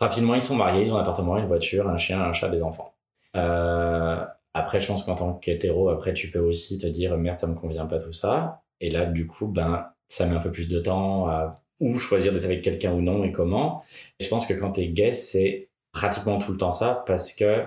rapidement 0.00 0.34
ils 0.34 0.42
sont 0.42 0.56
mariés, 0.56 0.82
ils 0.84 0.92
ont 0.92 0.96
un 0.96 1.02
appartement, 1.02 1.36
une 1.38 1.46
voiture, 1.46 1.88
un 1.88 1.96
chien, 1.98 2.20
un 2.20 2.32
chat, 2.32 2.48
des 2.48 2.62
enfants. 2.62 2.92
Euh, 3.36 4.24
après, 4.54 4.80
je 4.80 4.86
pense 4.86 5.02
qu'en 5.02 5.14
tant 5.16 5.32
qu'hétéro, 5.34 5.88
après 5.88 6.14
tu 6.14 6.30
peux 6.30 6.38
aussi 6.38 6.78
te 6.78 6.86
dire 6.86 7.16
merde, 7.16 7.38
ça 7.38 7.46
me 7.46 7.54
convient 7.54 7.86
pas 7.86 7.98
tout 7.98 8.12
ça. 8.12 8.62
Et 8.80 8.90
là, 8.90 9.04
du 9.06 9.26
coup, 9.26 9.46
ben 9.48 9.86
ça 10.08 10.26
met 10.26 10.36
un 10.36 10.40
peu 10.40 10.52
plus 10.52 10.68
de 10.68 10.78
temps 10.80 11.26
à 11.28 11.50
ou 11.80 11.98
choisir 11.98 12.32
d'être 12.32 12.44
avec 12.44 12.62
quelqu'un 12.62 12.92
ou 12.92 13.00
non 13.00 13.24
et 13.24 13.32
comment. 13.32 13.82
Et 14.20 14.24
je 14.24 14.28
pense 14.28 14.46
que 14.46 14.54
quand 14.54 14.72
t'es 14.72 14.86
gay, 14.88 15.12
c'est 15.12 15.68
pratiquement 15.94 16.38
tout 16.38 16.52
le 16.52 16.58
temps 16.58 16.72
ça 16.72 17.02
parce 17.06 17.32
que 17.32 17.64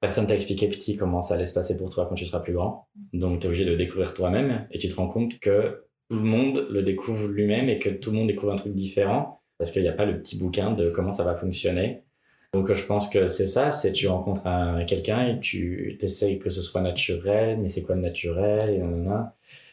personne 0.00 0.26
t'a 0.28 0.34
expliqué 0.36 0.68
petit 0.68 0.96
comment 0.96 1.20
ça 1.20 1.34
allait 1.34 1.46
se 1.46 1.54
passer 1.54 1.76
pour 1.76 1.90
toi 1.90 2.06
quand 2.08 2.14
tu 2.14 2.26
seras 2.26 2.40
plus 2.40 2.52
grand. 2.52 2.86
Donc 3.12 3.40
t'es 3.40 3.46
obligé 3.48 3.64
de 3.64 3.70
le 3.70 3.76
découvrir 3.76 4.14
toi-même 4.14 4.68
et 4.70 4.78
tu 4.78 4.88
te 4.88 4.94
rends 4.94 5.08
compte 5.08 5.40
que 5.40 5.82
tout 6.08 6.16
le 6.16 6.22
monde 6.22 6.68
le 6.70 6.82
découvre 6.82 7.26
lui-même 7.26 7.68
et 7.68 7.80
que 7.80 7.88
tout 7.88 8.12
le 8.12 8.18
monde 8.18 8.28
découvre 8.28 8.52
un 8.52 8.56
truc 8.56 8.74
différent 8.74 9.40
parce 9.58 9.72
qu'il 9.72 9.82
n'y 9.82 9.88
a 9.88 9.92
pas 9.92 10.04
le 10.04 10.20
petit 10.20 10.38
bouquin 10.38 10.70
de 10.72 10.90
comment 10.90 11.10
ça 11.10 11.24
va 11.24 11.34
fonctionner. 11.34 12.02
Donc 12.52 12.72
je 12.72 12.84
pense 12.84 13.08
que 13.08 13.26
c'est 13.26 13.46
ça, 13.46 13.70
c'est 13.72 13.92
tu 13.92 14.06
rencontres 14.06 14.46
un- 14.46 14.84
quelqu'un 14.84 15.26
et 15.26 15.40
tu 15.40 15.98
essayes 16.00 16.38
que 16.38 16.50
ce 16.50 16.62
soit 16.62 16.80
naturel, 16.80 17.58
mais 17.58 17.68
c'est 17.68 17.82
quoi 17.82 17.96
le 17.96 18.02
naturel 18.02 18.70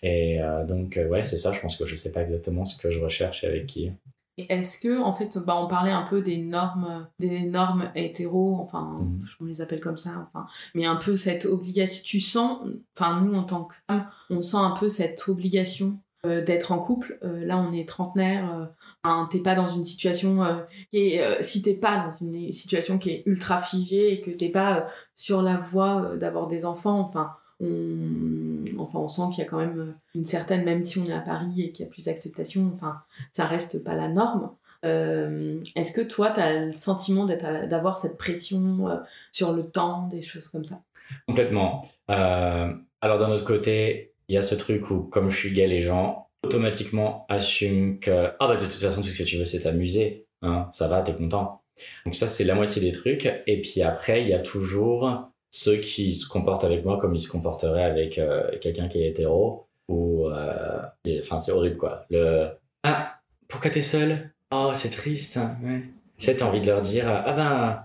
et 0.02 0.42
euh, 0.42 0.66
donc 0.66 1.00
ouais, 1.10 1.24
c'est 1.24 1.38
ça, 1.38 1.52
je 1.52 1.60
pense 1.60 1.76
que 1.78 1.86
je 1.86 1.96
sais 1.96 2.12
pas 2.12 2.22
exactement 2.22 2.66
ce 2.66 2.78
que 2.82 2.92
je 2.92 3.00
recherche 3.00 3.44
et 3.44 3.48
avec 3.48 3.66
qui. 3.68 3.92
Et 4.38 4.52
est-ce 4.52 4.80
que, 4.80 5.00
en 5.02 5.14
fait, 5.14 5.38
bah, 5.46 5.56
on 5.62 5.68
parlait 5.68 5.92
un 5.92 6.02
peu 6.04 6.22
des 6.22 6.38
normes, 6.38 7.06
des 7.20 7.44
normes 7.44 7.92
hétéro, 7.96 8.58
enfin, 8.62 8.98
Mhm. 9.00 9.20
on 9.42 9.46
les 9.46 9.62
appelle 9.62 9.80
comme 9.80 9.98
ça, 9.98 10.28
enfin, 10.34 10.48
mais 10.74 10.86
un 10.86 10.96
peu 10.96 11.16
cette 11.16 11.46
obligation. 11.46 12.02
Tu 12.04 12.20
sens, 12.20 12.60
enfin, 12.98 13.22
nous, 13.22 13.36
en 13.36 13.44
tant 13.44 13.66
que 13.66 13.76
femmes, 13.88 14.08
on 14.32 14.42
sent 14.42 14.58
un 14.58 14.72
peu 14.72 14.90
cette 14.90 15.24
obligation 15.28 16.00
euh, 16.26 16.42
d'être 16.42 16.72
en 16.72 16.80
couple. 16.80 17.20
Euh, 17.24 17.46
là, 17.46 17.58
on 17.58 17.74
est 17.74 17.88
trentenaire, 17.88 18.50
euh, 18.56 18.66
enfin, 19.04 19.28
t'es 19.30 19.40
pas 19.40 19.56
dans 19.56 19.68
une 19.68 19.84
situation 19.86 20.42
euh, 20.44 20.62
qui 20.92 21.10
est. 21.16 21.42
si 21.44 21.62
t'es 21.62 21.74
pas 21.76 21.98
dans 22.08 22.14
une 22.26 22.50
situation 22.52 22.98
qui 22.98 23.10
est 23.10 23.24
ultra 23.26 23.58
figée 23.58 24.14
et 24.14 24.22
que 24.22 24.32
t'es 24.32 24.50
pas 24.50 24.88
sur 25.16 25.42
la 25.42 25.58
voie 25.58 26.16
d'avoir 26.16 26.48
des 26.48 26.66
enfants, 26.66 27.00
enfin, 27.02 27.32
on, 27.60 28.64
enfin, 28.78 29.00
on 29.00 29.08
sent 29.08 29.24
qu'il 29.34 29.44
y 29.44 29.48
a 29.48 29.50
quand 29.50 29.60
même 29.60 29.80
euh, 29.80 29.94
une 30.16 30.26
certaine, 30.26 30.64
même 30.64 30.84
si 30.84 31.00
on 31.00 31.06
est 31.06 31.14
à 31.14 31.20
Paris 31.20 31.62
et 31.62 31.72
qu'il 31.72 31.86
y 31.86 31.90
a 31.90 31.92
plus 31.92 32.06
d'acceptation, 32.06 32.72
enfin, 32.74 33.02
ça 33.32 33.46
reste 33.46 33.84
pas 33.84 33.96
la 33.96 34.08
norme. 34.08 34.52
Euh, 34.86 35.62
Est-ce 35.76 35.92
que 35.94 36.02
toi, 36.02 36.32
tu 36.32 36.40
as 36.42 36.66
le 36.66 36.74
sentiment 36.74 37.26
d'avoir 37.26 37.98
cette 37.98 38.18
pression 38.18 38.90
euh, 38.90 38.98
sur 39.32 39.54
le 39.54 39.64
temps, 39.64 40.08
des 40.08 40.22
choses 40.22 40.48
comme 40.48 40.66
ça? 40.66 40.82
Complètement. 41.28 41.82
Alors 42.08 43.20
d'un 43.20 43.30
autre 43.30 43.44
côté, 43.44 44.14
il 44.30 44.36
y 44.36 44.38
a 44.38 44.42
ce 44.42 44.56
truc 44.56 44.90
où 44.90 45.02
comme 45.02 45.30
je 45.30 45.38
suis 45.38 45.54
gay, 45.54 45.68
les 45.68 45.82
gens 45.82 46.30
automatiquement 46.44 47.26
assument 47.30 48.00
que 48.00 48.32
ah 48.40 48.48
bah 48.48 48.56
de 48.56 48.66
toute 48.66 48.74
façon 48.74 49.02
tout 49.02 49.10
ce 49.10 49.18
que 49.18 49.24
tu 49.24 49.38
veux 49.38 49.46
c'est 49.46 49.62
t'amuser, 49.62 50.26
hein, 50.42 50.68
ça 50.72 50.88
va, 50.88 51.02
t'es 51.02 51.14
content. 51.14 51.62
Donc 52.06 52.16
ça 52.16 52.28
c'est 52.28 52.46
la 52.46 52.56
moitié 52.56 52.82
des 52.82 52.92
trucs. 52.92 53.30
Et 53.46 53.62
puis 53.62 53.82
après 53.82 54.22
il 54.22 54.30
y 54.30 54.34
a 54.34 54.40
toujours 54.40 55.30
ceux 55.56 55.78
qui 55.78 56.16
se 56.16 56.28
comportent 56.28 56.64
avec 56.64 56.84
moi 56.84 56.98
comme 56.98 57.14
ils 57.14 57.20
se 57.20 57.30
comporteraient 57.30 57.84
avec 57.84 58.18
euh, 58.18 58.50
quelqu'un 58.60 58.88
qui 58.88 59.04
est 59.04 59.10
hétéro 59.10 59.68
ou 59.88 60.28
euh, 60.28 60.82
enfin 61.20 61.38
c'est 61.38 61.52
horrible 61.52 61.78
quoi. 61.78 62.06
Le 62.10 62.48
ah 62.84 63.18
pourquoi 63.48 63.70
t'es 63.70 63.84
seul? 63.84 64.32
Oh 64.52 64.72
c'est 64.74 64.90
triste. 64.90 65.38
hein, 65.38 65.56
Ouais. 65.64 66.36
T'as 66.36 66.46
envie 66.46 66.60
de 66.60 66.66
leur 66.66 66.82
dire 66.82 67.06
ah 67.08 67.34
ben 67.34 67.84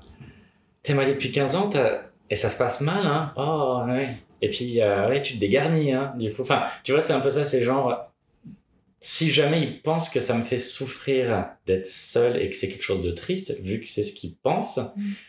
t'es 0.83 0.95
marié 0.95 1.13
depuis 1.13 1.31
15 1.31 1.57
ans 1.57 1.71
et 2.31 2.37
ça 2.37 2.49
se 2.49 2.57
passe 2.57 2.81
mal 2.81 3.05
hein. 3.05 3.35
Oh 3.37 3.83
ouais. 3.87 4.09
Et 4.41 4.49
puis 4.49 4.81
euh, 4.81 5.11
ouais 5.11 5.21
tu 5.21 5.35
te 5.35 5.39
dégarnis 5.41 5.93
hein. 5.93 6.15
Du 6.17 6.33
coup 6.33 6.41
enfin 6.43 6.63
tu 6.85 6.93
vois 6.93 7.03
c'est 7.03 7.13
un 7.13 7.21
peu 7.21 7.29
ça 7.31 7.45
c'est 7.45 7.63
genre 7.63 8.11
si 9.01 9.31
jamais 9.31 9.63
ils 9.63 9.83
pensent 9.83 10.09
que 10.09 10.21
ça 10.21 10.35
me 10.35 10.43
fait 10.43 10.59
souffrir 10.59 11.51
d'être 11.67 11.87
seul 11.87 12.41
et 12.41 12.51
que 12.51 12.57
c'est 12.57 12.69
quelque 12.69 12.83
chose 12.83 13.03
de 13.03 13.11
triste, 13.11 13.57
vu 13.61 13.81
que 13.81 13.89
c'est 13.89 14.03
ce 14.03 14.13
qu'ils 14.13 14.37
pensent, 14.37 14.81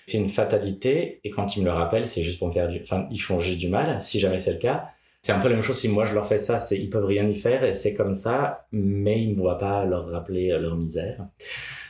c'est 0.07 0.17
une 0.17 0.29
fatalité. 0.29 1.19
Et 1.23 1.29
quand 1.29 1.55
ils 1.55 1.59
me 1.61 1.65
le 1.65 1.71
rappellent, 1.71 2.07
c'est 2.07 2.23
juste 2.23 2.39
pour 2.39 2.47
me 2.47 2.53
faire 2.53 2.67
du, 2.67 2.81
enfin, 2.81 3.07
ils 3.11 3.19
font 3.19 3.39
juste 3.39 3.59
du 3.59 3.69
mal, 3.69 4.01
si 4.01 4.19
jamais 4.19 4.39
c'est 4.39 4.53
le 4.53 4.59
cas. 4.59 4.89
C'est 5.21 5.33
un 5.33 5.39
peu 5.39 5.49
la 5.49 5.55
même 5.55 5.63
chose 5.63 5.77
si 5.77 5.89
moi 5.89 6.05
je 6.05 6.13
leur 6.13 6.25
fais 6.25 6.37
ça, 6.37 6.59
c'est, 6.59 6.79
ils 6.79 6.89
peuvent 6.89 7.05
rien 7.05 7.27
y 7.27 7.35
faire 7.35 7.63
et 7.63 7.73
c'est 7.73 7.93
comme 7.93 8.13
ça, 8.13 8.65
mais 8.71 9.21
ils 9.21 9.31
me 9.31 9.35
voient 9.35 9.57
pas 9.57 9.85
leur 9.85 10.07
rappeler 10.07 10.47
leur 10.57 10.77
misère. 10.77 11.27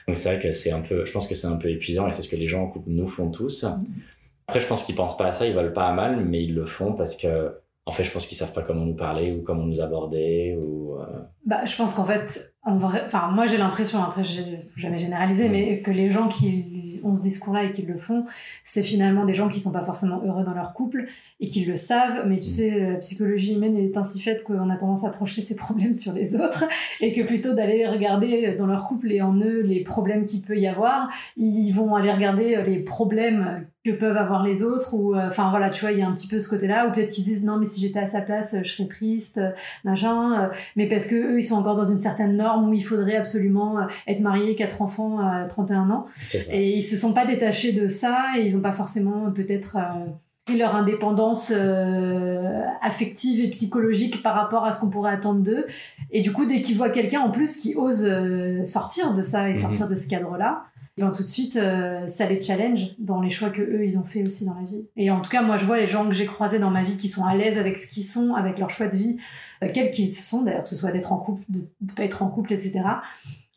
Donc 0.07 0.17
c'est 0.17 0.33
vrai 0.33 0.41
que 0.41 0.51
c'est 0.51 0.71
un 0.71 0.81
peu, 0.81 1.05
je 1.05 1.11
pense 1.11 1.27
que 1.27 1.35
c'est 1.35 1.47
un 1.47 1.57
peu 1.57 1.69
épuisant 1.69 2.07
et 2.07 2.11
c'est 2.11 2.23
ce 2.23 2.29
que 2.29 2.35
les 2.35 2.47
gens 2.47 2.63
en 2.63 2.67
couple 2.67 2.89
nous 2.89 3.07
font 3.07 3.29
tous. 3.29 3.65
Après, 4.47 4.59
je 4.59 4.65
pense 4.65 4.83
qu'ils 4.83 4.95
pensent 4.95 5.15
pas 5.15 5.27
à 5.27 5.31
ça, 5.31 5.45
ils 5.45 5.53
veulent 5.53 5.73
pas 5.73 5.87
à 5.87 5.93
mal, 5.93 6.25
mais 6.25 6.43
ils 6.43 6.55
le 6.55 6.65
font 6.65 6.93
parce 6.93 7.15
que, 7.15 7.53
en 7.89 7.91
fait, 7.91 8.03
je 8.03 8.11
pense 8.11 8.27
qu'ils 8.27 8.37
savent 8.37 8.53
pas 8.53 8.61
comment 8.61 8.85
nous 8.85 8.95
parler 8.95 9.33
ou 9.33 9.41
comment 9.41 9.65
nous 9.65 9.81
aborder 9.81 10.55
ou, 10.61 10.93
euh, 10.99 11.05
Bah, 11.45 11.65
je 11.65 11.75
pense 11.75 11.93
qu'en 11.95 12.05
fait, 12.05 12.53
en 12.63 12.75
vrai, 12.77 13.01
enfin, 13.05 13.29
moi 13.33 13.45
j'ai 13.47 13.57
l'impression, 13.57 14.01
après, 14.03 14.23
je 14.23 14.41
faut 14.41 14.79
jamais 14.79 14.99
généraliser, 14.99 15.49
Mm. 15.49 15.51
mais 15.51 15.81
que 15.81 15.91
les 15.91 16.09
gens 16.11 16.27
qui 16.27 16.99
ont 17.03 17.15
ce 17.15 17.21
discours-là 17.23 17.63
et 17.63 17.71
qui 17.71 17.81
le 17.83 17.95
font, 17.97 18.25
c'est 18.63 18.83
finalement 18.83 19.23
des 19.25 19.33
gens 19.33 19.47
qui 19.47 19.59
sont 19.59 19.71
pas 19.71 19.83
forcément 19.83 20.21
heureux 20.25 20.43
dans 20.43 20.53
leur 20.53 20.73
couple 20.73 21.05
et 21.39 21.47
qui 21.47 21.63
le 21.65 21.75
savent, 21.77 22.27
mais 22.27 22.37
tu 22.39 22.47
Mm. 22.47 22.51
sais, 22.51 22.79
la 22.91 22.95
psychologie 22.97 23.53
humaine 23.55 23.75
est 23.75 23.97
ainsi 23.97 24.19
faite 24.19 24.43
qu'on 24.43 24.69
a 24.69 24.75
tendance 24.75 25.05
à 25.05 25.09
projeter 25.09 25.41
ses 25.41 25.55
problèmes 25.55 25.93
sur 25.93 26.13
les 26.13 26.35
autres 26.35 26.65
et 27.01 27.11
que 27.13 27.21
plutôt 27.21 27.53
d'aller 27.53 27.87
regarder 27.87 28.53
dans 28.55 28.67
leur 28.67 28.83
couple 28.87 29.11
et 29.11 29.21
en 29.21 29.33
eux 29.39 29.61
les 29.61 29.81
problèmes 29.83 30.25
qu'il 30.25 30.41
peut 30.41 30.57
y 30.57 30.67
avoir, 30.67 31.09
ils 31.37 31.71
vont 31.71 31.95
aller 31.95 32.11
regarder 32.11 32.61
les 32.67 32.79
problèmes 32.79 33.65
que 33.91 33.97
peuvent 33.97 34.17
avoir 34.17 34.43
les 34.43 34.63
autres 34.63 34.93
ou, 34.93 35.15
euh, 35.15 35.27
enfin 35.27 35.49
voilà, 35.49 35.69
tu 35.69 35.81
vois, 35.81 35.91
il 35.91 35.99
y 35.99 36.01
a 36.01 36.07
un 36.07 36.13
petit 36.13 36.27
peu 36.27 36.39
ce 36.39 36.49
côté-là, 36.49 36.87
ou 36.87 36.91
peut-être 36.91 37.11
qu'ils 37.11 37.23
disent 37.23 37.43
non, 37.43 37.57
mais 37.57 37.65
si 37.65 37.81
j'étais 37.81 37.99
à 37.99 38.05
sa 38.05 38.21
place, 38.21 38.55
je 38.61 38.69
serais 38.69 38.87
triste, 38.87 39.39
machin, 39.83 40.43
euh, 40.43 40.47
mais 40.75 40.87
parce 40.87 41.05
que 41.07 41.15
eux 41.15 41.39
ils 41.39 41.43
sont 41.43 41.55
encore 41.55 41.75
dans 41.75 41.83
une 41.85 41.99
certaine 41.99 42.35
norme 42.37 42.69
où 42.69 42.73
il 42.73 42.83
faudrait 42.83 43.15
absolument 43.15 43.79
euh, 43.79 43.83
être 44.07 44.19
marié, 44.21 44.55
quatre 44.55 44.81
enfants 44.81 45.19
à 45.19 45.45
31 45.45 45.89
ans. 45.89 46.05
Et 46.51 46.71
ils 46.75 46.81
se 46.81 46.97
sont 46.97 47.13
pas 47.13 47.25
détachés 47.25 47.71
de 47.71 47.87
ça 47.87 48.25
et 48.37 48.45
ils 48.45 48.55
ont 48.57 48.61
pas 48.61 48.71
forcément 48.73 49.31
peut-être 49.31 49.77
euh, 49.77 50.05
pris 50.45 50.57
leur 50.57 50.75
indépendance 50.75 51.51
euh, 51.55 52.61
affective 52.81 53.39
et 53.43 53.49
psychologique 53.49 54.23
par 54.23 54.33
rapport 54.35 54.65
à 54.65 54.71
ce 54.71 54.79
qu'on 54.79 54.89
pourrait 54.89 55.11
attendre 55.13 55.41
d'eux. 55.41 55.65
Et 56.11 56.21
du 56.21 56.31
coup 56.31 56.45
dès 56.45 56.61
qu'ils 56.61 56.75
voient 56.77 56.89
quelqu'un 56.89 57.19
en 57.21 57.29
plus 57.29 57.57
qui 57.57 57.75
ose 57.75 58.03
euh, 58.05 58.65
sortir 58.65 59.13
de 59.13 59.21
ça 59.23 59.47
et 59.49 59.53
Mhm. 59.53 59.59
sortir 59.59 59.87
de 59.87 59.95
ce 59.95 60.07
cadre 60.07 60.37
là 60.37 60.63
ben, 60.99 61.11
tout 61.11 61.23
de 61.23 61.27
suite 61.27 61.55
euh, 61.55 62.05
ça 62.07 62.27
les 62.27 62.39
challenge 62.39 62.95
dans 62.99 63.21
les 63.21 63.29
choix 63.29 63.49
que 63.49 63.61
eux 63.61 63.83
ils 63.83 63.97
ont 63.97 64.03
fait 64.03 64.21
aussi 64.21 64.45
dans 64.45 64.53
la 64.53 64.63
vie 64.63 64.87
et 64.95 65.11
en 65.11 65.21
tout 65.21 65.29
cas 65.29 65.41
moi 65.41 65.57
je 65.57 65.65
vois 65.65 65.77
les 65.77 65.87
gens 65.87 66.05
que 66.05 66.13
j'ai 66.13 66.25
croisés 66.25 66.59
dans 66.59 66.69
ma 66.69 66.83
vie 66.83 66.97
qui 66.97 67.07
sont 67.07 67.25
à 67.25 67.35
l'aise 67.35 67.57
avec 67.57 67.77
ce 67.77 67.87
qu'ils 67.87 68.03
sont 68.03 68.33
avec 68.35 68.59
leur 68.59 68.69
choix 68.69 68.87
de 68.87 68.97
vie 68.97 69.17
euh, 69.63 69.69
quels 69.73 69.91
qu'ils 69.91 70.13
sont 70.13 70.43
d'ailleurs 70.43 70.63
que 70.63 70.69
ce 70.69 70.75
soit 70.75 70.91
d'être 70.91 71.13
en 71.13 71.17
couple 71.17 71.43
de 71.49 71.67
ne 71.81 71.91
pas 71.91 72.03
être 72.03 72.23
en 72.23 72.29
couple 72.29 72.53
etc 72.53 72.81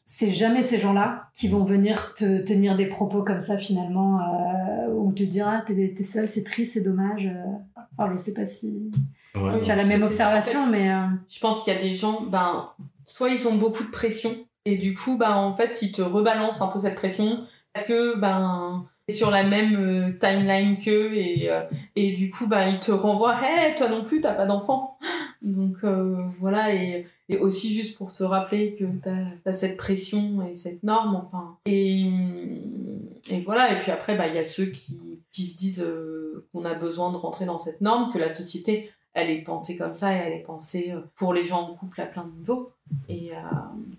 c'est 0.05 0.31
jamais 0.31 0.63
ces 0.63 0.79
gens-là 0.79 1.31
qui 1.35 1.49
vont 1.49 1.65
venir 1.65 2.15
te 2.15 2.43
tenir 2.43 2.77
des 2.77 2.87
propos 2.87 3.23
comme 3.23 3.41
ça 3.41 3.57
finalement 3.57 4.21
euh, 4.21 4.95
ou 4.95 5.13
te 5.13 5.23
dire 5.23 5.49
ah 5.49 5.63
t'es, 5.67 5.95
t'es 5.97 6.03
seul 6.03 6.29
c'est 6.29 6.45
triste 6.45 6.75
c'est 6.75 6.83
dommage 6.83 7.27
euh. 7.27 7.81
enfin 7.97 8.11
je 8.11 8.17
sais 8.17 8.35
pas 8.35 8.47
si 8.47 8.91
Ouais. 9.35 9.63
T'as 9.67 9.77
la 9.77 9.87
même 9.87 10.03
observation 10.03 10.61
en 10.61 10.65
fait, 10.65 10.73
mais 10.73 10.95
Je 11.31 11.41
pense 11.41 11.63
qu'il 11.63 11.73
y 11.73 11.77
a 11.77 11.81
des 11.81 11.95
gens, 11.95 12.21
ben, 12.21 12.69
soit 13.07 13.31
ils 13.31 13.49
ont 13.49 13.55
beaucoup 13.55 13.83
de 13.83 13.91
pression, 13.91 14.37
et 14.65 14.77
du 14.77 14.95
coup, 14.95 15.17
ben, 15.17 15.35
en 15.35 15.53
fait, 15.53 15.83
ils 15.83 15.93
te 15.93 16.03
rebalancent 16.03 16.63
un 16.63 16.69
peu 16.69 16.79
cette 16.79 16.95
pression, 16.95 17.45
parce 17.73 17.87
que, 17.87 18.17
ben, 18.19 18.87
sur 19.13 19.31
la 19.31 19.45
même 19.45 19.77
euh, 19.77 20.13
timeline 20.19 20.79
qu'eux 20.79 21.15
et, 21.15 21.51
euh, 21.51 21.63
et 21.97 22.13
du 22.13 22.31
coup 22.31 22.47
bah 22.47 22.69
ils 22.69 22.79
te 22.79 22.93
renvoient 22.93 23.37
hé 23.43 23.75
toi 23.75 23.89
non 23.89 24.03
plus 24.03 24.21
t'as 24.21 24.33
pas 24.33 24.47
d'enfant 24.47 24.97
donc 25.43 25.77
euh, 25.85 26.17
voilà 26.41 26.75
et, 26.75 27.07
et, 27.29 27.37
aussi 27.39 27.73
juste 27.73 27.97
pour 27.97 28.13
te 28.13 28.23
rappeler 28.23 28.75
que 28.75 28.85
t'as 29.03 29.51
as 29.51 29.53
cette 29.53 29.77
pression 29.77 30.47
et 30.47 30.55
cette 30.55 30.83
norme 30.83 31.17
enfin. 31.17 31.59
Et, 31.67 32.09
et 33.29 33.41
voilà 33.41 33.73
et 33.73 33.79
puis 33.79 33.91
après 33.91 34.17
bah 34.17 34.29
il 34.29 34.35
y 34.35 34.39
a 34.39 34.45
ceux 34.45 34.67
qui, 34.67 35.01
qui 35.33 35.47
se 35.47 35.57
disent 35.57 35.87
qu'on 36.53 36.65
a 36.65 36.75
besoin 36.75 37.11
de 37.11 37.17
rentrer 37.17 37.45
dans 37.45 37.59
cette 37.59 37.81
norme 37.81 38.13
que 38.13 38.19
la 38.19 38.33
société 38.33 38.91
elle 39.15 39.31
est 39.31 39.43
pensée 39.43 39.77
comme 39.77 39.93
ça 39.95 40.15
et 40.15 40.17
elle 40.17 40.33
est 40.33 40.43
pensée 40.43 40.95
pour 41.15 41.35
les 41.35 41.45
gens 41.45 41.61
en 41.63 41.75
couple 41.75 42.01
à 42.01 42.07
plein 42.07 42.25
de 42.25 42.33
niveaux. 42.39 42.73
Et, 43.09 43.33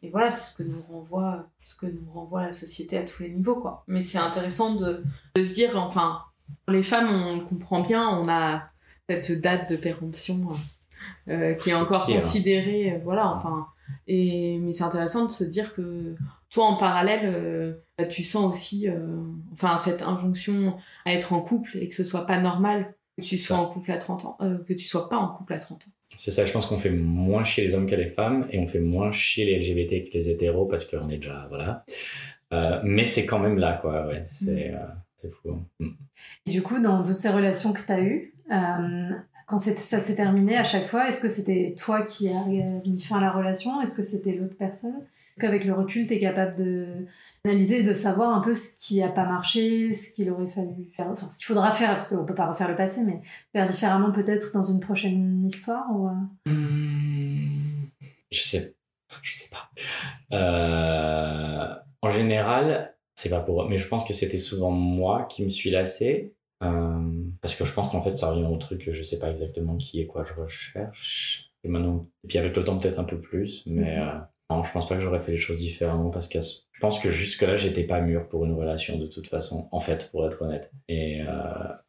et 0.01 0.09
voilà 0.09 0.29
c'est 0.29 0.51
ce 0.51 0.55
que 0.55 0.63
nous 0.63 0.81
renvoie 0.89 1.47
ce 1.63 1.75
que 1.75 1.85
nous 1.85 2.11
renvoie 2.11 2.41
la 2.41 2.51
société 2.51 2.97
à 2.97 3.03
tous 3.03 3.23
les 3.23 3.29
niveaux 3.29 3.55
quoi. 3.55 3.83
Mais 3.87 4.01
c'est 4.01 4.17
intéressant 4.17 4.75
de, 4.75 5.03
de, 5.35 5.43
se 5.43 5.53
dire 5.53 5.77
enfin 5.77 6.21
les 6.67 6.83
femmes 6.83 7.09
on 7.09 7.39
comprend 7.41 7.81
bien 7.81 8.07
on 8.09 8.27
a 8.29 8.63
cette 9.09 9.41
date 9.41 9.69
de 9.69 9.75
péremption 9.75 10.49
euh, 11.29 11.53
qui 11.55 11.69
est 11.69 11.75
encore 11.75 12.05
pire. 12.05 12.19
considérée 12.19 12.99
voilà 13.03 13.27
enfin. 13.29 13.67
Et 14.07 14.59
mais 14.59 14.71
c'est 14.71 14.83
intéressant 14.83 15.25
de 15.25 15.31
se 15.31 15.43
dire 15.43 15.73
que 15.73 16.15
toi 16.49 16.65
en 16.65 16.75
parallèle 16.75 17.21
euh, 17.25 17.73
tu 18.09 18.23
sens 18.23 18.53
aussi 18.53 18.89
euh, 18.89 19.21
enfin 19.51 19.77
cette 19.77 20.01
injonction 20.01 20.75
à 21.05 21.13
être 21.13 21.33
en 21.33 21.41
couple 21.41 21.77
et 21.77 21.87
que 21.87 21.95
ce 21.95 22.03
soit 22.03 22.25
pas 22.25 22.39
normal 22.39 22.95
que 23.17 23.23
tu 23.25 23.37
sois 23.37 23.57
en 23.57 23.65
couple 23.65 23.91
à 23.91 23.97
30 23.97 24.25
ans, 24.25 24.37
euh, 24.41 24.57
que 24.63 24.73
tu 24.73 24.85
sois 24.85 25.09
pas 25.09 25.17
en 25.17 25.29
couple 25.29 25.53
à 25.53 25.59
30 25.59 25.81
ans. 25.81 25.91
C'est 26.15 26.31
ça, 26.31 26.45
je 26.45 26.51
pense 26.51 26.65
qu'on 26.65 26.77
fait 26.77 26.91
moins 26.91 27.43
chier 27.43 27.63
les 27.63 27.73
hommes 27.73 27.87
que 27.87 27.95
les 27.95 28.09
femmes 28.09 28.47
et 28.51 28.59
on 28.59 28.67
fait 28.67 28.79
moins 28.79 29.11
chier 29.11 29.45
les 29.45 29.59
LGBT 29.59 30.09
que 30.09 30.17
les 30.17 30.29
hétéros 30.29 30.65
parce 30.65 30.85
qu'on 30.85 31.09
est 31.09 31.17
déjà, 31.17 31.47
voilà. 31.49 31.85
Euh, 32.53 32.79
mais 32.83 33.07
c'est 33.07 33.25
quand 33.25 33.39
même 33.39 33.57
là, 33.57 33.73
quoi, 33.81 34.05
ouais, 34.07 34.23
c'est 34.27 34.71
mm. 34.71 34.75
euh, 35.25 35.29
fou. 35.41 35.59
Mm. 35.79 35.89
Et 36.45 36.51
du 36.51 36.61
coup, 36.61 36.79
dans 36.79 37.01
toutes 37.03 37.13
ces 37.15 37.29
relations 37.29 37.73
que 37.73 37.81
tu 37.83 37.91
as 37.91 38.01
eues, 38.01 38.33
quand 39.47 39.57
ça 39.57 39.99
s'est 39.99 40.15
terminé 40.15 40.57
à 40.57 40.63
chaque 40.63 40.85
fois, 40.85 41.07
est-ce 41.07 41.21
que 41.21 41.29
c'était 41.29 41.75
toi 41.77 42.03
qui 42.03 42.29
as 42.29 42.45
mis 42.85 43.01
fin 43.01 43.17
à 43.17 43.21
la 43.21 43.31
relation? 43.31 43.81
Est-ce 43.81 43.95
que 43.95 44.03
c'était 44.03 44.33
l'autre 44.33 44.57
personne? 44.57 45.05
Qu'avec 45.39 45.65
le 45.65 45.73
recul, 45.73 46.07
tu 46.07 46.13
es 46.13 46.19
capable 46.19 46.55
de 46.55 47.05
analyser, 47.45 47.83
de 47.83 47.93
savoir 47.93 48.35
un 48.35 48.41
peu 48.41 48.53
ce 48.53 48.77
qui 48.79 48.99
n'a 48.99 49.09
pas 49.09 49.25
marché, 49.25 49.91
ce 49.93 50.13
qu'il 50.13 50.31
aurait 50.31 50.47
fallu 50.47 50.89
faire, 50.95 51.07
enfin 51.09 51.29
ce 51.29 51.37
qu'il 51.37 51.45
faudra 51.45 51.71
faire, 51.71 51.93
parce 51.93 52.09
qu'on 52.09 52.25
peut 52.25 52.35
pas 52.35 52.47
refaire 52.47 52.69
le 52.69 52.75
passé, 52.75 53.01
mais 53.03 53.21
faire 53.51 53.67
différemment 53.67 54.11
peut-être 54.11 54.53
dans 54.53 54.63
une 54.63 54.79
prochaine 54.79 55.45
histoire 55.45 55.85
ou... 55.91 56.09
Mmh, 56.49 57.29
je 58.31 58.39
sais, 58.39 58.75
je 59.21 59.33
sais 59.33 59.49
pas. 59.49 59.69
Euh, 60.31 61.75
en 62.01 62.09
général, 62.09 62.95
c'est 63.15 63.29
pas 63.29 63.41
pour, 63.41 63.67
mais 63.69 63.77
je 63.77 63.87
pense 63.87 64.05
que 64.05 64.13
c'était 64.13 64.37
souvent 64.37 64.71
moi 64.71 65.25
qui 65.29 65.43
me 65.43 65.49
suis 65.49 65.69
lassé. 65.69 66.35
Euh, 66.63 67.23
parce 67.41 67.55
que 67.55 67.65
je 67.65 67.73
pense 67.73 67.89
qu'en 67.89 68.01
fait, 68.01 68.15
ça 68.15 68.31
revient 68.31 68.45
au 68.45 68.55
truc 68.57 68.85
que 68.85 68.93
je 68.93 69.03
sais 69.03 69.19
pas 69.19 69.29
exactement 69.29 69.75
qui 69.75 69.99
et 69.99 70.07
quoi 70.07 70.23
je 70.23 70.33
recherche. 70.33 71.51
Et 71.63 71.67
maintenant, 71.67 72.07
et 72.23 72.27
puis 72.27 72.37
avec 72.37 72.55
le 72.55 72.63
temps, 72.63 72.77
peut-être 72.77 72.99
un 72.99 73.03
peu 73.03 73.19
plus, 73.19 73.63
mais 73.65 73.97
mmh. 73.97 74.01
euh, 74.01 74.19
non, 74.55 74.63
je 74.63 74.71
pense 74.71 74.87
pas 74.87 74.95
que 74.95 75.01
j'aurais 75.01 75.19
fait 75.19 75.31
les 75.31 75.37
choses 75.37 75.57
différemment 75.57 76.09
parce 76.09 76.27
que 76.27 76.39
je 76.83 76.87
pense 76.87 76.99
que 76.99 77.11
jusque-là, 77.11 77.55
j'étais 77.55 77.83
pas 77.83 78.01
mûr 78.01 78.27
pour 78.27 78.43
une 78.43 78.51
relation 78.51 78.97
de 78.97 79.05
toute 79.05 79.27
façon, 79.27 79.69
en 79.71 79.79
fait, 79.79 80.09
pour 80.11 80.25
être 80.25 80.41
honnête. 80.41 80.69
Et 80.89 81.21
euh, 81.21 81.25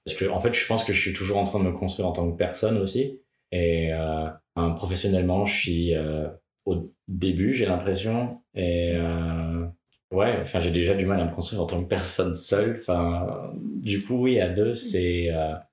parce 0.05 0.17
que, 0.17 0.29
en 0.29 0.39
fait, 0.41 0.55
je 0.55 0.65
pense 0.67 0.85
que 0.85 0.93
je 0.93 1.01
suis 1.01 1.13
toujours 1.13 1.39
en 1.39 1.43
train 1.43 1.59
de 1.59 1.65
me 1.65 1.73
construire 1.73 2.07
en 2.07 2.13
tant 2.13 2.31
que 2.31 2.37
personne 2.37 2.79
aussi. 2.79 3.21
Et 3.51 3.93
euh, 3.93 4.29
professionnellement, 4.77 5.47
je 5.47 5.55
suis 5.55 5.97
euh, 5.97 6.29
au 6.65 6.95
début, 7.09 7.55
j'ai 7.55 7.67
l'impression. 7.67 8.41
Et 8.55 8.97
ouais, 10.13 10.39
enfin, 10.41 10.61
j'ai 10.61 10.71
déjà 10.71 10.95
du 10.95 11.07
mal 11.07 11.21
à 11.21 11.25
me 11.25 11.35
construire 11.35 11.63
en 11.63 11.67
tant 11.67 11.83
que 11.83 11.89
personne 11.89 12.37
seule. 12.37 12.77
Enfin, 12.79 13.53
du 13.57 14.01
coup, 14.01 14.23
oui, 14.23 14.39
à 14.39 14.49
deux, 14.49 14.75
c'est 14.75 15.31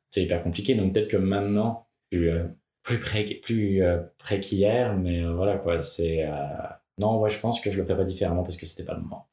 c'est 0.10 0.24
hyper 0.24 0.42
compliqué. 0.42 0.74
Donc 0.74 0.94
peut-être 0.94 1.10
que 1.10 1.18
maintenant, 1.18 1.86
je 2.12 2.18
suis 2.18 2.32
plus 2.82 3.00
près, 3.00 3.24
plus 3.36 3.84
près 4.18 4.40
qu'hier, 4.40 4.98
mais 4.98 5.24
voilà 5.26 5.58
quoi, 5.58 5.80
c'est 5.80 6.28
non, 7.02 7.20
ouais, 7.20 7.30
je 7.30 7.40
pense 7.40 7.60
que 7.60 7.72
je 7.72 7.78
le 7.78 7.84
ferais 7.84 7.98
pas 7.98 8.04
différemment 8.04 8.44
parce 8.44 8.58
que 8.58 8.66
c'était 8.66 8.84
pas 8.84 8.94
le 8.94 9.02
moment. 9.02 9.28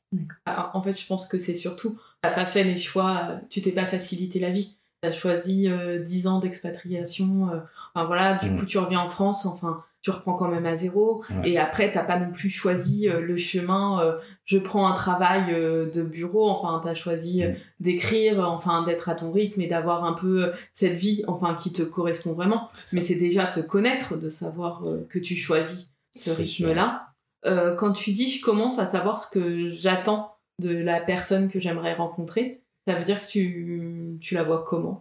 Ah, 0.46 0.70
en 0.74 0.83
fait, 0.83 0.98
je 0.98 1.07
pense 1.07 1.26
que 1.26 1.38
c'est 1.38 1.54
surtout, 1.54 1.98
t'as 2.22 2.33
pas 2.33 2.46
fait 2.46 2.64
les 2.64 2.78
choix, 2.78 3.40
tu 3.50 3.61
t'es 3.62 3.72
pas 3.72 3.87
facilité 3.87 4.40
la 4.40 4.50
vie. 4.50 4.76
T'as 5.00 5.12
choisi 5.12 5.68
euh, 5.68 6.02
10 6.02 6.26
ans 6.26 6.38
d'expatriation, 6.40 7.50
euh, 7.50 7.61
enfin 7.94 8.04
voilà, 8.04 8.35
du 8.38 8.50
mm. 8.50 8.59
coup 8.59 8.66
tu 8.66 8.78
reviens 8.78 8.98
en 8.98 9.07
France, 9.07 9.46
enfin 9.46 9.85
tu 10.00 10.11
reprends 10.11 10.35
quand 10.35 10.48
même 10.48 10.66
à 10.66 10.76
zéro. 10.76 11.22
Ouais. 11.31 11.50
Et 11.50 11.59
après, 11.59 11.90
t'as 11.90 12.04
pas 12.04 12.18
non 12.18 12.31
plus 12.31 12.50
choisi 12.50 13.09
euh, 13.09 13.20
le 13.20 13.37
chemin, 13.37 14.00
euh, 14.00 14.18
je 14.44 14.59
prends 14.59 14.87
un 14.87 14.92
travail 14.92 15.52
euh, 15.52 15.90
de 15.90 16.02
bureau, 16.02 16.48
enfin 16.48 16.81
t'as 16.83 16.94
choisi 16.94 17.44
mm. 17.44 17.57
d'écrire, 17.81 18.40
enfin 18.48 18.83
d'être 18.83 19.09
à 19.09 19.14
ton 19.14 19.33
rythme 19.33 19.61
et 19.61 19.66
d'avoir 19.66 20.04
un 20.04 20.12
peu 20.12 20.52
cette 20.72 20.94
vie, 20.94 21.24
enfin 21.26 21.54
qui 21.54 21.72
te 21.72 21.83
correspond 21.83 22.33
vraiment. 22.33 22.68
Mais 22.92 23.00
c'est 23.00 23.16
déjà 23.16 23.46
te 23.46 23.61
connaître, 23.61 24.16
de 24.16 24.28
savoir 24.28 24.83
que 25.09 25.18
tu 25.18 25.37
choisis 25.37 25.90
ce 26.14 26.31
rythme-là 26.31 27.08
euh, 27.46 27.74
quand 27.74 27.92
tu 27.92 28.12
dis 28.12 28.29
je 28.29 28.42
commence 28.42 28.79
à 28.79 28.87
savoir 28.87 29.18
ce 29.18 29.31
que 29.31 29.68
j'attends 29.68 30.35
de 30.61 30.77
la 30.77 31.01
personne 31.01 31.48
que 31.48 31.61
j'aimerais 31.61 31.94
rencontrer, 31.94 32.62
ça 32.87 32.94
veut 32.94 33.05
dire 33.05 33.20
que 33.20 33.27
tu, 33.27 34.16
tu 34.20 34.35
la 34.35 34.42
vois 34.42 34.64
comment? 34.66 34.98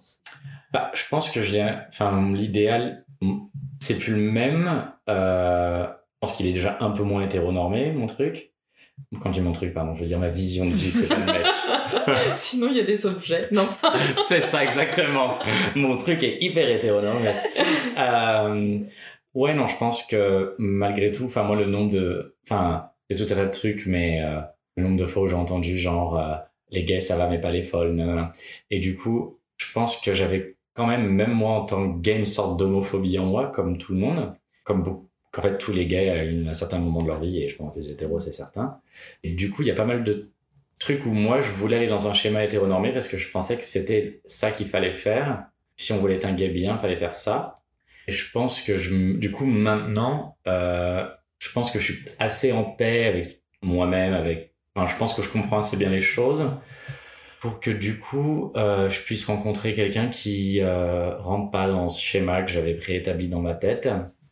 Bah, 0.73 0.91
Je 0.93 1.03
pense 1.09 1.29
que 1.29 1.39
enfin, 1.89 2.33
l'idéal, 2.33 3.05
c'est 3.79 3.97
plus 3.97 4.13
le 4.13 4.31
même. 4.31 4.91
Euh, 5.09 5.85
je 5.87 6.19
pense 6.19 6.33
qu'il 6.35 6.47
est 6.47 6.53
déjà 6.53 6.77
un 6.81 6.91
peu 6.91 7.03
moins 7.03 7.23
hétéronormé, 7.23 7.91
mon 7.91 8.07
truc. 8.07 8.51
Quand 9.21 9.31
je 9.31 9.39
dis 9.39 9.45
mon 9.45 9.51
truc, 9.51 9.73
pardon, 9.73 9.95
je 9.95 10.01
veux 10.01 10.07
dire 10.07 10.19
ma 10.19 10.29
vision 10.29 10.65
de 10.65 10.73
vie, 10.73 10.91
c'est 10.91 11.07
pas 11.07 11.15
le 11.15 11.25
mec. 11.25 11.45
Sinon, 12.35 12.67
il 12.71 12.77
y 12.77 12.79
a 12.79 12.83
des 12.83 13.05
objets. 13.05 13.47
Non. 13.51 13.67
c'est 14.27 14.41
ça, 14.41 14.63
exactement. 14.63 15.37
Mon 15.75 15.97
truc 15.97 16.23
est 16.23 16.41
hyper 16.41 16.67
hétéronormé. 16.69 17.29
euh, 17.97 18.79
Ouais, 19.37 19.53
non, 19.53 19.67
je 19.67 19.77
pense 19.77 20.03
que 20.03 20.55
malgré 20.57 21.11
tout, 21.11 21.25
enfin 21.25 21.43
moi 21.43 21.55
le 21.55 21.67
nombre 21.67 21.91
de, 21.91 22.35
enfin 22.43 22.89
c'est 23.07 23.17
tout 23.17 23.31
un 23.31 23.35
tas 23.35 23.45
de 23.45 23.51
trucs, 23.51 23.85
mais 23.85 24.23
euh, 24.23 24.41
le 24.77 24.83
nombre 24.83 24.97
de 24.97 25.05
fois 25.05 25.21
où 25.21 25.27
j'ai 25.27 25.35
entendu 25.35 25.77
genre 25.77 26.17
euh, 26.17 26.37
les 26.71 26.83
gays 26.83 27.01
ça 27.01 27.17
va 27.17 27.27
mais 27.29 27.39
pas 27.39 27.51
les 27.51 27.61
folles, 27.61 28.31
et 28.71 28.79
du 28.79 28.97
coup 28.97 29.37
je 29.57 29.71
pense 29.73 30.01
que 30.01 30.15
j'avais 30.15 30.55
quand 30.73 30.87
même, 30.87 31.07
même 31.11 31.33
moi 31.33 31.51
en 31.51 31.65
tant 31.65 31.93
que 31.93 32.01
gay, 32.01 32.17
une 32.17 32.25
sorte 32.25 32.57
d'homophobie 32.57 33.19
en 33.19 33.27
moi, 33.27 33.51
comme 33.53 33.77
tout 33.77 33.93
le 33.93 33.99
monde, 33.99 34.33
comme 34.63 35.05
en 35.37 35.41
fait 35.43 35.59
tous 35.59 35.71
les 35.71 35.85
gays 35.85 36.09
à, 36.09 36.49
un 36.49 36.53
certain 36.55 36.79
moment 36.79 37.03
de 37.03 37.07
leur 37.07 37.19
vie, 37.19 37.43
et 37.43 37.47
je 37.47 37.57
pense 37.57 37.75
des 37.75 37.91
hétéros 37.91 38.17
c'est 38.17 38.31
certain. 38.31 38.79
Et 39.23 39.29
du 39.33 39.51
coup 39.51 39.61
il 39.61 39.67
y 39.67 39.71
a 39.71 39.75
pas 39.75 39.85
mal 39.85 40.03
de 40.03 40.31
trucs 40.79 41.05
où 41.05 41.11
moi 41.11 41.41
je 41.41 41.51
voulais 41.51 41.77
aller 41.77 41.85
dans 41.85 42.07
un 42.07 42.15
schéma 42.15 42.43
hétéronormé 42.43 42.91
parce 42.91 43.07
que 43.07 43.17
je 43.19 43.29
pensais 43.29 43.55
que 43.55 43.63
c'était 43.63 44.19
ça 44.25 44.49
qu'il 44.49 44.65
fallait 44.65 44.93
faire. 44.93 45.45
Si 45.75 45.93
on 45.93 45.97
voulait 45.97 46.15
être 46.15 46.25
un 46.25 46.33
gay 46.33 46.49
bien, 46.49 46.73
il 46.73 46.79
fallait 46.79 46.97
faire 46.97 47.13
ça. 47.13 47.56
Et 48.07 48.11
je 48.11 48.31
pense 48.31 48.61
que 48.61 48.77
je, 48.77 49.13
du 49.13 49.31
coup, 49.31 49.45
maintenant, 49.45 50.37
euh, 50.47 51.05
je 51.39 51.51
pense 51.51 51.71
que 51.71 51.79
je 51.79 51.91
suis 51.91 52.05
assez 52.19 52.51
en 52.51 52.63
paix 52.63 53.05
avec 53.05 53.41
moi-même, 53.61 54.13
avec, 54.13 54.53
je 54.75 54.95
pense 54.97 55.13
que 55.13 55.21
je 55.21 55.29
comprends 55.29 55.59
assez 55.59 55.77
bien 55.77 55.89
les 55.89 56.01
choses 56.01 56.49
pour 57.39 57.59
que 57.59 57.71
du 57.71 57.99
coup, 57.99 58.51
euh, 58.55 58.89
je 58.89 59.01
puisse 59.01 59.25
rencontrer 59.25 59.73
quelqu'un 59.73 60.09
qui 60.09 60.59
euh, 60.61 61.15
rentre 61.17 61.51
pas 61.51 61.67
dans 61.67 61.89
ce 61.89 62.01
schéma 62.01 62.41
que 62.43 62.51
j'avais 62.51 62.73
préétabli 62.73 63.29
dans 63.29 63.41
ma 63.41 63.53
tête. 63.53 63.89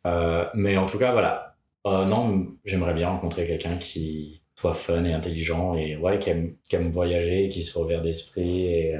Euh, 0.08 0.46
mais 0.54 0.78
en 0.78 0.86
tout 0.86 0.98
cas, 0.98 1.12
voilà. 1.12 1.56
Non, 1.86 2.48
j'aimerais 2.66 2.96
bien 2.96 3.10
rencontrer 3.10 3.46
quelqu'un 3.46 3.78
qui 3.78 4.42
soit 4.56 4.74
fun 4.74 5.04
et 5.04 5.14
intelligent 5.14 5.76
et 5.76 5.96
ouais, 5.98 6.18
qui 6.18 6.32
aime, 6.32 6.56
qui 6.68 6.76
aime 6.76 6.90
voyager, 6.90 7.48
qui 7.50 7.64
soit 7.64 7.84
ouvert 7.84 8.02
d'esprit 8.02 8.92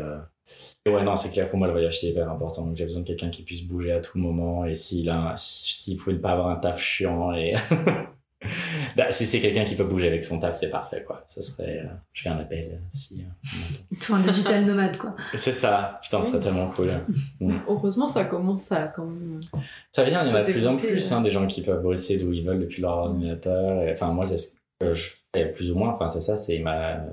Ouais, 0.88 1.04
non, 1.04 1.16
c'est 1.16 1.32
clair, 1.32 1.50
pour 1.50 1.58
moi, 1.58 1.68
le 1.68 1.74
voyage, 1.74 2.00
c'est 2.00 2.08
hyper 2.08 2.30
important. 2.30 2.64
Donc, 2.64 2.76
j'ai 2.76 2.86
besoin 2.86 3.02
de 3.02 3.08
quelqu'un 3.08 3.30
qui 3.30 3.42
puisse 3.42 3.64
bouger 3.64 3.92
à 3.92 4.00
tout 4.00 4.20
moment. 4.20 4.66
Et 4.66 4.76
s'il 4.76 5.10
a, 5.10 5.34
s'il 5.36 5.98
faut 5.98 6.14
pas 6.14 6.32
avoir 6.32 6.50
un 6.50 6.58
taf 6.58 6.80
chiant 6.80 7.34
et, 7.34 7.56
bah, 8.96 9.12
si 9.12 9.26
c'est 9.26 9.40
quelqu'un 9.40 9.66
qui 9.66 9.74
peut 9.74 9.84
bouger 9.84 10.08
avec 10.08 10.24
son 10.24 10.40
taf, 10.40 10.56
c'est 10.56 10.70
parfait, 10.70 11.04
quoi. 11.04 11.24
Ça 11.26 11.42
serait, 11.42 11.80
euh, 11.80 11.94
je 12.14 12.22
fais 12.22 12.30
un 12.30 12.38
appel, 12.38 12.70
euh, 12.72 12.86
si, 12.90 13.16
euh, 13.16 13.96
Toi, 14.06 14.18
un 14.18 14.20
digital 14.20 14.64
nomade, 14.66 14.98
quoi. 14.98 15.16
C'est 15.34 15.54
ça. 15.54 15.96
Putain, 16.04 16.22
ce 16.22 16.32
serait 16.32 16.40
tellement 16.40 16.68
cool. 16.68 16.92
Mm. 17.42 17.58
Heureusement, 17.68 18.08
ça 18.08 18.24
commence 18.24 18.72
à, 18.72 18.88
quand 18.88 19.06
même. 19.06 19.42
Ça 19.92 20.06
vient, 20.06 20.24
il 20.24 20.30
y 20.30 20.32
en 20.32 20.36
a 20.36 20.44
de 20.44 20.52
plus 20.52 20.66
en 20.66 20.78
plus, 20.78 21.12
hein, 21.12 21.22
des 21.22 21.32
gens 21.32 21.48
qui 21.48 21.62
peuvent 21.62 21.82
bosser 21.82 22.18
d'où 22.18 22.32
ils 22.32 22.46
veulent 22.46 22.62
depuis 22.62 22.82
leur 22.82 22.94
ordinateur. 22.94 23.86
Enfin, 23.92 24.14
moi, 24.14 24.24
c'est 24.24 24.38
ce 24.38 24.56
que 24.80 24.94
je 24.94 25.12
fais 25.34 25.48
plus 25.48 25.70
ou 25.70 25.76
moins. 25.76 25.90
Enfin, 25.90 26.08
c'est 26.08 26.22
ça, 26.22 26.38
c'est 26.38 26.60
ma, 26.60 27.04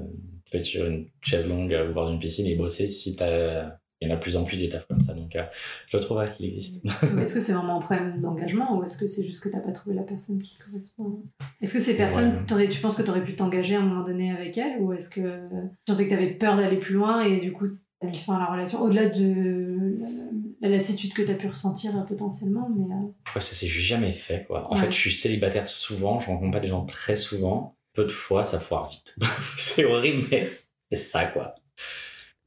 peux 0.52 0.58
être 0.58 0.64
sur 0.64 0.86
une 0.86 1.08
chaise 1.22 1.48
longue 1.48 1.76
au 1.90 1.92
bord 1.92 2.10
d'une 2.10 2.20
piscine 2.20 2.46
et 2.46 2.54
bosser 2.54 2.86
si 2.86 3.16
t'as 3.16 3.72
il 4.02 4.08
y 4.08 4.10
en 4.10 4.14
a 4.14 4.16
de 4.16 4.20
plus 4.20 4.36
en 4.36 4.42
plus 4.42 4.56
des 4.56 4.68
tafs 4.68 4.86
comme 4.86 5.00
ça, 5.00 5.14
donc 5.14 5.36
euh, 5.36 5.44
je 5.86 5.96
le 5.96 6.02
trouverais 6.02 6.32
qu'il 6.34 6.46
existe. 6.46 6.84
est-ce 7.20 7.34
que 7.34 7.40
c'est 7.40 7.52
vraiment 7.52 7.76
un 7.76 7.80
problème 7.80 8.18
d'engagement 8.18 8.76
ou 8.76 8.82
est-ce 8.82 8.98
que 8.98 9.06
c'est 9.06 9.22
juste 9.22 9.44
que 9.44 9.48
tu 9.48 9.54
n'as 9.54 9.62
pas 9.62 9.70
trouvé 9.70 9.94
la 9.94 10.02
personne 10.02 10.42
qui 10.42 10.58
correspond? 10.58 11.22
Est-ce 11.60 11.74
que 11.74 11.80
ces 11.80 11.96
personnes, 11.96 12.44
ouais. 12.50 12.68
tu 12.68 12.80
penses 12.80 12.96
que 12.96 13.02
tu 13.02 13.10
aurais 13.10 13.22
pu 13.22 13.36
t'engager 13.36 13.76
à 13.76 13.80
un 13.80 13.84
moment 13.84 14.02
donné 14.02 14.32
avec 14.32 14.58
elles 14.58 14.80
ou 14.80 14.92
est-ce 14.92 15.08
que 15.08 15.20
tu 15.20 15.92
sentais 15.92 16.04
que 16.04 16.08
tu 16.08 16.14
avais 16.14 16.32
peur 16.32 16.56
d'aller 16.56 16.78
plus 16.78 16.94
loin 16.94 17.22
et 17.22 17.38
du 17.38 17.52
coup 17.52 17.68
tu 17.68 18.06
as 18.06 18.10
mis 18.10 18.16
fin 18.16 18.34
à 18.34 18.40
la 18.40 18.46
relation 18.46 18.80
au-delà 18.80 19.08
de 19.08 19.98
la 20.60 20.68
lassitude 20.68 21.14
que 21.14 21.22
tu 21.22 21.30
as 21.30 21.36
pu 21.36 21.46
ressentir 21.46 21.96
euh, 21.96 22.02
potentiellement 22.02 22.68
mais 22.76 22.92
euh... 22.92 23.06
ouais, 23.34 23.40
ça 23.40 23.54
s'est 23.54 23.68
jamais 23.68 24.12
fait 24.12 24.46
quoi. 24.48 24.68
En 24.68 24.74
ouais. 24.74 24.80
fait, 24.80 24.90
je 24.90 24.96
suis 24.96 25.12
célibataire 25.12 25.68
souvent, 25.68 26.18
je 26.18 26.26
rencontre 26.26 26.50
pas 26.50 26.60
des 26.60 26.66
gens 26.66 26.84
très 26.84 27.14
souvent. 27.14 27.76
Peu 27.94 28.04
de 28.04 28.10
fois, 28.10 28.44
ça 28.44 28.58
foire 28.58 28.88
vite. 28.88 29.16
c'est 29.56 29.84
horrible, 29.84 30.26
mais 30.30 30.48
c'est 30.90 30.96
ça 30.98 31.26
quoi. 31.26 31.54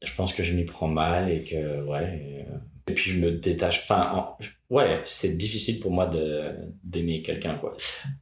je 0.03 0.13
pense 0.13 0.33
que 0.33 0.43
je 0.43 0.53
m'y 0.53 0.65
prends 0.65 0.87
mal 0.87 1.31
et 1.31 1.43
que, 1.43 1.83
ouais. 1.83 2.45
Et, 2.87 2.93
puis 2.93 3.11
je 3.11 3.19
me 3.19 3.31
détache. 3.31 3.81
Enfin, 3.83 4.35
ouais, 4.69 5.01
c'est 5.05 5.37
difficile 5.37 5.79
pour 5.79 5.91
moi 5.91 6.09
d'aimer 6.83 7.21
quelqu'un, 7.23 7.55
quoi. 7.55 7.75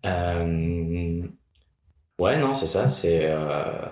Euh, 0.05 1.21
ouais, 2.19 2.37
non, 2.37 2.53
c'est 2.53 2.67
ça, 2.67 2.87
c'est. 2.87 3.25
Euh, 3.25 3.89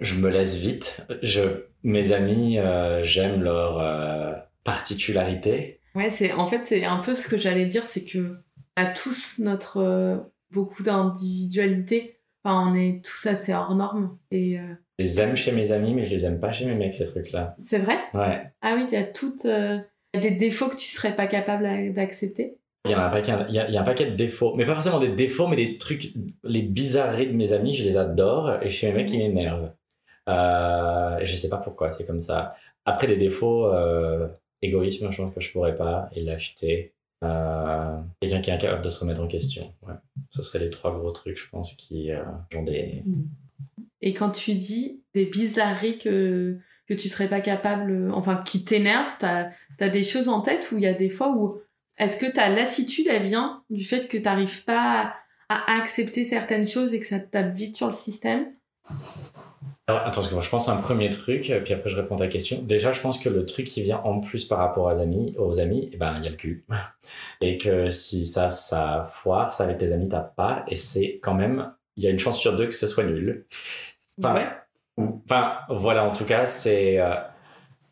je 0.00 0.14
me 0.14 0.30
laisse 0.30 0.56
vite. 0.56 1.04
Je, 1.22 1.64
mes 1.82 2.12
amis, 2.12 2.58
euh, 2.58 3.02
j'aime 3.02 3.42
leur 3.42 4.46
particularité. 4.62 5.80
Ouais, 5.94 6.10
c'est 6.10 6.32
en 6.32 6.46
fait 6.46 6.64
c'est 6.64 6.84
un 6.84 6.98
peu 6.98 7.14
ce 7.14 7.28
que 7.28 7.36
j'allais 7.36 7.66
dire, 7.66 7.84
c'est 7.84 8.04
que 8.04 8.38
a 8.76 8.86
tous 8.86 9.38
notre 9.40 10.31
beaucoup 10.52 10.82
d'individualité. 10.82 12.18
Enfin, 12.44 12.70
on 12.70 12.74
est 12.74 13.04
tous 13.04 13.26
assez 13.26 13.54
hors 13.54 13.74
normes 13.74 14.18
et 14.30 14.58
je 15.02 15.04
les 15.04 15.20
aime 15.20 15.36
chez 15.36 15.52
mes 15.52 15.72
amis, 15.72 15.94
mais 15.94 16.04
je 16.04 16.10
les 16.10 16.24
aime 16.24 16.38
pas 16.38 16.52
chez 16.52 16.66
mes 16.66 16.74
mecs, 16.74 16.94
ces 16.94 17.10
trucs-là. 17.10 17.56
C'est 17.60 17.78
vrai? 17.78 17.96
Ouais. 18.14 18.42
Ah 18.60 18.74
oui, 18.76 18.84
il 18.86 18.92
y 18.92 18.96
a 18.96 19.04
toutes 19.04 19.46
euh, 19.46 19.78
des 20.14 20.30
défauts 20.30 20.68
que 20.68 20.76
tu 20.76 20.86
serais 20.86 21.16
pas 21.16 21.26
capable 21.26 21.92
d'accepter? 21.92 22.58
Il 22.84 22.90
y, 22.90 22.94
a 22.94 23.06
un 23.06 23.10
paquet, 23.10 23.32
il, 23.48 23.54
y 23.54 23.58
a, 23.58 23.80
un 23.80 23.84
paquet 23.84 24.06
de 24.06 24.16
défauts, 24.16 24.54
mais 24.56 24.66
pas 24.66 24.74
forcément 24.74 24.98
des 24.98 25.08
défauts, 25.08 25.46
mais 25.46 25.56
des 25.56 25.78
trucs, 25.78 26.14
les 26.42 26.62
bizarreries 26.62 27.28
de 27.28 27.32
mes 27.32 27.52
amis, 27.52 27.74
je 27.74 27.84
les 27.84 27.96
adore, 27.96 28.60
et 28.60 28.70
chez 28.70 28.88
mes 28.88 28.94
mecs, 28.94 29.12
ils 29.12 29.18
m'énervent. 29.18 29.70
Euh, 30.28 31.18
je 31.22 31.36
sais 31.36 31.48
pas 31.48 31.58
pourquoi, 31.58 31.92
c'est 31.92 32.06
comme 32.06 32.20
ça. 32.20 32.54
Après, 32.84 33.06
des 33.06 33.16
défauts, 33.16 33.66
euh, 33.72 34.26
égoïsme, 34.62 35.12
je 35.12 35.22
pense 35.22 35.32
que 35.32 35.40
je 35.40 35.52
pourrais 35.52 35.76
pas, 35.76 36.10
et 36.12 36.22
lâcheté. 36.22 36.92
Euh, 37.22 37.98
quelqu'un 38.20 38.40
qui 38.40 38.50
est 38.50 38.54
incapable 38.54 38.82
de 38.82 38.88
se 38.88 39.00
remettre 39.00 39.22
en 39.22 39.28
question. 39.28 39.72
Ouais. 39.82 39.94
Ce 40.30 40.42
seraient 40.42 40.58
les 40.58 40.70
trois 40.70 40.96
gros 40.98 41.12
trucs, 41.12 41.38
je 41.38 41.48
pense, 41.48 41.74
qui 41.74 42.10
euh, 42.10 42.22
ont 42.56 42.62
des. 42.62 43.04
Et 44.00 44.14
quand 44.14 44.30
tu 44.30 44.54
dis 44.54 45.02
des 45.14 45.26
bizarreries 45.26 45.98
que, 45.98 46.58
que 46.88 46.94
tu 46.94 47.08
serais 47.08 47.28
pas 47.28 47.40
capable, 47.40 48.10
enfin, 48.12 48.42
qui 48.44 48.64
t'énervent, 48.64 49.12
t'as 49.18 49.50
as 49.78 49.88
des 49.88 50.02
choses 50.02 50.28
en 50.28 50.40
tête 50.40 50.70
où 50.72 50.78
il 50.78 50.82
y 50.82 50.86
a 50.86 50.94
des 50.94 51.10
fois 51.10 51.32
où 51.36 51.60
est-ce 51.98 52.16
que 52.16 52.26
ta 52.26 52.48
lassitude, 52.48 53.06
elle 53.08 53.26
vient 53.26 53.62
du 53.70 53.84
fait 53.84 54.08
que 54.08 54.18
t'arrives 54.18 54.64
pas 54.64 55.14
à, 55.48 55.76
accepter 55.76 56.24
certaines 56.24 56.66
choses 56.66 56.94
et 56.94 57.00
que 57.00 57.06
ça 57.06 57.20
te 57.20 57.30
tape 57.30 57.52
vite 57.52 57.76
sur 57.76 57.86
le 57.86 57.92
système? 57.92 58.46
Alors, 59.92 60.06
attends, 60.06 60.22
je 60.22 60.48
pense 60.48 60.68
un 60.68 60.76
premier 60.76 61.10
truc, 61.10 61.52
puis 61.64 61.74
après 61.74 61.90
je 61.90 61.96
réponds 61.96 62.16
à 62.16 62.20
ta 62.20 62.28
question. 62.28 62.62
Déjà, 62.62 62.92
je 62.92 63.00
pense 63.00 63.18
que 63.18 63.28
le 63.28 63.44
truc 63.44 63.66
qui 63.66 63.82
vient 63.82 64.00
en 64.04 64.20
plus 64.20 64.46
par 64.46 64.58
rapport 64.58 64.86
aux 64.86 64.98
amis, 64.98 65.34
aux 65.36 65.60
amis, 65.60 65.90
eh 65.92 65.96
ben, 65.98 66.14
il 66.16 66.24
y 66.24 66.26
a 66.26 66.30
le 66.30 66.36
cul. 66.36 66.64
Et 67.42 67.58
que 67.58 67.90
si 67.90 68.24
ça, 68.24 68.48
ça 68.48 69.06
foire, 69.12 69.52
ça 69.52 69.64
avec 69.64 69.78
tes 69.78 69.92
amis, 69.92 70.08
t'as 70.08 70.20
pas. 70.20 70.64
Et 70.68 70.76
c'est 70.76 71.20
quand 71.22 71.34
même, 71.34 71.72
il 71.96 72.04
y 72.04 72.06
a 72.06 72.10
une 72.10 72.18
chance 72.18 72.38
sur 72.38 72.56
deux 72.56 72.66
que 72.66 72.74
ce 72.74 72.86
soit 72.86 73.04
nul. 73.04 73.44
Enfin, 74.96 75.58
voilà, 75.68 76.04
en 76.04 76.12
tout 76.12 76.24
cas, 76.24 76.46
c'est. 76.46 76.98
Euh, 76.98 77.14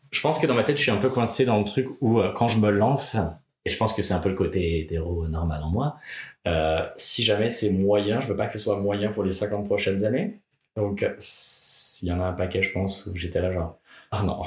je 0.09 0.21
pense 0.21 0.39
que 0.39 0.47
dans 0.47 0.55
ma 0.55 0.63
tête, 0.63 0.77
je 0.77 0.81
suis 0.81 0.91
un 0.91 0.97
peu 0.97 1.09
coincé 1.09 1.45
dans 1.45 1.59
le 1.59 1.65
truc 1.65 1.87
où 2.01 2.19
euh, 2.19 2.31
quand 2.33 2.47
je 2.47 2.57
me 2.57 2.71
lance, 2.71 3.15
et 3.65 3.69
je 3.69 3.77
pense 3.77 3.93
que 3.93 4.01
c'est 4.01 4.13
un 4.15 4.19
peu 4.19 4.29
le 4.29 4.35
côté 4.35 4.79
hétéro 4.79 5.27
normal 5.27 5.61
en 5.63 5.69
moi, 5.69 5.97
euh, 6.47 6.87
si 6.95 7.23
jamais 7.23 7.51
c'est 7.51 7.69
moyen, 7.69 8.21
je 8.21 8.27
veux 8.27 8.35
pas 8.35 8.47
que 8.47 8.53
ce 8.53 8.59
soit 8.59 8.79
moyen 8.79 9.11
pour 9.11 9.23
les 9.23 9.31
50 9.31 9.65
prochaines 9.65 10.03
années. 10.03 10.39
Donc, 10.75 11.05
s'il 12.01 12.09
y 12.09 12.11
en 12.11 12.19
a 12.19 12.25
un 12.25 12.33
paquet, 12.33 12.63
je 12.63 12.71
pense, 12.71 13.05
où 13.05 13.15
j'étais 13.15 13.41
là 13.41 13.53
genre, 13.53 13.77
ah 14.11 14.23
non. 14.23 14.41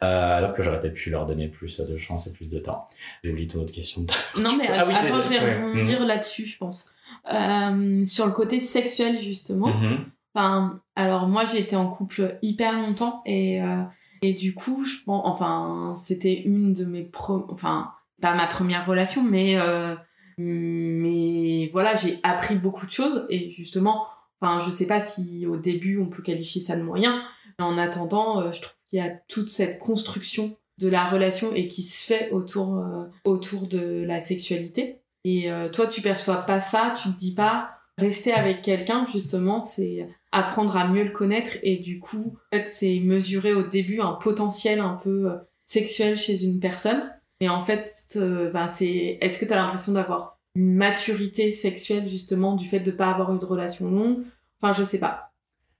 alors 0.00 0.54
que 0.54 0.62
j'aurais 0.62 0.80
peut-être 0.80 0.94
pu 0.94 1.10
leur 1.10 1.26
donner 1.26 1.48
plus 1.48 1.78
de 1.80 1.96
chance 1.98 2.26
et 2.26 2.32
plus 2.32 2.48
de 2.48 2.58
temps. 2.58 2.86
J'ai 3.22 3.30
oublié 3.30 3.46
ton 3.46 3.60
autre 3.60 3.74
question. 3.74 4.06
Non, 4.38 4.56
mais 4.56 4.68
ah 4.68 4.86
attends, 4.88 5.20
je 5.20 5.28
vais 5.28 5.38
rebondir 5.38 6.00
mhm. 6.00 6.06
là-dessus, 6.06 6.46
je 6.46 6.56
pense. 6.56 6.94
sur 7.26 8.26
le 8.26 8.32
côté 8.32 8.58
sexuel, 8.58 9.18
justement. 9.20 9.68
Mhm. 9.68 10.06
Enfin, 10.34 10.80
alors 10.96 11.28
moi 11.28 11.44
j'ai 11.44 11.60
été 11.60 11.76
en 11.76 11.88
couple 11.88 12.38
hyper 12.42 12.72
longtemps 12.72 13.22
et 13.24 13.62
euh, 13.62 13.84
et 14.20 14.34
du 14.34 14.52
coup 14.52 14.84
je 14.84 14.96
pense 15.04 15.22
enfin 15.24 15.94
c'était 15.94 16.34
une 16.34 16.72
de 16.72 16.84
mes 16.84 17.04
pro 17.04 17.46
enfin 17.50 17.92
pas 18.20 18.34
ma 18.34 18.48
première 18.48 18.84
relation 18.84 19.22
mais 19.22 19.54
euh, 19.56 19.94
mais 20.38 21.68
voilà 21.72 21.94
j'ai 21.94 22.18
appris 22.24 22.56
beaucoup 22.56 22.84
de 22.84 22.90
choses 22.90 23.26
et 23.30 23.50
justement 23.50 24.06
enfin 24.44 24.60
je 24.64 24.70
sais 24.70 24.86
pas 24.86 25.00
si 25.00 25.46
au 25.46 25.56
début 25.56 25.98
on 25.98 26.06
peut 26.06 26.22
qualifier 26.22 26.60
ça 26.60 26.76
de 26.76 26.82
moyen 26.82 27.22
mais 27.58 27.64
en 27.64 27.78
attendant 27.78 28.40
euh, 28.40 28.52
je 28.52 28.60
trouve 28.60 28.76
qu'il 28.88 28.98
y 28.98 29.02
a 29.02 29.10
toute 29.28 29.48
cette 29.48 29.78
construction 29.78 30.56
de 30.78 30.88
la 30.88 31.08
relation 31.08 31.54
et 31.54 31.68
qui 31.68 31.82
se 31.82 32.04
fait 32.04 32.30
autour 32.30 32.84
autour 33.24 33.68
de 33.68 34.04
la 34.04 34.20
sexualité 34.20 34.98
et 35.24 35.48
toi 35.72 35.86
tu 35.86 36.02
perçois 36.02 36.38
pas 36.38 36.60
ça 36.60 36.92
tu 37.00 37.10
te 37.10 37.16
dis 37.16 37.32
pas 37.32 37.70
rester 37.96 38.32
avec 38.32 38.62
quelqu'un 38.62 39.06
justement 39.12 39.60
c'est 39.60 40.08
apprendre 40.34 40.76
à 40.76 40.88
mieux 40.88 41.04
le 41.04 41.10
connaître 41.10 41.52
et 41.62 41.76
du 41.76 42.00
coup, 42.00 42.36
c'est 42.66 42.98
mesurer 43.00 43.54
au 43.54 43.62
début 43.62 44.00
un 44.00 44.12
potentiel 44.12 44.80
un 44.80 44.98
peu 45.02 45.30
euh, 45.30 45.36
sexuel 45.64 46.16
chez 46.16 46.44
une 46.44 46.58
personne. 46.58 47.08
Et 47.40 47.48
en 47.48 47.62
fait, 47.62 47.88
euh, 48.16 48.50
ben, 48.50 48.66
c'est 48.66 49.18
est-ce 49.20 49.38
que 49.38 49.44
tu 49.44 49.52
as 49.52 49.56
l'impression 49.56 49.92
d'avoir 49.92 50.33
une 50.54 50.74
maturité 50.74 51.52
sexuelle 51.52 52.08
justement 52.08 52.54
du 52.54 52.66
fait 52.66 52.80
de 52.80 52.90
pas 52.90 53.10
avoir 53.10 53.34
eu 53.34 53.38
de 53.38 53.44
relation 53.44 53.90
longue 53.90 54.24
Enfin, 54.64 54.72
je 54.72 54.82
sais 54.82 54.98
pas. 54.98 55.32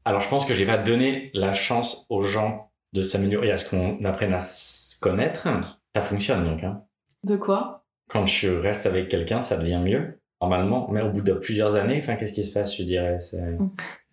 Alors, 0.04 0.20
je 0.20 0.28
pense 0.28 0.44
que 0.44 0.52
j'ai 0.52 0.66
pas 0.66 0.76
donné 0.76 1.30
la 1.32 1.54
chance 1.54 2.06
aux 2.10 2.22
gens 2.22 2.70
de 2.92 3.02
s'améliorer 3.02 3.50
à 3.50 3.56
ce 3.56 3.70
qu'on 3.70 4.02
apprenne 4.04 4.34
à 4.34 4.40
se 4.40 5.00
connaître. 5.00 5.48
Ça 5.94 6.02
fonctionne 6.02 6.44
donc. 6.44 6.62
Hein. 6.62 6.82
De 7.22 7.36
quoi? 7.36 7.84
Quand 8.08 8.26
je 8.26 8.48
reste 8.48 8.84
avec 8.84 9.08
quelqu'un, 9.08 9.40
ça 9.40 9.56
devient 9.56 9.80
mieux 9.82 10.18
normalement. 10.42 10.88
Mais 10.90 11.00
au 11.00 11.10
bout 11.10 11.22
de 11.22 11.32
plusieurs 11.32 11.76
années, 11.76 11.98
enfin, 11.98 12.16
qu'est-ce 12.16 12.34
qui 12.34 12.44
se 12.44 12.52
passe, 12.52 12.76
je 12.76 12.82
dirais? 12.82 13.16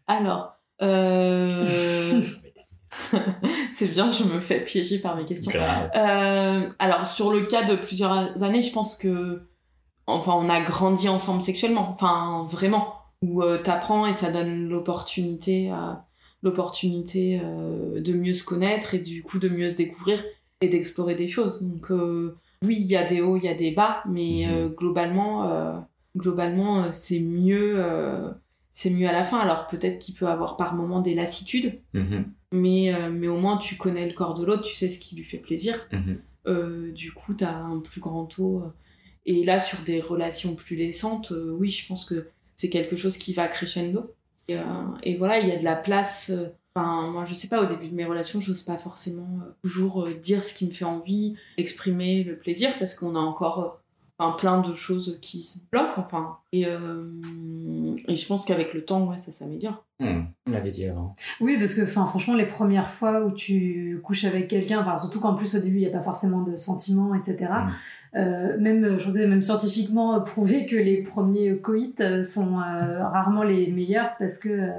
Alors, 0.08 0.56
euh, 0.82 2.22
c'est 3.74 3.92
bien, 3.92 4.10
je 4.10 4.24
me 4.24 4.40
fais 4.40 4.62
piéger 4.64 5.00
par 5.00 5.18
mes 5.18 5.26
questions. 5.26 5.52
Euh, 5.54 6.70
alors, 6.80 7.06
sur 7.06 7.34
le 7.34 7.42
cas 7.42 7.64
de 7.64 7.76
plusieurs 7.76 8.42
années, 8.44 8.62
je 8.62 8.72
pense 8.72 8.96
que, 8.96 9.50
enfin, 10.08 10.34
on 10.36 10.50
a 10.50 10.62
grandi 10.62 11.10
ensemble 11.10 11.42
sexuellement, 11.42 11.90
enfin, 11.90 12.48
vraiment, 12.50 12.96
où 13.22 13.44
euh, 13.44 13.62
t'apprends 13.62 14.08
et 14.08 14.14
ça 14.14 14.32
donne 14.32 14.70
l'opportunité, 14.70 15.72
l'opportunité 16.44 17.40
de 17.40 18.14
mieux 18.14 18.34
se 18.34 18.44
connaître 18.44 18.94
et 18.94 19.00
du 19.00 19.24
coup 19.24 19.40
de 19.40 19.50
mieux 19.50 19.70
se 19.70 19.78
découvrir 19.78 20.22
et 20.62 20.70
d'explorer 20.70 21.16
des 21.16 21.28
choses. 21.28 21.62
Donc, 21.62 21.90
oui, 22.64 22.78
il 22.80 22.88
y 22.88 22.96
a 22.96 23.04
des 23.04 23.22
hauts, 23.22 23.38
il 23.38 23.44
y 23.44 23.48
a 23.48 23.54
des 23.54 23.72
bas, 23.72 24.04
mais 24.08 24.48
mhm. 24.48 24.70
globalement, 24.70 25.86
globalement, 26.16 26.92
c'est 26.92 27.20
mieux 27.20 27.80
c'est 28.72 28.90
mieux 28.90 29.08
à 29.08 29.12
la 29.12 29.24
fin. 29.24 29.40
Alors 29.40 29.68
peut-être 29.68 30.00
qu'il 30.00 30.16
peut 30.16 30.28
avoir 30.28 30.58
par 30.58 30.76
moments 30.76 31.02
des 31.02 31.14
lassitudes, 31.14 31.80
mm-hmm. 31.94 32.24
mais, 32.54 32.94
euh, 32.94 33.12
mais 33.12 33.28
au 33.28 33.38
moins 33.38 33.58
tu 33.58 33.76
connais 33.76 34.08
le 34.08 34.14
corps 34.14 34.34
de 34.34 34.46
l'autre, 34.46 34.64
tu 34.64 34.76
sais 34.76 34.90
ce 34.90 35.00
qui 35.00 35.16
lui 35.16 35.24
fait 35.24 35.38
plaisir. 35.38 35.76
Euh, 36.48 36.92
du 36.92 37.12
coup, 37.12 37.36
tu 37.36 37.44
as 37.44 37.56
un 37.56 37.80
plus 37.80 38.02
grand 38.02 38.26
taux. 38.26 38.64
Et 39.26 39.44
là, 39.44 39.60
sur 39.60 39.80
des 39.80 40.02
relations 40.02 40.56
plus 40.56 40.76
laissantes, 40.76 41.32
euh, 41.32 41.52
oui, 41.52 41.70
je 41.70 41.88
pense 41.88 42.06
que 42.06 42.28
c'est 42.56 42.70
quelque 42.70 42.96
chose 42.96 43.18
qui 43.18 43.34
va 43.34 43.48
crescendo. 43.48 44.14
Et, 44.48 44.58
et 45.04 45.16
voilà, 45.16 45.40
il 45.40 45.48
y 45.48 45.52
a 45.52 45.58
de 45.58 45.64
la 45.64 45.76
place. 45.76 46.32
Enfin, 46.76 47.08
moi, 47.08 47.26
je 47.26 47.34
sais 47.34 47.48
pas, 47.48 47.62
au 47.62 47.66
début 47.66 47.90
de 47.90 47.96
mes 47.96 48.06
relations, 48.06 48.40
j'ose 48.42 48.64
pas 48.64 48.78
forcément 48.78 49.40
toujours 49.64 50.08
dire 50.10 50.44
ce 50.44 50.54
qui 50.54 50.66
me 50.66 50.72
fait 50.72 50.86
envie, 50.86 51.36
exprimer 51.58 52.24
le 52.24 52.38
plaisir, 52.38 52.78
parce 52.80 52.96
qu'on 52.96 53.16
a 53.16 53.20
encore 53.20 53.81
plein 54.30 54.62
de 54.62 54.76
choses 54.76 55.20
qui 55.22 55.42
se 55.42 55.60
bloquent, 55.72 56.02
enfin. 56.02 56.38
Et, 56.54 56.66
euh, 56.68 57.10
et 58.08 58.16
je 58.16 58.28
pense 58.28 58.46
qu'avec 58.46 58.74
le 58.74 58.84
temps, 58.84 59.06
ouais, 59.08 59.18
ça 59.18 59.32
s'améliore. 59.32 59.86
Hmm, 60.00 60.24
on 60.48 60.52
l'avait 60.52 60.72
dit 60.72 60.86
avant. 60.86 61.14
Oui, 61.40 61.58
parce 61.58 61.74
que 61.74 61.82
enfin, 61.84 62.06
franchement, 62.06 62.36
les 62.36 62.46
premières 62.46 62.90
fois 62.90 63.24
où 63.24 63.32
tu 63.32 64.00
couches 64.04 64.26
avec 64.26 64.48
quelqu'un, 64.48 64.82
enfin, 64.82 64.96
surtout 64.96 65.20
qu'en 65.20 65.34
plus 65.34 65.56
au 65.56 65.60
début, 65.60 65.78
il 65.78 65.82
n'y 65.82 65.88
a 65.88 65.92
pas 65.92 66.02
forcément 66.02 66.42
de 66.42 66.56
sentiments, 66.56 67.14
etc. 67.16 67.48
Euh, 68.16 68.58
même, 68.60 68.98
je 68.98 69.10
disais, 69.10 69.28
même 69.28 69.42
scientifiquement 69.42 70.20
prouvé 70.26 70.66
que 70.66 70.76
les 70.76 71.02
premiers 71.02 71.58
coïts 71.58 71.96
sont 72.24 72.60
euh, 72.60 73.08
rarement 73.08 73.44
les 73.44 73.72
meilleurs 73.72 74.12
parce 74.20 74.38
que 74.38 74.50
euh, 74.50 74.72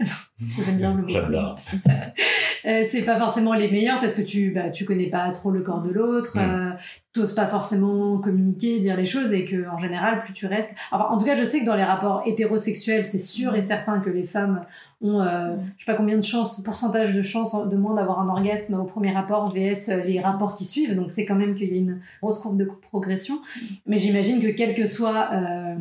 j'aime 0.40 0.76
bien 0.76 0.94
le 0.94 1.02
mot. 1.02 1.08
J'adore. 2.68 2.86
c'est 2.90 3.02
pas 3.02 3.16
forcément 3.16 3.54
les 3.54 3.70
meilleurs 3.70 4.00
parce 4.00 4.14
que 4.14 4.22
tu 4.22 4.50
bah, 4.50 4.70
tu 4.70 4.84
connais 4.84 5.08
pas 5.08 5.30
trop 5.30 5.50
le 5.50 5.62
corps 5.62 5.82
de 5.82 5.90
l'autre, 5.90 6.38
mm. 6.38 6.76
t'oses 7.12 7.34
pas 7.34 7.46
forcément 7.46 8.18
communiquer, 8.18 8.78
dire 8.78 8.96
les 8.96 9.06
choses 9.06 9.32
et 9.32 9.44
que 9.44 9.68
en 9.68 9.78
général 9.78 10.20
plus 10.20 10.32
tu 10.32 10.46
restes. 10.46 10.76
Enfin, 10.90 11.06
en 11.10 11.18
tout 11.18 11.24
cas, 11.24 11.34
je 11.34 11.44
sais 11.44 11.60
que 11.60 11.66
dans 11.66 11.76
les 11.76 11.84
rapports 11.84 12.22
hétérosexuels, 12.26 13.04
c'est 13.04 13.18
sûr 13.18 13.54
et 13.54 13.62
certain 13.62 14.00
que 14.00 14.10
les 14.10 14.24
femmes 14.24 14.64
ont 15.00 15.20
euh, 15.20 15.56
je 15.76 15.84
sais 15.84 15.92
pas 15.92 15.96
combien 15.96 16.16
de 16.16 16.24
chances, 16.24 16.60
pourcentage 16.62 17.14
de 17.14 17.22
chances 17.22 17.68
de 17.68 17.76
moins 17.76 17.94
d'avoir 17.94 18.20
un 18.20 18.28
orgasme 18.28 18.74
au 18.74 18.84
premier 18.84 19.12
rapport 19.12 19.46
vs 19.48 19.88
euh, 19.88 20.02
les 20.02 20.20
rapports 20.20 20.56
qui 20.56 20.64
suivent. 20.64 20.96
Donc 20.96 21.10
c'est 21.10 21.24
quand 21.24 21.36
même 21.36 21.54
qu'il 21.54 21.72
y 21.72 21.74
a 21.74 21.80
une 21.80 22.00
grosse 22.20 22.40
courbe 22.40 22.56
de 22.56 22.64
progression. 22.64 23.40
Mais 23.86 23.98
j'imagine 23.98 24.40
que 24.40 24.48
quels 24.48 24.74
que 24.74 24.86
soient 24.86 25.30
euh, 25.32 25.76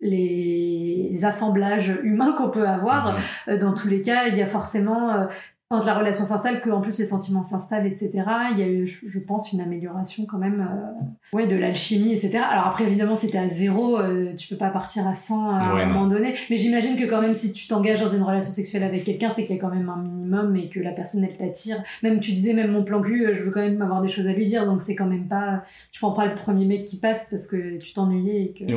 les 0.00 1.24
assemblages 1.24 1.94
humains 2.02 2.32
qu'on 2.32 2.50
peut 2.50 2.66
avoir, 2.66 3.18
dans 3.60 3.74
tous 3.74 3.88
les 3.88 4.02
cas, 4.02 4.28
il 4.28 4.36
y 4.36 4.42
a 4.42 4.46
forcément 4.46 5.26
quand 5.74 5.86
la 5.86 5.94
relation 5.94 6.24
s'installe, 6.24 6.60
qu'en 6.60 6.80
plus 6.80 6.98
les 6.98 7.04
sentiments 7.04 7.42
s'installent, 7.42 7.86
etc. 7.86 8.12
Il 8.52 8.58
y 8.58 8.62
a 8.62 8.68
eu, 8.68 8.86
je, 8.86 9.18
pense, 9.18 9.52
une 9.52 9.60
amélioration 9.60 10.24
quand 10.26 10.38
même 10.38 10.60
euh, 10.60 11.36
ouais, 11.36 11.46
de 11.46 11.56
l'alchimie, 11.56 12.12
etc. 12.12 12.38
Alors 12.48 12.68
après, 12.68 12.84
évidemment, 12.84 13.14
si 13.14 13.30
t'es 13.30 13.38
à 13.38 13.48
zéro, 13.48 13.98
euh, 13.98 14.34
tu 14.34 14.46
peux 14.48 14.56
pas 14.56 14.70
partir 14.70 15.06
à 15.08 15.14
100 15.14 15.50
à 15.50 15.62
un 15.62 15.86
moment 15.86 16.06
donné. 16.06 16.34
Mais 16.50 16.56
j'imagine 16.56 16.96
que 16.96 17.04
quand 17.06 17.20
même, 17.20 17.34
si 17.34 17.52
tu 17.52 17.66
t'engages 17.66 18.00
dans 18.00 18.08
une 18.08 18.22
relation 18.22 18.52
sexuelle 18.52 18.84
avec 18.84 19.04
quelqu'un, 19.04 19.28
c'est 19.28 19.44
qu'il 19.44 19.56
y 19.56 19.58
a 19.58 19.60
quand 19.60 19.74
même 19.74 19.88
un 19.88 20.02
minimum 20.02 20.54
et 20.56 20.68
que 20.68 20.78
la 20.78 20.92
personne, 20.92 21.24
elle 21.24 21.36
t'attire. 21.36 21.76
Même, 22.02 22.20
tu 22.20 22.30
disais, 22.30 22.52
même 22.52 22.70
mon 22.70 22.84
plan 22.84 23.02
cul, 23.02 23.26
euh, 23.26 23.34
je 23.34 23.42
veux 23.42 23.50
quand 23.50 23.62
même 23.62 23.82
avoir 23.82 24.00
des 24.00 24.08
choses 24.08 24.28
à 24.28 24.32
lui 24.32 24.46
dire. 24.46 24.66
Donc 24.66 24.80
c'est 24.80 24.94
quand 24.94 25.06
même 25.06 25.26
pas... 25.26 25.64
Tu 25.90 26.00
prends 26.00 26.12
pas 26.12 26.26
le 26.26 26.34
premier 26.34 26.66
mec 26.66 26.84
qui 26.84 26.98
passe 26.98 27.30
parce 27.30 27.48
que 27.48 27.78
tu 27.78 27.92
t'ennuyais 27.92 28.42
et 28.42 28.52
que 28.52 28.64
tu 28.64 28.74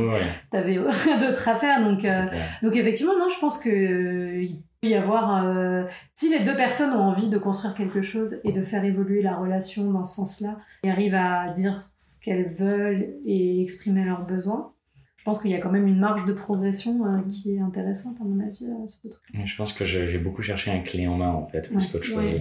t'avais 0.49 0.75
d'autres 1.19 1.47
affaires. 1.47 1.83
Donc, 1.83 2.05
donc 2.63 2.75
effectivement, 2.75 3.17
non, 3.19 3.29
je 3.29 3.39
pense 3.39 3.59
que 3.59 4.47
y 4.83 4.93
avoir 4.93 5.45
euh, 5.45 5.85
si 6.13 6.29
les 6.29 6.43
deux 6.43 6.55
personnes 6.55 6.91
ont 6.91 7.03
envie 7.03 7.29
de 7.29 7.37
construire 7.37 7.73
quelque 7.73 8.01
chose 8.01 8.35
et 8.43 8.51
de 8.51 8.63
faire 8.63 8.83
évoluer 8.83 9.21
la 9.21 9.35
relation 9.35 9.91
dans 9.91 10.03
ce 10.03 10.15
sens-là 10.15 10.57
et 10.83 10.91
arrivent 10.91 11.15
à 11.15 11.45
dire 11.51 11.81
ce 11.95 12.21
qu'elles 12.21 12.47
veulent 12.47 13.15
et 13.25 13.61
exprimer 13.61 14.05
leurs 14.05 14.25
besoins 14.25 14.71
je 15.17 15.23
pense 15.23 15.41
qu'il 15.41 15.51
y 15.51 15.55
a 15.55 15.59
quand 15.59 15.71
même 15.71 15.87
une 15.87 15.99
marge 15.99 16.25
de 16.25 16.33
progression 16.33 17.05
euh, 17.05 17.21
qui 17.27 17.55
est 17.55 17.59
intéressante 17.59 18.17
à 18.21 18.23
mon 18.23 18.39
avis 18.39 18.65
euh, 18.65 18.87
ce 18.87 19.09
truc. 19.09 19.21
je 19.33 19.55
pense 19.57 19.73
que 19.73 19.83
j'ai 19.83 20.19
beaucoup 20.19 20.43
cherché 20.43 20.71
un 20.71 20.79
clé 20.79 21.07
en 21.07 21.17
main 21.17 21.31
en 21.31 21.47
fait 21.47 21.69
plus 21.69 21.87
qu'autre 21.87 22.05
chose 22.05 22.31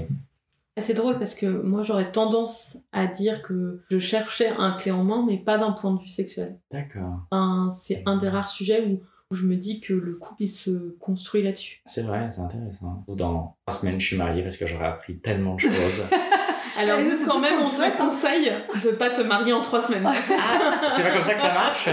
C'est 0.78 0.94
drôle 0.94 1.18
parce 1.18 1.34
que 1.34 1.46
moi 1.46 1.82
j'aurais 1.82 2.12
tendance 2.12 2.76
à 2.92 3.06
dire 3.06 3.40
que 3.40 3.80
je 3.90 3.98
cherchais 3.98 4.50
un 4.58 4.72
clé 4.72 4.90
en 4.90 5.04
main 5.04 5.24
mais 5.26 5.38
pas 5.38 5.56
d'un 5.56 5.72
point 5.72 5.94
de 5.94 6.00
vue 6.00 6.08
sexuel. 6.08 6.58
D'accord. 6.70 7.26
c'est 7.72 8.02
un 8.04 8.18
des 8.18 8.28
rares 8.28 8.50
sujets 8.50 8.86
où 8.86 9.00
je 9.32 9.44
me 9.44 9.56
dis 9.56 9.80
que 9.80 9.92
le 9.92 10.14
couple 10.14 10.44
il 10.44 10.48
se 10.48 10.96
construit 11.00 11.42
là-dessus. 11.42 11.82
C'est 11.84 12.02
vrai, 12.02 12.28
c'est 12.30 12.40
intéressant. 12.40 13.04
Dans 13.08 13.56
trois 13.66 13.78
semaines, 13.80 14.00
je 14.00 14.06
suis 14.06 14.16
mariée 14.16 14.42
parce 14.42 14.56
que 14.56 14.66
j'aurais 14.66 14.86
appris 14.86 15.18
tellement 15.18 15.54
de 15.54 15.60
choses. 15.60 16.04
Alors 16.78 17.00
nous, 17.00 17.10
quand 17.26 17.40
même, 17.40 17.58
on 17.60 17.64
te 17.64 17.96
conseille 17.96 18.52
de 18.84 18.90
pas 18.90 19.10
te 19.10 19.22
marier 19.22 19.52
en 19.52 19.62
trois 19.62 19.80
semaines. 19.80 20.04
Ah, 20.06 20.90
c'est 20.94 21.02
pas 21.02 21.10
comme 21.10 21.22
ça 21.22 21.34
que 21.34 21.40
ça 21.40 21.54
marche? 21.54 21.88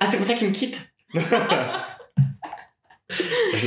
Ah, 0.00 0.06
c'est 0.06 0.16
pour 0.16 0.26
ça 0.26 0.34
qu'il 0.34 0.48
me 0.48 0.52
quitte? 0.52 0.90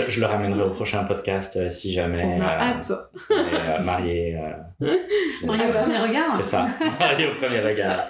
Je, 0.10 0.20
le 0.20 0.26
ramènerai 0.26 0.64
au 0.64 0.72
prochain 0.72 1.04
podcast 1.06 1.56
euh, 1.56 1.70
si 1.70 1.94
jamais. 1.94 2.24
On 2.26 2.42
a 2.42 2.46
euh, 2.46 2.62
hâte. 2.62 2.92
Euh, 3.32 3.80
marié. 3.84 4.38
marié 5.44 5.66
au 5.70 5.74
premier 5.74 5.98
regard. 5.98 6.36
C'est 6.36 6.44
ça, 6.44 6.68
marié 7.00 7.28
au 7.28 7.36
premier 7.36 7.62
regard. 7.62 8.10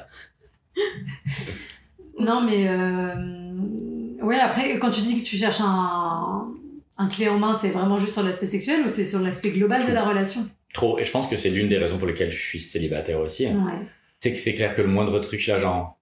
non, 2.20 2.42
mais 2.42 2.68
Ouais, 4.22 4.40
après, 4.40 4.78
quand 4.80 4.92
tu 4.92 5.02
dis 5.02 5.22
que 5.22 5.28
tu 5.28 5.36
cherches 5.36 5.62
un, 5.62 6.48
un 6.98 7.08
clé 7.08 7.30
en 7.30 7.40
main, 7.40 7.54
c'est 7.54 7.70
vraiment 7.70 7.98
juste 7.98 8.14
sur 8.14 8.24
l'aspect 8.24 8.46
sexuel 8.46 8.82
ou 8.86 8.90
c'est 8.90 9.06
sur 9.06 9.20
l'aspect 9.20 9.52
global 9.52 9.86
de 9.88 9.94
la 9.94 10.04
relation? 10.04 10.42
Trop. 10.74 11.00
Et 11.00 11.04
je 11.04 11.12
pense 11.12 11.28
que 11.28 11.36
c'est 11.36 11.50
l'une 11.50 11.70
des 11.70 11.78
raisons 11.78 11.98
pour 11.98 12.08
lesquelles 12.08 12.32
je 12.32 12.40
suis 12.42 12.60
célibataire 12.60 13.20
aussi. 13.20 13.48
Hein. 13.48 13.66
Ouais. 13.66 13.88
C'est 14.20 14.34
que 14.34 14.40
c'est 14.40 14.54
clair 14.54 14.76
que 14.76 14.82
le 14.82 14.90
moindre 14.90 15.18
truc 15.20 15.46
là, 15.48 15.58
genre, 15.58 15.98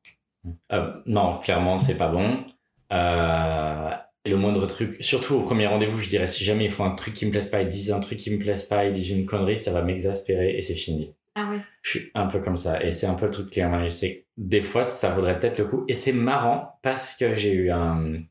euh, 0.74 0.94
non, 1.06 1.38
clairement, 1.38 1.78
c'est 1.78 1.98
pas 1.98 2.10
bon. 2.10 2.44
Euh, 2.92 3.90
le 4.26 4.36
moindre 4.36 4.66
truc, 4.66 4.98
surtout 5.00 5.36
au 5.36 5.42
premier 5.42 5.68
rendez-vous, 5.68 6.02
je 6.02 6.10
dirais, 6.10 6.28
si 6.28 6.44
jamais 6.44 6.66
ils 6.66 6.72
font 6.72 6.84
un 6.84 6.96
truc 6.96 7.14
qui 7.14 7.26
me 7.26 7.32
plaise 7.32 7.48
pas, 7.48 7.62
ils 7.62 7.70
disent 7.70 7.92
un 7.92 8.00
truc 8.00 8.18
qui 8.18 8.32
me 8.32 8.40
plaise 8.40 8.66
pas, 8.66 8.86
ils 8.86 8.94
disent 8.94 9.12
une 9.12 9.26
connerie, 9.26 9.58
ça 9.58 9.72
va 9.72 9.84
m'exaspérer 9.84 10.58
et 10.58 10.62
c'est 10.62 10.76
fini. 10.76 11.14
Ah 11.36 11.50
ouais. 11.50 11.62
Je 11.84 11.90
suis 11.92 12.12
un 12.16 12.26
peu 12.26 12.40
comme 12.40 12.58
ça. 12.58 12.84
Et 12.84 12.92
c'est 12.92 13.08
un 13.08 13.14
peu 13.14 13.26
le 13.26 13.32
truc 13.32 13.50
qui 13.50 13.62
m'a 13.62 13.90
c'est 13.90 14.27
des 14.38 14.62
fois, 14.62 14.84
ça 14.84 15.10
vaudrait 15.10 15.40
peut-être 15.40 15.60
le 15.60 15.66
coup. 15.66 15.84
Et 15.88 15.96
c'est 15.96 16.14
marrant 16.14 16.80
parce 16.84 17.16
que 17.16 17.36
j'ai 17.36 17.54
eu 17.54 17.72
un, 17.72 18.22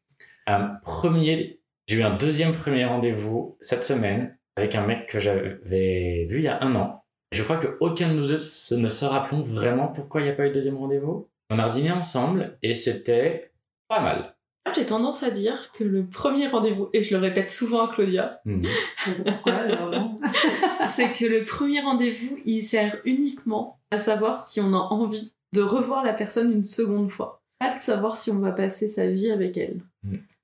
un 0.47 0.69
premier, 0.83 1.61
j'ai 1.87 1.97
eu 1.97 2.03
un 2.03 2.17
deuxième 2.17 2.53
premier 2.53 2.85
rendez-vous 2.85 3.57
cette 3.61 3.85
semaine 3.85 4.39
avec 4.57 4.75
un 4.75 4.87
mec 4.87 5.07
que 5.07 5.19
j'avais 5.19 6.27
vu 6.29 6.39
il 6.39 6.45
y 6.45 6.49
a 6.49 6.63
un 6.63 6.75
an. 6.77 7.05
Je 7.33 7.43
crois 7.43 7.57
qu'aucun 7.57 8.09
de 8.09 8.15
nous 8.15 8.27
deux 8.27 8.35
ne 8.77 8.89
se 8.89 9.05
rappelons 9.05 9.43
vraiment 9.43 9.89
pourquoi 9.89 10.21
il 10.21 10.25
n'y 10.25 10.31
a 10.31 10.35
pas 10.35 10.47
eu 10.47 10.51
de 10.51 10.55
deuxième 10.55 10.79
rendez-vous. 10.79 11.29
On 11.51 11.59
a 11.59 11.69
dîné 11.69 11.91
ensemble 11.91 12.57
et 12.63 12.75
c'était 12.75 13.53
pas 13.89 14.01
mal. 14.01 14.37
J'ai 14.75 14.87
tendance 14.87 15.23
à 15.23 15.31
dire 15.31 15.71
que 15.73 15.85
le 15.85 16.07
premier 16.07 16.49
rendez-vous, 16.49 16.89
et 16.93 17.03
je 17.03 17.15
le 17.15 17.21
répète 17.21 17.51
souvent 17.51 17.87
à 17.87 17.93
Claudia, 17.93 18.41
mhm. 18.45 18.67
c'est 20.93 21.13
que 21.13 21.25
le 21.25 21.45
premier 21.45 21.81
rendez-vous, 21.81 22.39
il 22.45 22.63
sert 22.63 22.97
uniquement 23.05 23.81
à 23.93 24.01
savoir 24.01 24.41
si 24.41 24.61
on 24.61 24.73
a 24.73 24.79
envie 24.79 25.36
de 25.53 25.63
revoir 25.63 26.05
la 26.05 26.13
personne 26.13 26.53
une 26.53 26.65
seconde 26.65 27.11
fois. 27.11 27.43
Pas 27.59 27.73
de 27.73 27.79
savoir 27.79 28.19
si 28.19 28.31
on 28.31 28.39
va 28.39 28.53
passer 28.53 28.87
sa 28.87 29.07
vie 29.07 29.31
avec 29.31 29.57
elle. 29.57 29.81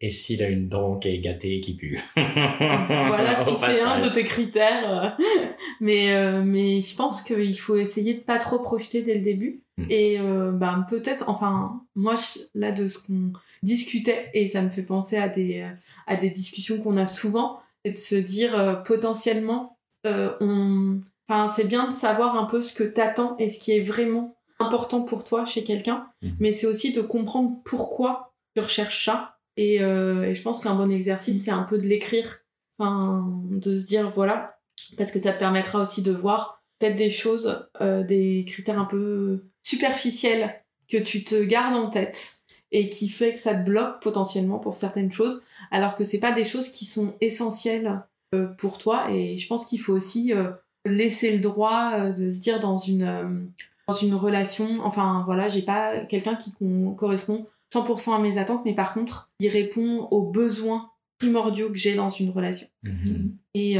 Et 0.00 0.10
s'il 0.10 0.42
a 0.42 0.48
une 0.48 0.68
dent 0.68 0.98
qui 0.98 1.08
est 1.08 1.18
gâtée 1.18 1.56
et 1.56 1.60
qui 1.60 1.74
pue. 1.74 2.00
voilà, 2.16 3.44
si 3.44 3.54
c'est 3.54 3.80
un 3.80 3.98
de 3.98 4.08
tes 4.08 4.24
critères. 4.24 5.14
Euh. 5.18 5.24
mais, 5.80 6.14
euh, 6.14 6.42
mais 6.42 6.80
je 6.80 6.96
pense 6.96 7.20
qu'il 7.22 7.58
faut 7.58 7.76
essayer 7.76 8.14
de 8.14 8.20
pas 8.20 8.38
trop 8.38 8.58
projeter 8.58 9.02
dès 9.02 9.14
le 9.14 9.20
début. 9.20 9.62
Mhm. 9.76 9.86
Et 9.90 10.18
euh, 10.18 10.52
ben, 10.52 10.84
peut-être, 10.88 11.28
enfin, 11.28 11.82
moi, 11.94 12.14
là, 12.54 12.72
de 12.72 12.86
ce 12.86 12.98
qu'on 12.98 13.32
discutait 13.62 14.30
et 14.32 14.48
ça 14.48 14.62
me 14.62 14.68
fait 14.68 14.82
penser 14.82 15.16
à 15.16 15.28
des, 15.28 15.64
à 16.06 16.16
des 16.16 16.30
discussions 16.30 16.78
qu'on 16.78 16.96
a 16.96 17.06
souvent, 17.06 17.60
c'est 17.84 17.92
de 17.92 17.96
se 17.96 18.14
dire 18.16 18.58
euh, 18.58 18.74
potentiellement, 18.74 19.78
on... 20.04 20.98
enfin, 21.28 21.46
c'est 21.46 21.68
bien 21.68 21.88
de 21.88 21.92
savoir 21.92 22.36
un 22.36 22.46
peu 22.46 22.60
ce 22.60 22.72
que 22.72 22.84
t'attends 22.84 23.36
et 23.38 23.48
ce 23.48 23.58
qui 23.58 23.72
est 23.72 23.82
vraiment 23.82 24.36
important 24.64 25.02
pour 25.02 25.24
toi 25.24 25.44
chez 25.44 25.64
quelqu'un, 25.64 26.06
mhm. 26.22 26.36
mais 26.40 26.52
c'est 26.52 26.66
aussi 26.66 26.92
de 26.92 27.00
comprendre 27.00 27.58
pourquoi 27.64 28.34
tu 28.54 28.62
recherches 28.62 29.04
ça. 29.04 29.38
Et, 29.58 29.76
et 29.76 30.34
je 30.34 30.42
pense 30.42 30.62
qu'un 30.62 30.74
bon 30.74 30.90
exercice, 30.90 31.44
c'est 31.44 31.50
un 31.50 31.64
peu 31.64 31.76
de 31.76 31.86
l'écrire, 31.86 32.38
enfin, 32.78 33.30
de 33.50 33.74
se 33.74 33.84
dire 33.84 34.10
voilà, 34.10 34.58
parce 34.96 35.12
que 35.12 35.20
ça 35.20 35.32
te 35.32 35.38
permettra 35.38 35.82
aussi 35.82 36.00
de 36.00 36.10
voir 36.10 36.62
peut-être 36.78 36.96
des 36.96 37.10
choses, 37.10 37.68
des 37.80 38.46
critères 38.48 38.78
un 38.78 38.86
peu 38.86 39.44
superficiels 39.62 40.62
que 40.88 40.96
tu 40.96 41.22
te 41.24 41.42
gardes 41.42 41.76
en 41.76 41.90
tête 41.90 42.42
et 42.72 42.88
qui 42.88 43.08
fait 43.08 43.34
que 43.34 43.40
ça 43.40 43.54
te 43.54 43.64
bloque 43.64 44.02
potentiellement 44.02 44.58
pour 44.58 44.76
certaines 44.76 45.12
choses, 45.12 45.42
alors 45.70 45.94
que 45.94 46.04
c'est 46.04 46.18
pas 46.18 46.32
des 46.32 46.44
choses 46.44 46.70
qui 46.70 46.86
sont 46.86 47.14
essentielles 47.20 48.02
euh, 48.34 48.46
pour 48.46 48.78
toi. 48.78 49.10
Et 49.10 49.36
je 49.36 49.46
pense 49.46 49.66
qu'il 49.66 49.80
faut 49.80 49.92
aussi 49.92 50.32
euh, 50.32 50.50
laisser 50.86 51.32
le 51.32 51.40
droit 51.40 51.92
euh, 51.94 52.12
de 52.12 52.30
se 52.30 52.40
dire 52.40 52.60
dans 52.60 52.78
une, 52.78 53.50
une 53.92 54.14
relation, 54.14 54.68
enfin 54.84 55.22
voilà, 55.24 55.48
j'ai 55.48 55.62
pas 55.62 56.04
quelqu'un 56.06 56.34
qui 56.34 56.52
correspond 56.96 57.46
100% 57.72 58.14
à 58.14 58.18
mes 58.18 58.38
attentes, 58.38 58.62
mais 58.64 58.74
par 58.74 58.94
contre, 58.94 59.28
il 59.38 59.48
répond 59.48 60.08
aux 60.10 60.22
besoins 60.22 60.90
primordiaux 61.18 61.68
que 61.68 61.76
j'ai 61.76 61.94
dans 61.94 62.08
une 62.08 62.30
relation. 62.30 62.66
Mhm. 62.82 63.36
Et, 63.54 63.76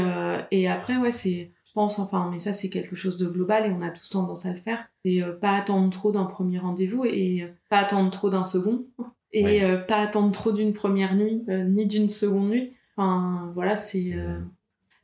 et 0.51 0.67
après, 0.67 0.97
ouais, 0.97 1.11
c'est 1.11 1.51
pense, 1.73 1.99
enfin, 1.99 2.29
mais 2.31 2.39
ça 2.39 2.53
c'est 2.53 2.69
quelque 2.69 2.95
chose 2.95 3.17
de 3.17 3.27
global 3.27 3.65
et 3.65 3.73
on 3.73 3.81
a 3.81 3.89
tous 3.89 4.09
tendance 4.09 4.45
à 4.45 4.51
le 4.51 4.57
faire, 4.57 4.87
c'est 5.03 5.21
euh, 5.21 5.33
pas 5.33 5.51
attendre 5.51 5.89
trop 5.89 6.11
d'un 6.11 6.25
premier 6.25 6.59
rendez-vous 6.59 7.05
et 7.05 7.43
euh, 7.43 7.47
pas 7.69 7.79
attendre 7.79 8.09
trop 8.11 8.29
d'un 8.29 8.43
second 8.43 8.85
et 9.31 9.63
euh, 9.63 9.77
pas 9.77 9.97
attendre 9.97 10.31
trop 10.31 10.51
d'une 10.51 10.73
première 10.73 11.15
nuit 11.15 11.43
ni 11.47 11.87
d'une 11.87 12.09
seconde 12.09 12.49
nuit. 12.49 12.73
Enfin, 12.95 13.51
voilà, 13.55 13.75
c'est. 13.75 14.13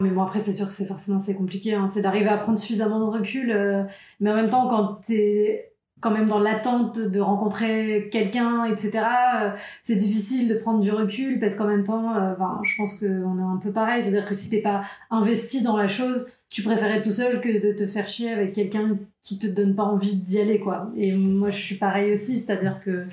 Mais 0.02 0.10
bon, 0.10 0.24
après, 0.24 0.40
c'est 0.40 0.54
sûr 0.54 0.68
que 0.68 0.74
c'est 0.74 0.86
forcément 0.86 1.20
c'est 1.20 1.36
compliqué. 1.36 1.74
Hein. 1.74 1.88
C'est 1.88 2.02
d'arriver 2.02 2.30
à 2.30 2.38
prendre 2.38 2.58
suffisamment 2.58 3.00
de 3.00 3.18
recul. 3.18 3.54
mais 4.20 4.32
en 4.32 4.36
même 4.36 4.50
temps, 4.50 4.68
quand 4.68 5.00
t'es 5.06 5.74
quand 6.00 6.12
même 6.12 6.30
dans 6.30 6.40
l'attente 6.40 6.98
de 6.98 7.20
rencontrer 7.20 8.08
quelqu'un, 8.10 8.64
etc., 8.64 9.04
c'est 9.82 9.98
difficile 9.98 10.48
de 10.48 10.56
prendre 10.56 10.80
du 10.80 10.92
recul 10.92 11.40
parce 11.40 11.58
qu'en 11.58 11.68
même 11.68 11.84
temps, 11.84 12.14
ben, 12.14 12.62
je 12.64 12.78
pense 12.78 12.96
qu'on 12.96 13.40
est 13.40 13.42
un 13.42 13.60
peu 13.62 13.72
pareil. 13.72 14.02
C'est-à-dire 14.02 14.26
que 14.26 14.34
si 14.34 14.50
t'es 14.50 14.62
pas 14.62 14.84
investi 15.12 15.64
dans 15.64 15.76
la 15.76 15.90
chose, 15.90 16.28
tu 16.50 16.64
préfères 16.64 16.92
être 16.92 17.04
tout 17.04 17.12
seul 17.12 17.42
que 17.42 17.62
de 17.62 17.74
te 17.74 17.86
faire 17.86 18.08
chier 18.08 18.32
avec 18.32 18.54
quelqu'un 18.54 18.98
qui 19.22 19.38
te 19.38 19.48
donne 19.48 19.76
pas 19.76 19.84
envie 19.84 20.18
d'y 20.18 20.40
aller, 20.40 20.60
quoi. 20.60 20.92
Et 20.96 21.16
moi, 21.16 21.52
je 21.52 21.58
suis 21.58 21.76
pareil 21.76 22.12
aussi, 22.12 22.40
c'est-à-dire 22.40 22.80
que 22.84 23.06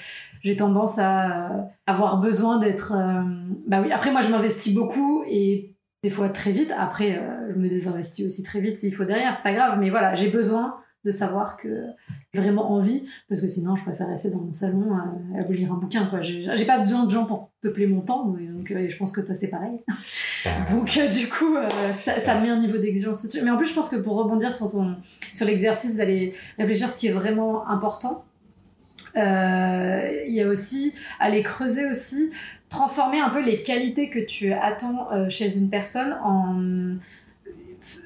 j'ai 0.42 0.56
tendance 0.56 0.98
à 0.98 1.68
avoir 1.86 2.20
besoin 2.20 2.58
d'être. 2.58 2.94
Euh, 2.96 3.22
bah 3.66 3.82
oui, 3.82 3.92
après, 3.92 4.10
moi, 4.10 4.22
je 4.22 4.30
m'investis 4.30 4.74
beaucoup 4.74 5.24
et 5.28 5.75
des 6.06 6.10
fois 6.10 6.28
très 6.28 6.52
vite. 6.52 6.72
Après, 6.78 7.18
euh, 7.18 7.50
je 7.50 7.58
me 7.58 7.68
désinvestis 7.68 8.24
aussi 8.24 8.44
très 8.44 8.60
vite 8.60 8.78
s'il 8.78 8.94
faut 8.94 9.04
derrière, 9.04 9.34
c'est 9.34 9.42
pas 9.42 9.52
grave, 9.52 9.76
mais 9.80 9.90
voilà, 9.90 10.14
j'ai 10.14 10.28
besoin 10.28 10.76
de 11.04 11.10
savoir 11.10 11.56
que 11.56 11.68
j'ai 12.32 12.40
vraiment 12.40 12.70
envie, 12.70 13.04
parce 13.28 13.40
que 13.40 13.48
sinon 13.48 13.74
je 13.74 13.82
préfère 13.82 14.06
rester 14.06 14.30
dans 14.30 14.40
mon 14.40 14.52
salon 14.52 14.92
à, 14.94 15.40
à 15.40 15.52
lire 15.52 15.72
un 15.72 15.76
bouquin. 15.76 16.06
quoi. 16.06 16.20
J'ai 16.22 16.64
pas 16.64 16.78
besoin 16.78 17.06
de 17.06 17.10
gens 17.10 17.24
pour 17.24 17.50
peupler 17.60 17.88
mon 17.88 18.02
temps, 18.02 18.24
donc 18.24 18.70
euh, 18.70 18.88
je 18.88 18.96
pense 18.96 19.10
que 19.10 19.20
toi 19.20 19.34
c'est 19.34 19.50
pareil. 19.50 19.80
Ah. 19.88 20.64
donc 20.72 20.96
euh, 20.96 21.08
du 21.08 21.28
coup, 21.28 21.56
euh, 21.56 21.68
ça, 21.90 22.12
ça, 22.12 22.40
met 22.40 22.50
un 22.50 22.60
niveau 22.60 22.78
d'exigence 22.78 23.24
dessus. 23.24 23.40
Mais 23.42 23.50
en 23.50 23.56
plus, 23.56 23.66
je 23.66 23.74
pense 23.74 23.88
que 23.88 23.96
pour 23.96 24.16
rebondir 24.16 24.52
sur, 24.52 24.70
ton, 24.70 24.94
sur 25.32 25.46
l'exercice 25.46 25.96
d'aller 25.96 26.34
réfléchir 26.56 26.88
ce 26.88 26.98
qui 26.98 27.08
est 27.08 27.12
vraiment 27.12 27.68
important, 27.68 28.24
il 29.14 30.34
y 30.34 30.42
a 30.42 30.48
aussi 30.48 30.92
aller 31.18 31.42
creuser 31.42 31.88
aussi, 31.88 32.30
transformer 32.76 33.20
un 33.20 33.30
peu 33.30 33.42
les 33.42 33.62
qualités 33.62 34.10
que 34.10 34.18
tu 34.18 34.52
attends 34.52 35.08
chez 35.28 35.58
une 35.58 35.70
personne 35.70 36.18
en 36.22 36.96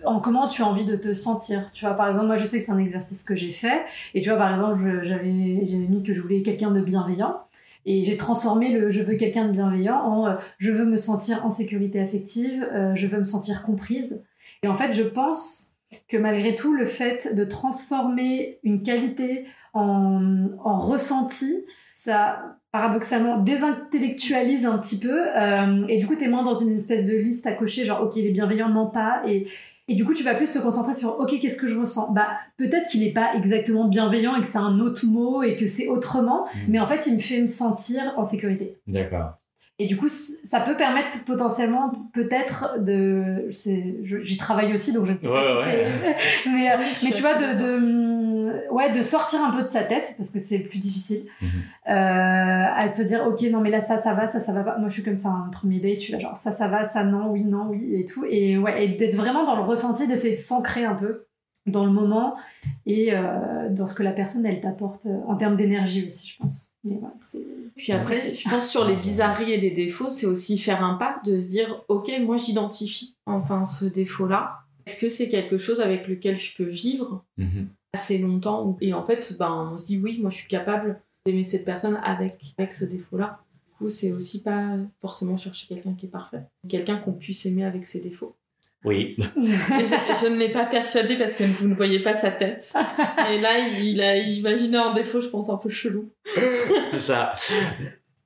en 0.05 0.21
comment 0.21 0.47
tu 0.47 0.63
as 0.63 0.67
envie 0.67 0.85
de 0.85 0.97
te 0.97 1.15
sentir. 1.15 1.71
Tu 1.73 1.85
vois, 1.85 1.95
par 1.95 2.09
exemple, 2.09 2.27
moi, 2.27 2.37
je 2.37 2.45
sais 2.45 2.59
que 2.59 2.65
c'est 2.65 2.73
un 2.73 2.79
exercice 2.79 3.23
que 3.25 3.35
j'ai 3.35 3.51
fait. 3.51 3.85
Et 4.15 4.21
tu 4.21 4.29
vois, 4.29 4.39
par 4.39 4.53
exemple, 4.53 5.01
j'avais 5.03 5.31
mis 5.31 6.03
que 6.03 6.13
je 6.13 6.21
voulais 6.21 6.43
quelqu'un 6.43 6.71
de 6.71 6.81
bienveillant. 6.81 7.41
Et 7.87 8.05
j'ai 8.05 8.17
transformé 8.17 8.73
le 8.73 8.91
je 8.91 9.03
veux 9.03 9.17
quelqu'un 9.17 9.47
de 9.47 9.53
bienveillant 9.53 9.97
en 9.97 10.27
euh, 10.27 10.37
je 10.59 10.71
veux 10.71 10.85
me 10.85 10.99
sentir 10.99 11.47
en 11.47 11.51
sécurité 11.51 11.99
affective, 11.99 12.69
euh, 12.75 12.95
je 12.95 13.07
veux 13.07 13.19
me 13.19 13.25
sentir 13.25 13.63
comprise. 13.63 14.27
Et 14.63 14.69
en 14.69 14.75
fait, 14.75 14.93
je 14.93 15.03
pense 15.03 15.77
que 16.07 16.19
malgré 16.19 16.55
tout, 16.55 16.75
le 16.75 16.85
fait 16.85 17.35
de 17.35 17.43
transformer 17.45 18.59
une 18.65 18.83
qualité 18.83 19.47
en, 19.73 20.49
en 20.63 20.79
ressenti, 20.79 21.65
ça 21.95 22.59
paradoxalement 22.73 23.39
désintellectualise 23.39 24.67
un 24.67 24.79
petit 24.79 24.99
peu 24.99 25.21
euh, 25.37 25.85
et 25.89 25.99
du 25.99 26.07
coup 26.07 26.15
t'es 26.17 26.29
moins 26.29 26.43
dans 26.45 26.55
une 26.55 26.71
espèce 26.71 27.11
de 27.11 27.17
liste 27.17 27.47
à 27.47 27.53
cocher 27.53 27.85
genre 27.85 28.03
ok 28.03 28.13
il 28.17 28.27
est 28.27 28.31
bienveillant 28.31 28.69
non 28.69 28.87
pas 28.89 29.23
et 29.27 29.47
et 29.89 29.95
du 29.95 30.05
coup, 30.05 30.15
tu 30.15 30.23
vas 30.23 30.35
plus 30.35 30.49
te 30.49 30.59
concentrer 30.61 30.95
sur 30.95 31.19
OK, 31.19 31.37
qu'est-ce 31.41 31.57
que 31.57 31.67
je 31.67 31.77
ressens? 31.77 32.13
Bah, 32.13 32.29
peut-être 32.57 32.87
qu'il 32.89 33.01
n'est 33.01 33.13
pas 33.13 33.35
exactement 33.35 33.89
bienveillant 33.89 34.37
et 34.37 34.41
que 34.41 34.47
c'est 34.47 34.59
un 34.59 34.79
autre 34.79 35.05
mot 35.05 35.43
et 35.43 35.57
que 35.57 35.67
c'est 35.67 35.89
autrement, 35.89 36.45
Mm. 36.55 36.59
mais 36.69 36.79
en 36.79 36.87
fait, 36.87 37.09
il 37.09 37.17
me 37.17 37.19
fait 37.19 37.41
me 37.41 37.49
sentir 37.49 38.15
en 38.17 38.23
sécurité. 38.23 38.79
D'accord. 38.87 39.33
Et 39.81 39.87
du 39.87 39.97
coup, 39.97 40.07
ça 40.09 40.61
peut 40.61 40.77
permettre 40.77 41.25
potentiellement, 41.25 41.91
peut-être, 42.13 42.77
de. 42.79 43.47
J'y 43.51 44.37
travaille 44.37 44.73
aussi, 44.73 44.93
donc 44.93 45.07
je 45.07 45.13
ne 45.13 45.19
sais 45.19 45.27
Ouais, 45.27 45.35
pas 45.43 45.65
si 45.65 45.71
ouais. 45.77 45.87
c'est. 46.45 46.51
mais, 46.53 46.71
euh, 46.71 46.77
mais 47.03 47.11
tu 47.11 47.23
vois, 47.23 47.35
de, 47.35 47.59
de, 47.59 48.30
ouais, 48.71 48.91
de 48.91 49.03
sortir 49.03 49.41
un 49.45 49.51
peu 49.51 49.63
de 49.63 49.67
sa 49.69 49.83
tête, 49.83 50.15
parce 50.17 50.31
que 50.31 50.39
c'est 50.39 50.59
le 50.59 50.65
plus 50.69 50.79
difficile, 50.79 51.25
Mhm. 51.43 51.49
euh, 51.89 52.65
à 52.75 52.89
se 52.89 53.03
dire, 53.03 53.27
ok, 53.27 53.43
non, 53.51 53.61
mais 53.61 53.71
là, 53.71 53.81
ça, 53.81 53.97
ça 53.99 54.15
va, 54.15 54.27
ça, 54.27 54.41
ça 54.41 54.53
va 54.53 54.63
pas. 54.65 54.79
Moi, 54.79 54.89
je 54.89 54.95
suis 54.95 55.03
comme 55.03 55.17
ça, 55.17 55.29
un 55.29 55.49
premier 55.51 55.81
date, 55.81 55.97
je 55.97 56.01
suis 56.01 56.13
là, 56.13 56.19
genre, 56.19 56.37
ça, 56.37 56.53
ça 56.53 56.69
va, 56.69 56.85
ça, 56.85 57.05
non, 57.05 57.31
oui, 57.31 57.45
non, 57.45 57.67
oui, 57.71 57.95
et 57.95 58.05
tout. 58.05 58.25
Et 58.29 58.59
ouais, 58.59 58.85
et 58.85 58.89
d'être 58.97 59.15
vraiment 59.17 59.45
dans 59.45 59.57
le 59.57 59.63
ressenti, 59.63 60.07
d'essayer 60.07 60.35
de 60.35 60.41
s'ancrer 60.41 60.85
un 60.85 60.95
peu 60.95 61.27
dans 61.67 61.85
le 61.85 61.93
moment 61.93 62.35
et 62.87 63.11
euh, 63.13 63.69
dans 63.69 63.87
ce 63.87 63.95
que 63.95 64.03
la 64.03 64.13
personne, 64.13 64.45
elle 64.47 64.61
t'apporte 64.61 65.07
euh, 65.07 65.21
en 65.29 65.37
termes 65.37 65.57
d'énergie 65.57 66.05
aussi, 66.07 66.27
je 66.27 66.37
pense. 66.43 66.71
Mais 66.85 66.95
ouais, 66.95 67.09
c'est. 67.19 67.47
Puis 67.77 67.93
après, 67.93 68.19
je 68.35 68.49
pense 68.49 68.69
sur 68.69 68.85
les 68.89 68.97
bizarreries 68.97 69.53
et 69.53 69.59
les 69.61 69.71
défauts, 69.71 70.09
c'est 70.11 70.27
aussi 70.27 70.57
faire 70.59 70.83
un 70.83 70.95
pas, 70.95 71.21
de 71.25 71.37
se 71.37 71.49
dire, 71.49 71.85
ok, 71.89 72.11
moi 72.23 72.39
j'identifie 72.39 73.17
enfin 73.27 73.65
ce 73.65 73.85
défaut-là. 73.85 74.55
Est-ce 74.87 74.97
que 74.97 75.09
c'est 75.11 75.29
quelque 75.29 75.59
chose 75.59 75.81
avec 75.81 76.09
lequel 76.09 76.37
je 76.37 76.57
peux 76.57 76.65
vivre? 76.69 77.25
Mhm. 77.37 77.69
Assez 77.93 78.19
longtemps 78.19 78.77
Et 78.81 78.95
en 78.95 79.05
fait, 79.05 79.37
ben, 79.39 79.71
on 79.73 79.77
se 79.77 79.87
dit, 79.87 79.99
oui, 79.99 80.19
moi 80.21 80.31
je 80.31 80.37
suis 80.37 80.49
capable 80.49 81.01
d'aimer 81.27 81.45
cette 81.45 81.65
personne 81.65 82.01
avec, 82.03 82.39
avec 82.59 82.73
ce 82.73 82.85
défaut-là. 82.85 83.41
Du 83.67 83.73
coup, 83.77 83.91
c'est 83.91 84.13
aussi 84.13 84.43
pas 84.43 84.77
forcément 84.99 85.37
chercher 85.37 85.67
quelqu'un 85.67 85.95
qui 85.95 86.07
est 86.07 86.11
parfait. 86.11 86.43
Quelqu'un 86.69 86.97
qu'on 86.97 87.13
puisse 87.13 87.45
aimer 87.47 87.65
avec 87.65 87.87
ses 87.87 88.01
défauts. 88.01 88.37
Oui. 88.85 89.17
Je 89.37 90.29
ne 90.29 90.37
l'ai 90.39 90.49
pas 90.49 90.65
persuadé 90.65 91.17
parce 91.17 91.37
que 91.37 91.45
vous 91.45 91.69
ne 91.69 91.75
voyez 91.75 92.01
pas 92.01 92.15
sa 92.15 92.31
tête. 92.31 92.73
Et 93.31 93.39
là, 93.39 93.59
il 93.59 94.01
a 94.01 94.17
imaginé 94.17 94.77
un 94.77 94.93
défaut, 94.93 95.21
je 95.21 95.29
pense, 95.29 95.51
un 95.51 95.57
peu 95.57 95.69
chelou. 95.69 96.13
c'est 96.91 97.01
ça. 97.01 97.33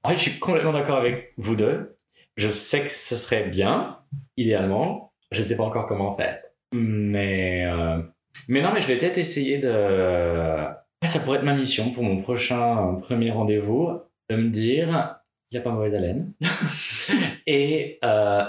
En 0.02 0.10
fait, 0.10 0.16
je 0.16 0.22
suis 0.22 0.38
complètement 0.38 0.72
d'accord 0.72 0.98
avec 0.98 1.32
vous 1.38 1.56
deux. 1.56 1.96
Je 2.36 2.48
sais 2.48 2.82
que 2.82 2.90
ce 2.90 3.16
serait 3.16 3.48
bien, 3.48 4.00
idéalement. 4.36 5.12
Je 5.30 5.42
ne 5.42 5.46
sais 5.46 5.56
pas 5.56 5.64
encore 5.64 5.86
comment 5.86 6.12
faire. 6.12 6.40
Mais, 6.72 7.64
euh, 7.66 8.02
mais 8.48 8.62
non, 8.62 8.72
mais 8.72 8.80
je 8.80 8.86
vais 8.88 8.96
peut-être 8.98 9.18
essayer 9.18 9.58
de. 9.58 10.66
Ça 11.06 11.20
pourrait 11.20 11.38
être 11.38 11.44
ma 11.44 11.54
mission 11.54 11.90
pour 11.90 12.02
mon 12.02 12.20
prochain 12.22 12.96
premier 13.00 13.30
rendez-vous, 13.30 13.90
de 14.30 14.36
me 14.36 14.48
dire, 14.48 15.18
il 15.50 15.54
n'y 15.56 15.58
a 15.58 15.62
pas 15.62 15.70
mauvaise 15.70 15.94
haleine. 15.94 16.32
et, 17.46 17.98
euh, 18.04 18.44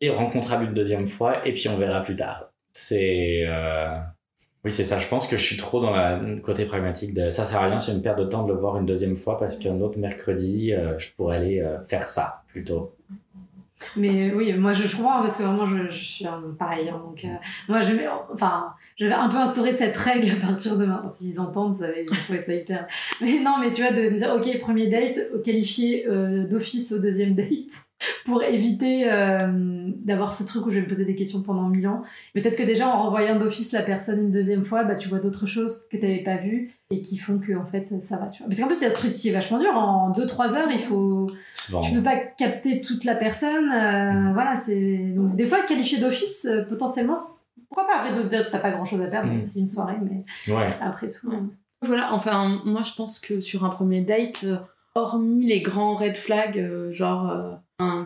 et 0.00 0.10
rencontrable 0.10 0.64
une 0.64 0.74
deuxième 0.74 1.06
fois, 1.06 1.46
et 1.46 1.52
puis 1.52 1.68
on 1.68 1.76
verra 1.76 2.02
plus 2.02 2.16
tard. 2.16 2.50
C'est. 2.72 3.42
euh, 3.46 3.96
Oui, 4.64 4.70
c'est 4.70 4.84
ça. 4.84 4.98
Je 4.98 5.06
pense 5.08 5.26
que 5.26 5.36
je 5.36 5.42
suis 5.42 5.56
trop 5.56 5.80
dans 5.80 5.92
le 6.20 6.40
côté 6.40 6.64
pragmatique 6.64 7.12
de 7.14 7.28
ça 7.30 7.44
sert 7.44 7.58
à 7.58 7.66
rien, 7.66 7.78
c'est 7.78 7.92
une 7.92 8.02
perte 8.02 8.18
de 8.18 8.24
temps 8.24 8.44
de 8.44 8.52
le 8.52 8.58
voir 8.58 8.76
une 8.78 8.86
deuxième 8.86 9.16
fois 9.16 9.38
parce 9.38 9.58
qu'un 9.58 9.80
autre 9.80 9.98
mercredi, 9.98 10.72
euh, 10.72 10.98
je 10.98 11.10
pourrais 11.12 11.36
aller 11.36 11.60
euh, 11.60 11.78
faire 11.86 12.08
ça 12.08 12.42
plutôt. 12.48 12.94
Mais 13.96 14.32
oui, 14.34 14.52
moi 14.54 14.72
je, 14.72 14.96
comprends 14.96 15.20
parce 15.20 15.36
que 15.36 15.42
vraiment 15.42 15.66
je, 15.66 15.88
je 15.88 16.04
suis 16.04 16.26
un, 16.26 16.42
pareil. 16.58 16.88
hein, 16.88 17.00
donc 17.04 17.24
euh, 17.24 17.28
moi 17.68 17.80
je 17.80 17.94
vais, 17.94 18.06
enfin, 18.32 18.74
je 18.98 19.06
vais 19.06 19.12
un 19.12 19.28
peu 19.28 19.36
instaurer 19.36 19.72
cette 19.72 19.96
règle 19.96 20.30
à 20.32 20.46
partir 20.46 20.76
de 20.76 20.84
maintenant. 20.86 21.08
S'ils 21.08 21.40
entendent, 21.40 21.74
ça 21.74 21.88
va, 21.88 21.98
ils 21.98 22.08
vont 22.08 22.16
trouver 22.16 22.38
ça 22.38 22.54
hyper. 22.54 22.86
Mais 23.20 23.40
non, 23.40 23.56
mais 23.60 23.72
tu 23.72 23.82
vois, 23.82 23.92
de 23.92 24.10
me 24.10 24.16
dire, 24.16 24.32
ok, 24.34 24.60
premier 24.60 24.88
date, 24.88 25.42
qualifié 25.42 26.06
euh, 26.08 26.46
d'office 26.46 26.92
au 26.92 27.00
deuxième 27.00 27.34
date 27.34 27.89
pour 28.24 28.42
éviter 28.42 29.10
euh, 29.10 29.38
d'avoir 30.04 30.32
ce 30.32 30.44
truc 30.44 30.66
où 30.66 30.70
je 30.70 30.76
vais 30.76 30.82
me 30.82 30.88
poser 30.88 31.04
des 31.04 31.14
questions 31.14 31.42
pendant 31.42 31.68
mille 31.68 31.86
ans. 31.88 32.02
Peut-être 32.34 32.56
que 32.56 32.62
déjà 32.62 32.88
en 32.88 33.02
renvoyant 33.02 33.38
d'office 33.38 33.72
la 33.72 33.82
personne 33.82 34.20
une 34.20 34.30
deuxième 34.30 34.64
fois, 34.64 34.84
bah, 34.84 34.94
tu 34.94 35.08
vois 35.08 35.18
d'autres 35.18 35.46
choses 35.46 35.86
que 35.90 35.96
tu 35.96 36.02
n'avais 36.02 36.22
pas 36.22 36.36
vues 36.36 36.70
et 36.90 37.02
qui 37.02 37.16
font 37.16 37.38
que 37.38 37.52
en 37.56 37.66
fait 37.66 38.02
ça 38.02 38.16
va. 38.18 38.26
Tu 38.28 38.42
vois. 38.42 38.48
Parce 38.48 38.60
qu'en 38.60 38.66
plus, 38.66 38.78
il 38.80 38.84
y 38.84 38.86
a 38.86 38.90
ce 38.90 38.94
truc 38.94 39.14
qui 39.14 39.28
est 39.28 39.32
vachement 39.32 39.58
dur. 39.58 39.74
En 39.76 40.12
2-3 40.12 40.54
heures, 40.56 40.70
il 40.70 40.80
faut 40.80 41.26
Souvent. 41.54 41.80
tu 41.82 41.92
peux 41.92 42.02
pas 42.02 42.16
capter 42.16 42.80
toute 42.80 43.04
la 43.04 43.14
personne. 43.14 43.70
euh, 43.70 44.32
voilà, 44.32 44.56
c'est 44.56 45.12
donc 45.14 45.36
des 45.36 45.46
fois 45.46 45.62
qualifié 45.62 45.98
d'office 45.98 46.46
euh, 46.46 46.62
potentiellement. 46.64 47.16
Pourquoi 47.68 47.86
pas? 47.86 48.00
Après 48.00 48.12
que 48.12 48.50
t'as 48.50 48.58
pas 48.58 48.70
grand 48.72 48.84
chose 48.84 49.00
à 49.00 49.06
perdre, 49.06 49.30
Mm. 49.32 49.44
c'est 49.44 49.60
une 49.60 49.68
soirée, 49.68 49.96
mais 50.02 50.24
Ouais. 50.52 50.70
après 50.80 51.08
tout. 51.08 51.28
Ouais. 51.28 51.36
Voilà, 51.82 52.12
enfin, 52.12 52.58
moi 52.64 52.82
je 52.82 52.92
pense 52.94 53.18
que 53.18 53.40
sur 53.40 53.64
un 53.64 53.68
premier 53.70 54.00
date, 54.00 54.44
hormis 54.94 55.46
les 55.46 55.60
grands 55.60 55.94
red 55.94 56.16
flags, 56.16 56.58
euh, 56.58 56.90
genre 56.92 57.30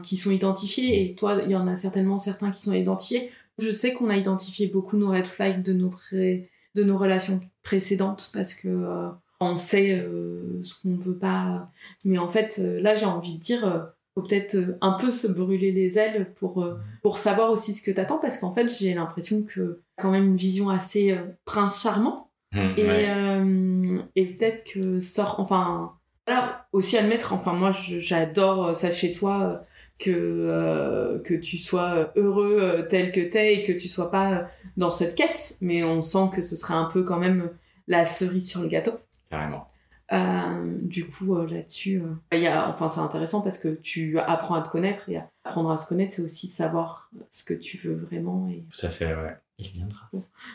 qui 0.03 0.17
sont 0.17 0.31
identifiés, 0.31 1.03
et 1.11 1.15
toi, 1.15 1.41
il 1.45 1.51
y 1.51 1.57
en 1.57 1.67
a 1.67 1.75
certainement 1.75 2.19
certains 2.19 2.51
qui 2.51 2.63
sont 2.63 2.73
identifiés, 2.73 3.31
je 3.59 3.71
sais 3.71 3.93
qu'on 3.93 4.09
a 4.11 4.17
identifié 4.17 4.67
beaucoup 4.67 4.97
nos 4.97 5.11
red 5.11 5.27
flags 5.27 5.63
de 5.63 5.73
nos, 5.73 5.91
pré- 5.91 6.51
de 6.75 6.83
nos 6.85 6.97
relations 6.97 7.41
précédentes 7.63 8.31
parce 8.33 8.55
que 8.55 8.69
euh, 8.69 9.09
on 9.41 9.57
sait 9.57 9.99
euh, 9.99 10.61
ce 10.63 10.75
qu'on 10.83 10.97
veut 10.97 11.19
pas. 11.19 11.71
Mais 12.05 12.19
en 12.19 12.29
fait, 12.29 12.59
euh, 12.63 12.81
là, 12.81 12.95
j'ai 12.95 13.07
envie 13.07 13.35
de 13.37 13.41
dire. 13.41 13.91
faut 14.17 14.23
peut-être 14.23 14.57
un 14.81 14.93
peu 14.93 15.11
se 15.11 15.27
brûler 15.27 15.73
les 15.73 15.99
ailes 15.99 16.33
pour, 16.35 16.65
pour 17.03 17.19
savoir 17.19 17.51
aussi 17.51 17.75
ce 17.75 17.83
que 17.83 17.91
t'attends 17.91 18.19
parce 18.19 18.39
qu'en 18.39 18.53
fait 18.53 18.69
j'ai 18.69 18.95
l'impression 18.95 19.43
que 19.43 19.81
quand 20.01 20.13
même 20.13 20.27
une 20.27 20.37
vision 20.37 20.71
assez 20.71 21.11
euh, 21.11 21.19
prince 21.45 21.83
charmant 21.83 22.31
Hum, 22.57 22.75
et, 22.77 22.87
ouais. 22.87 23.07
euh, 23.11 23.99
et 24.15 24.27
peut-être 24.27 24.63
que 24.73 25.01
sort 25.01 25.41
enfin 25.41 25.91
voilà, 26.27 26.67
aussi 26.73 26.97
admettre 26.97 27.33
enfin 27.33 27.53
moi 27.53 27.71
j'adore 27.73 28.67
euh, 28.69 28.73
ça 28.73 28.91
chez 28.91 29.13
toi 29.13 29.43
euh, 29.43 29.57
que 29.99 30.11
euh, 30.11 31.19
que 31.21 31.35
tu 31.35 31.59
sois 31.59 32.13
heureux 32.17 32.87
tel 32.89 33.13
que 33.13 33.21
t'es 33.21 33.55
et 33.57 33.63
que 33.63 33.73
tu 33.73 33.89
sois 33.89 34.11
pas 34.11 34.49
dans 34.77 34.91
cette 34.91 35.15
quête 35.15 35.57
mais 35.61 35.85
on 35.85 36.03
sent 36.03 36.31
que 36.35 36.43
ce 36.43 36.57
serait 36.57 36.75
un 36.75 36.87
peu 36.87 37.03
quand 37.05 37.19
même 37.19 37.51
la 37.87 38.05
cerise 38.05 38.49
sur 38.49 38.61
le 38.63 38.69
gâteau 38.69 38.93
Carrément. 39.31 39.69
euh, 40.13 40.79
du 40.83 41.07
coup, 41.07 41.35
euh, 41.37 41.47
là-dessus, 41.47 42.03
euh, 42.33 42.37
y 42.37 42.47
a, 42.47 42.69
enfin, 42.69 42.89
c'est 42.89 43.01
intéressant 43.01 43.41
parce 43.41 43.59
que 43.59 43.69
tu 43.69 44.19
apprends 44.19 44.55
à 44.55 44.63
te 44.63 44.69
connaître 44.69 45.09
et 45.09 45.21
apprendre 45.45 45.71
à 45.71 45.77
se 45.77 45.87
connaître, 45.87 46.13
c'est 46.13 46.23
aussi 46.23 46.47
savoir 46.49 47.11
ce 47.31 47.43
que 47.45 47.55
tu 47.55 47.79
veux 47.79 47.95
vraiment. 47.97 48.49
Et 48.49 48.65
Tout 48.77 48.87
à 48.87 48.91
fait, 48.91 49.07
ouais. 49.15 49.37
Il 49.59 49.69
viendra. 49.69 50.11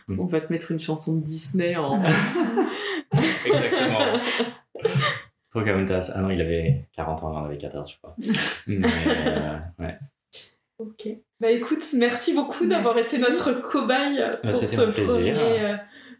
On 0.09 0.25
va 0.25 0.41
te 0.41 0.51
mettre 0.51 0.71
une 0.71 0.79
chanson 0.79 1.15
de 1.15 1.23
Disney 1.23 1.75
en. 1.75 2.01
Exactement. 3.45 3.99
Pocahontas. 5.51 6.11
Ah 6.15 6.21
non, 6.21 6.29
il 6.29 6.41
avait 6.41 6.87
40 6.93 7.23
ans, 7.23 7.31
on 7.33 7.37
en 7.37 7.45
avait 7.45 7.57
14, 7.57 7.91
je 7.91 7.97
crois. 7.97 8.15
Mais, 8.67 8.85
euh, 9.07 9.57
ouais. 9.79 9.97
ok. 10.77 11.07
Bah 11.39 11.49
écoute, 11.51 11.83
merci 11.95 12.33
beaucoup 12.33 12.65
d'avoir 12.65 12.97
été 12.97 13.17
notre 13.17 13.53
cobaye 13.61 14.21
pour 14.43 14.51
c'était 14.53 14.75
ce 14.75 14.81
un 14.81 14.91
plaisir. 14.91 15.13
premier. 15.15 15.31
euh, 15.65 15.75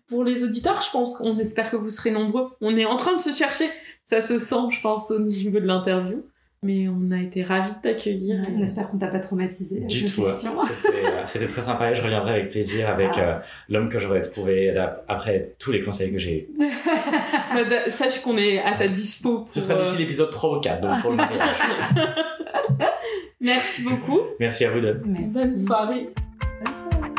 pour 0.07 0.23
les 0.23 0.43
auditeurs, 0.43 0.82
je 0.82 0.89
pense 0.91 1.15
qu'on 1.17 1.38
espère 1.38 1.69
que 1.69 1.75
vous 1.75 1.89
serez 1.89 2.09
nombreux. 2.11 2.49
On 2.61 2.75
est 2.75 2.86
en 2.86 2.95
train 2.97 3.13
de 3.13 3.19
se 3.19 3.32
chercher. 3.32 3.69
Ça 4.05 4.21
se 4.23 4.39
sent, 4.39 4.55
je 4.71 4.82
pense, 4.82 5.11
au 5.11 5.19
niveau 5.19 5.59
de 5.59 5.67
l'interview. 5.67 6.25
Mais 6.62 6.88
on 6.89 7.10
a 7.12 7.18
été 7.22 7.41
ravis 7.41 7.72
de 7.72 7.78
t'accueillir. 7.82 8.38
On 8.53 8.62
espère 8.62 8.89
qu'on 8.89 8.97
t'a 8.97 9.07
pas 9.07 9.20
traumatisé 9.20 9.80
Du 9.82 10.05
tout. 10.12 10.22
C'était 10.24 10.49
euh, 11.05 11.26
C'était 11.26 11.47
très 11.47 11.62
sympa 11.62 11.91
et 11.91 11.95
je 11.95 12.01
reviendrai 12.03 12.32
avec 12.34 12.51
plaisir 12.51 12.89
avec 12.89 13.12
Ah. 13.16 13.20
euh, 13.20 13.39
l'homme 13.70 13.88
que 13.88 13.97
j'aurais 13.97 14.20
trouvé 14.22 14.76
après 15.07 15.55
tous 15.57 15.72
les 15.72 15.82
conseils 15.84 16.12
que 16.12 16.20
j'ai 16.20 16.41
eu. 16.41 16.47
Bah, 17.51 17.89
Sache 17.89 18.20
qu'on 18.22 18.38
est 18.38 18.60
à 18.62 18.74
ta 18.74 18.88
dispo. 18.88 19.45
Ce 19.47 19.53
pour, 19.60 19.62
sera 19.64 19.80
euh, 19.80 19.84
d'ici 19.84 19.97
l'épisode 19.99 20.30
3 20.32 20.57
ou 20.57 20.60
4, 20.60 20.82
donc 20.82 21.01
pour 21.01 21.12
le 21.12 21.18
mariage. 21.18 21.55
Merci 23.41 23.84
beaucoup. 23.84 24.20
Merci 24.39 24.66
à 24.66 24.72
vous 24.72 24.82
deux. 24.82 25.01
Merci. 25.05 25.30
Bonne 25.34 25.66
soirée. 25.66 26.10
Bonne 26.64 26.76
soirée. 26.76 27.10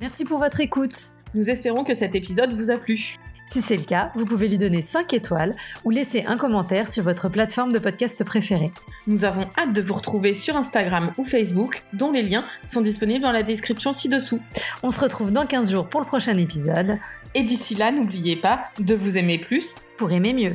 Merci 0.00 0.24
pour 0.24 0.38
votre 0.38 0.60
écoute. 0.60 1.12
Nous 1.34 1.50
espérons 1.50 1.84
que 1.84 1.94
cet 1.94 2.14
épisode 2.14 2.52
vous 2.54 2.70
a 2.70 2.76
plu. 2.76 3.18
Si 3.48 3.62
c'est 3.62 3.78
le 3.78 3.84
cas, 3.84 4.12
vous 4.14 4.26
pouvez 4.26 4.46
lui 4.46 4.58
donner 4.58 4.82
5 4.82 5.14
étoiles 5.14 5.54
ou 5.84 5.90
laisser 5.90 6.22
un 6.26 6.36
commentaire 6.36 6.86
sur 6.86 7.02
votre 7.02 7.30
plateforme 7.30 7.72
de 7.72 7.78
podcast 7.78 8.22
préférée. 8.22 8.72
Nous 9.06 9.24
avons 9.24 9.46
hâte 9.56 9.72
de 9.72 9.80
vous 9.80 9.94
retrouver 9.94 10.34
sur 10.34 10.54
Instagram 10.54 11.12
ou 11.16 11.24
Facebook, 11.24 11.82
dont 11.94 12.12
les 12.12 12.22
liens 12.22 12.44
sont 12.66 12.82
disponibles 12.82 13.22
dans 13.22 13.32
la 13.32 13.42
description 13.42 13.94
ci-dessous. 13.94 14.40
On 14.82 14.90
se 14.90 15.00
retrouve 15.00 15.32
dans 15.32 15.46
15 15.46 15.70
jours 15.70 15.88
pour 15.88 16.00
le 16.00 16.06
prochain 16.06 16.36
épisode 16.36 16.98
Et 17.34 17.42
d'ici 17.42 17.74
là, 17.74 17.90
n'oubliez 17.90 18.36
pas 18.36 18.64
de 18.80 18.94
vous 18.94 19.16
aimer 19.16 19.38
plus 19.38 19.76
pour 19.96 20.12
aimer 20.12 20.34
mieux. 20.34 20.52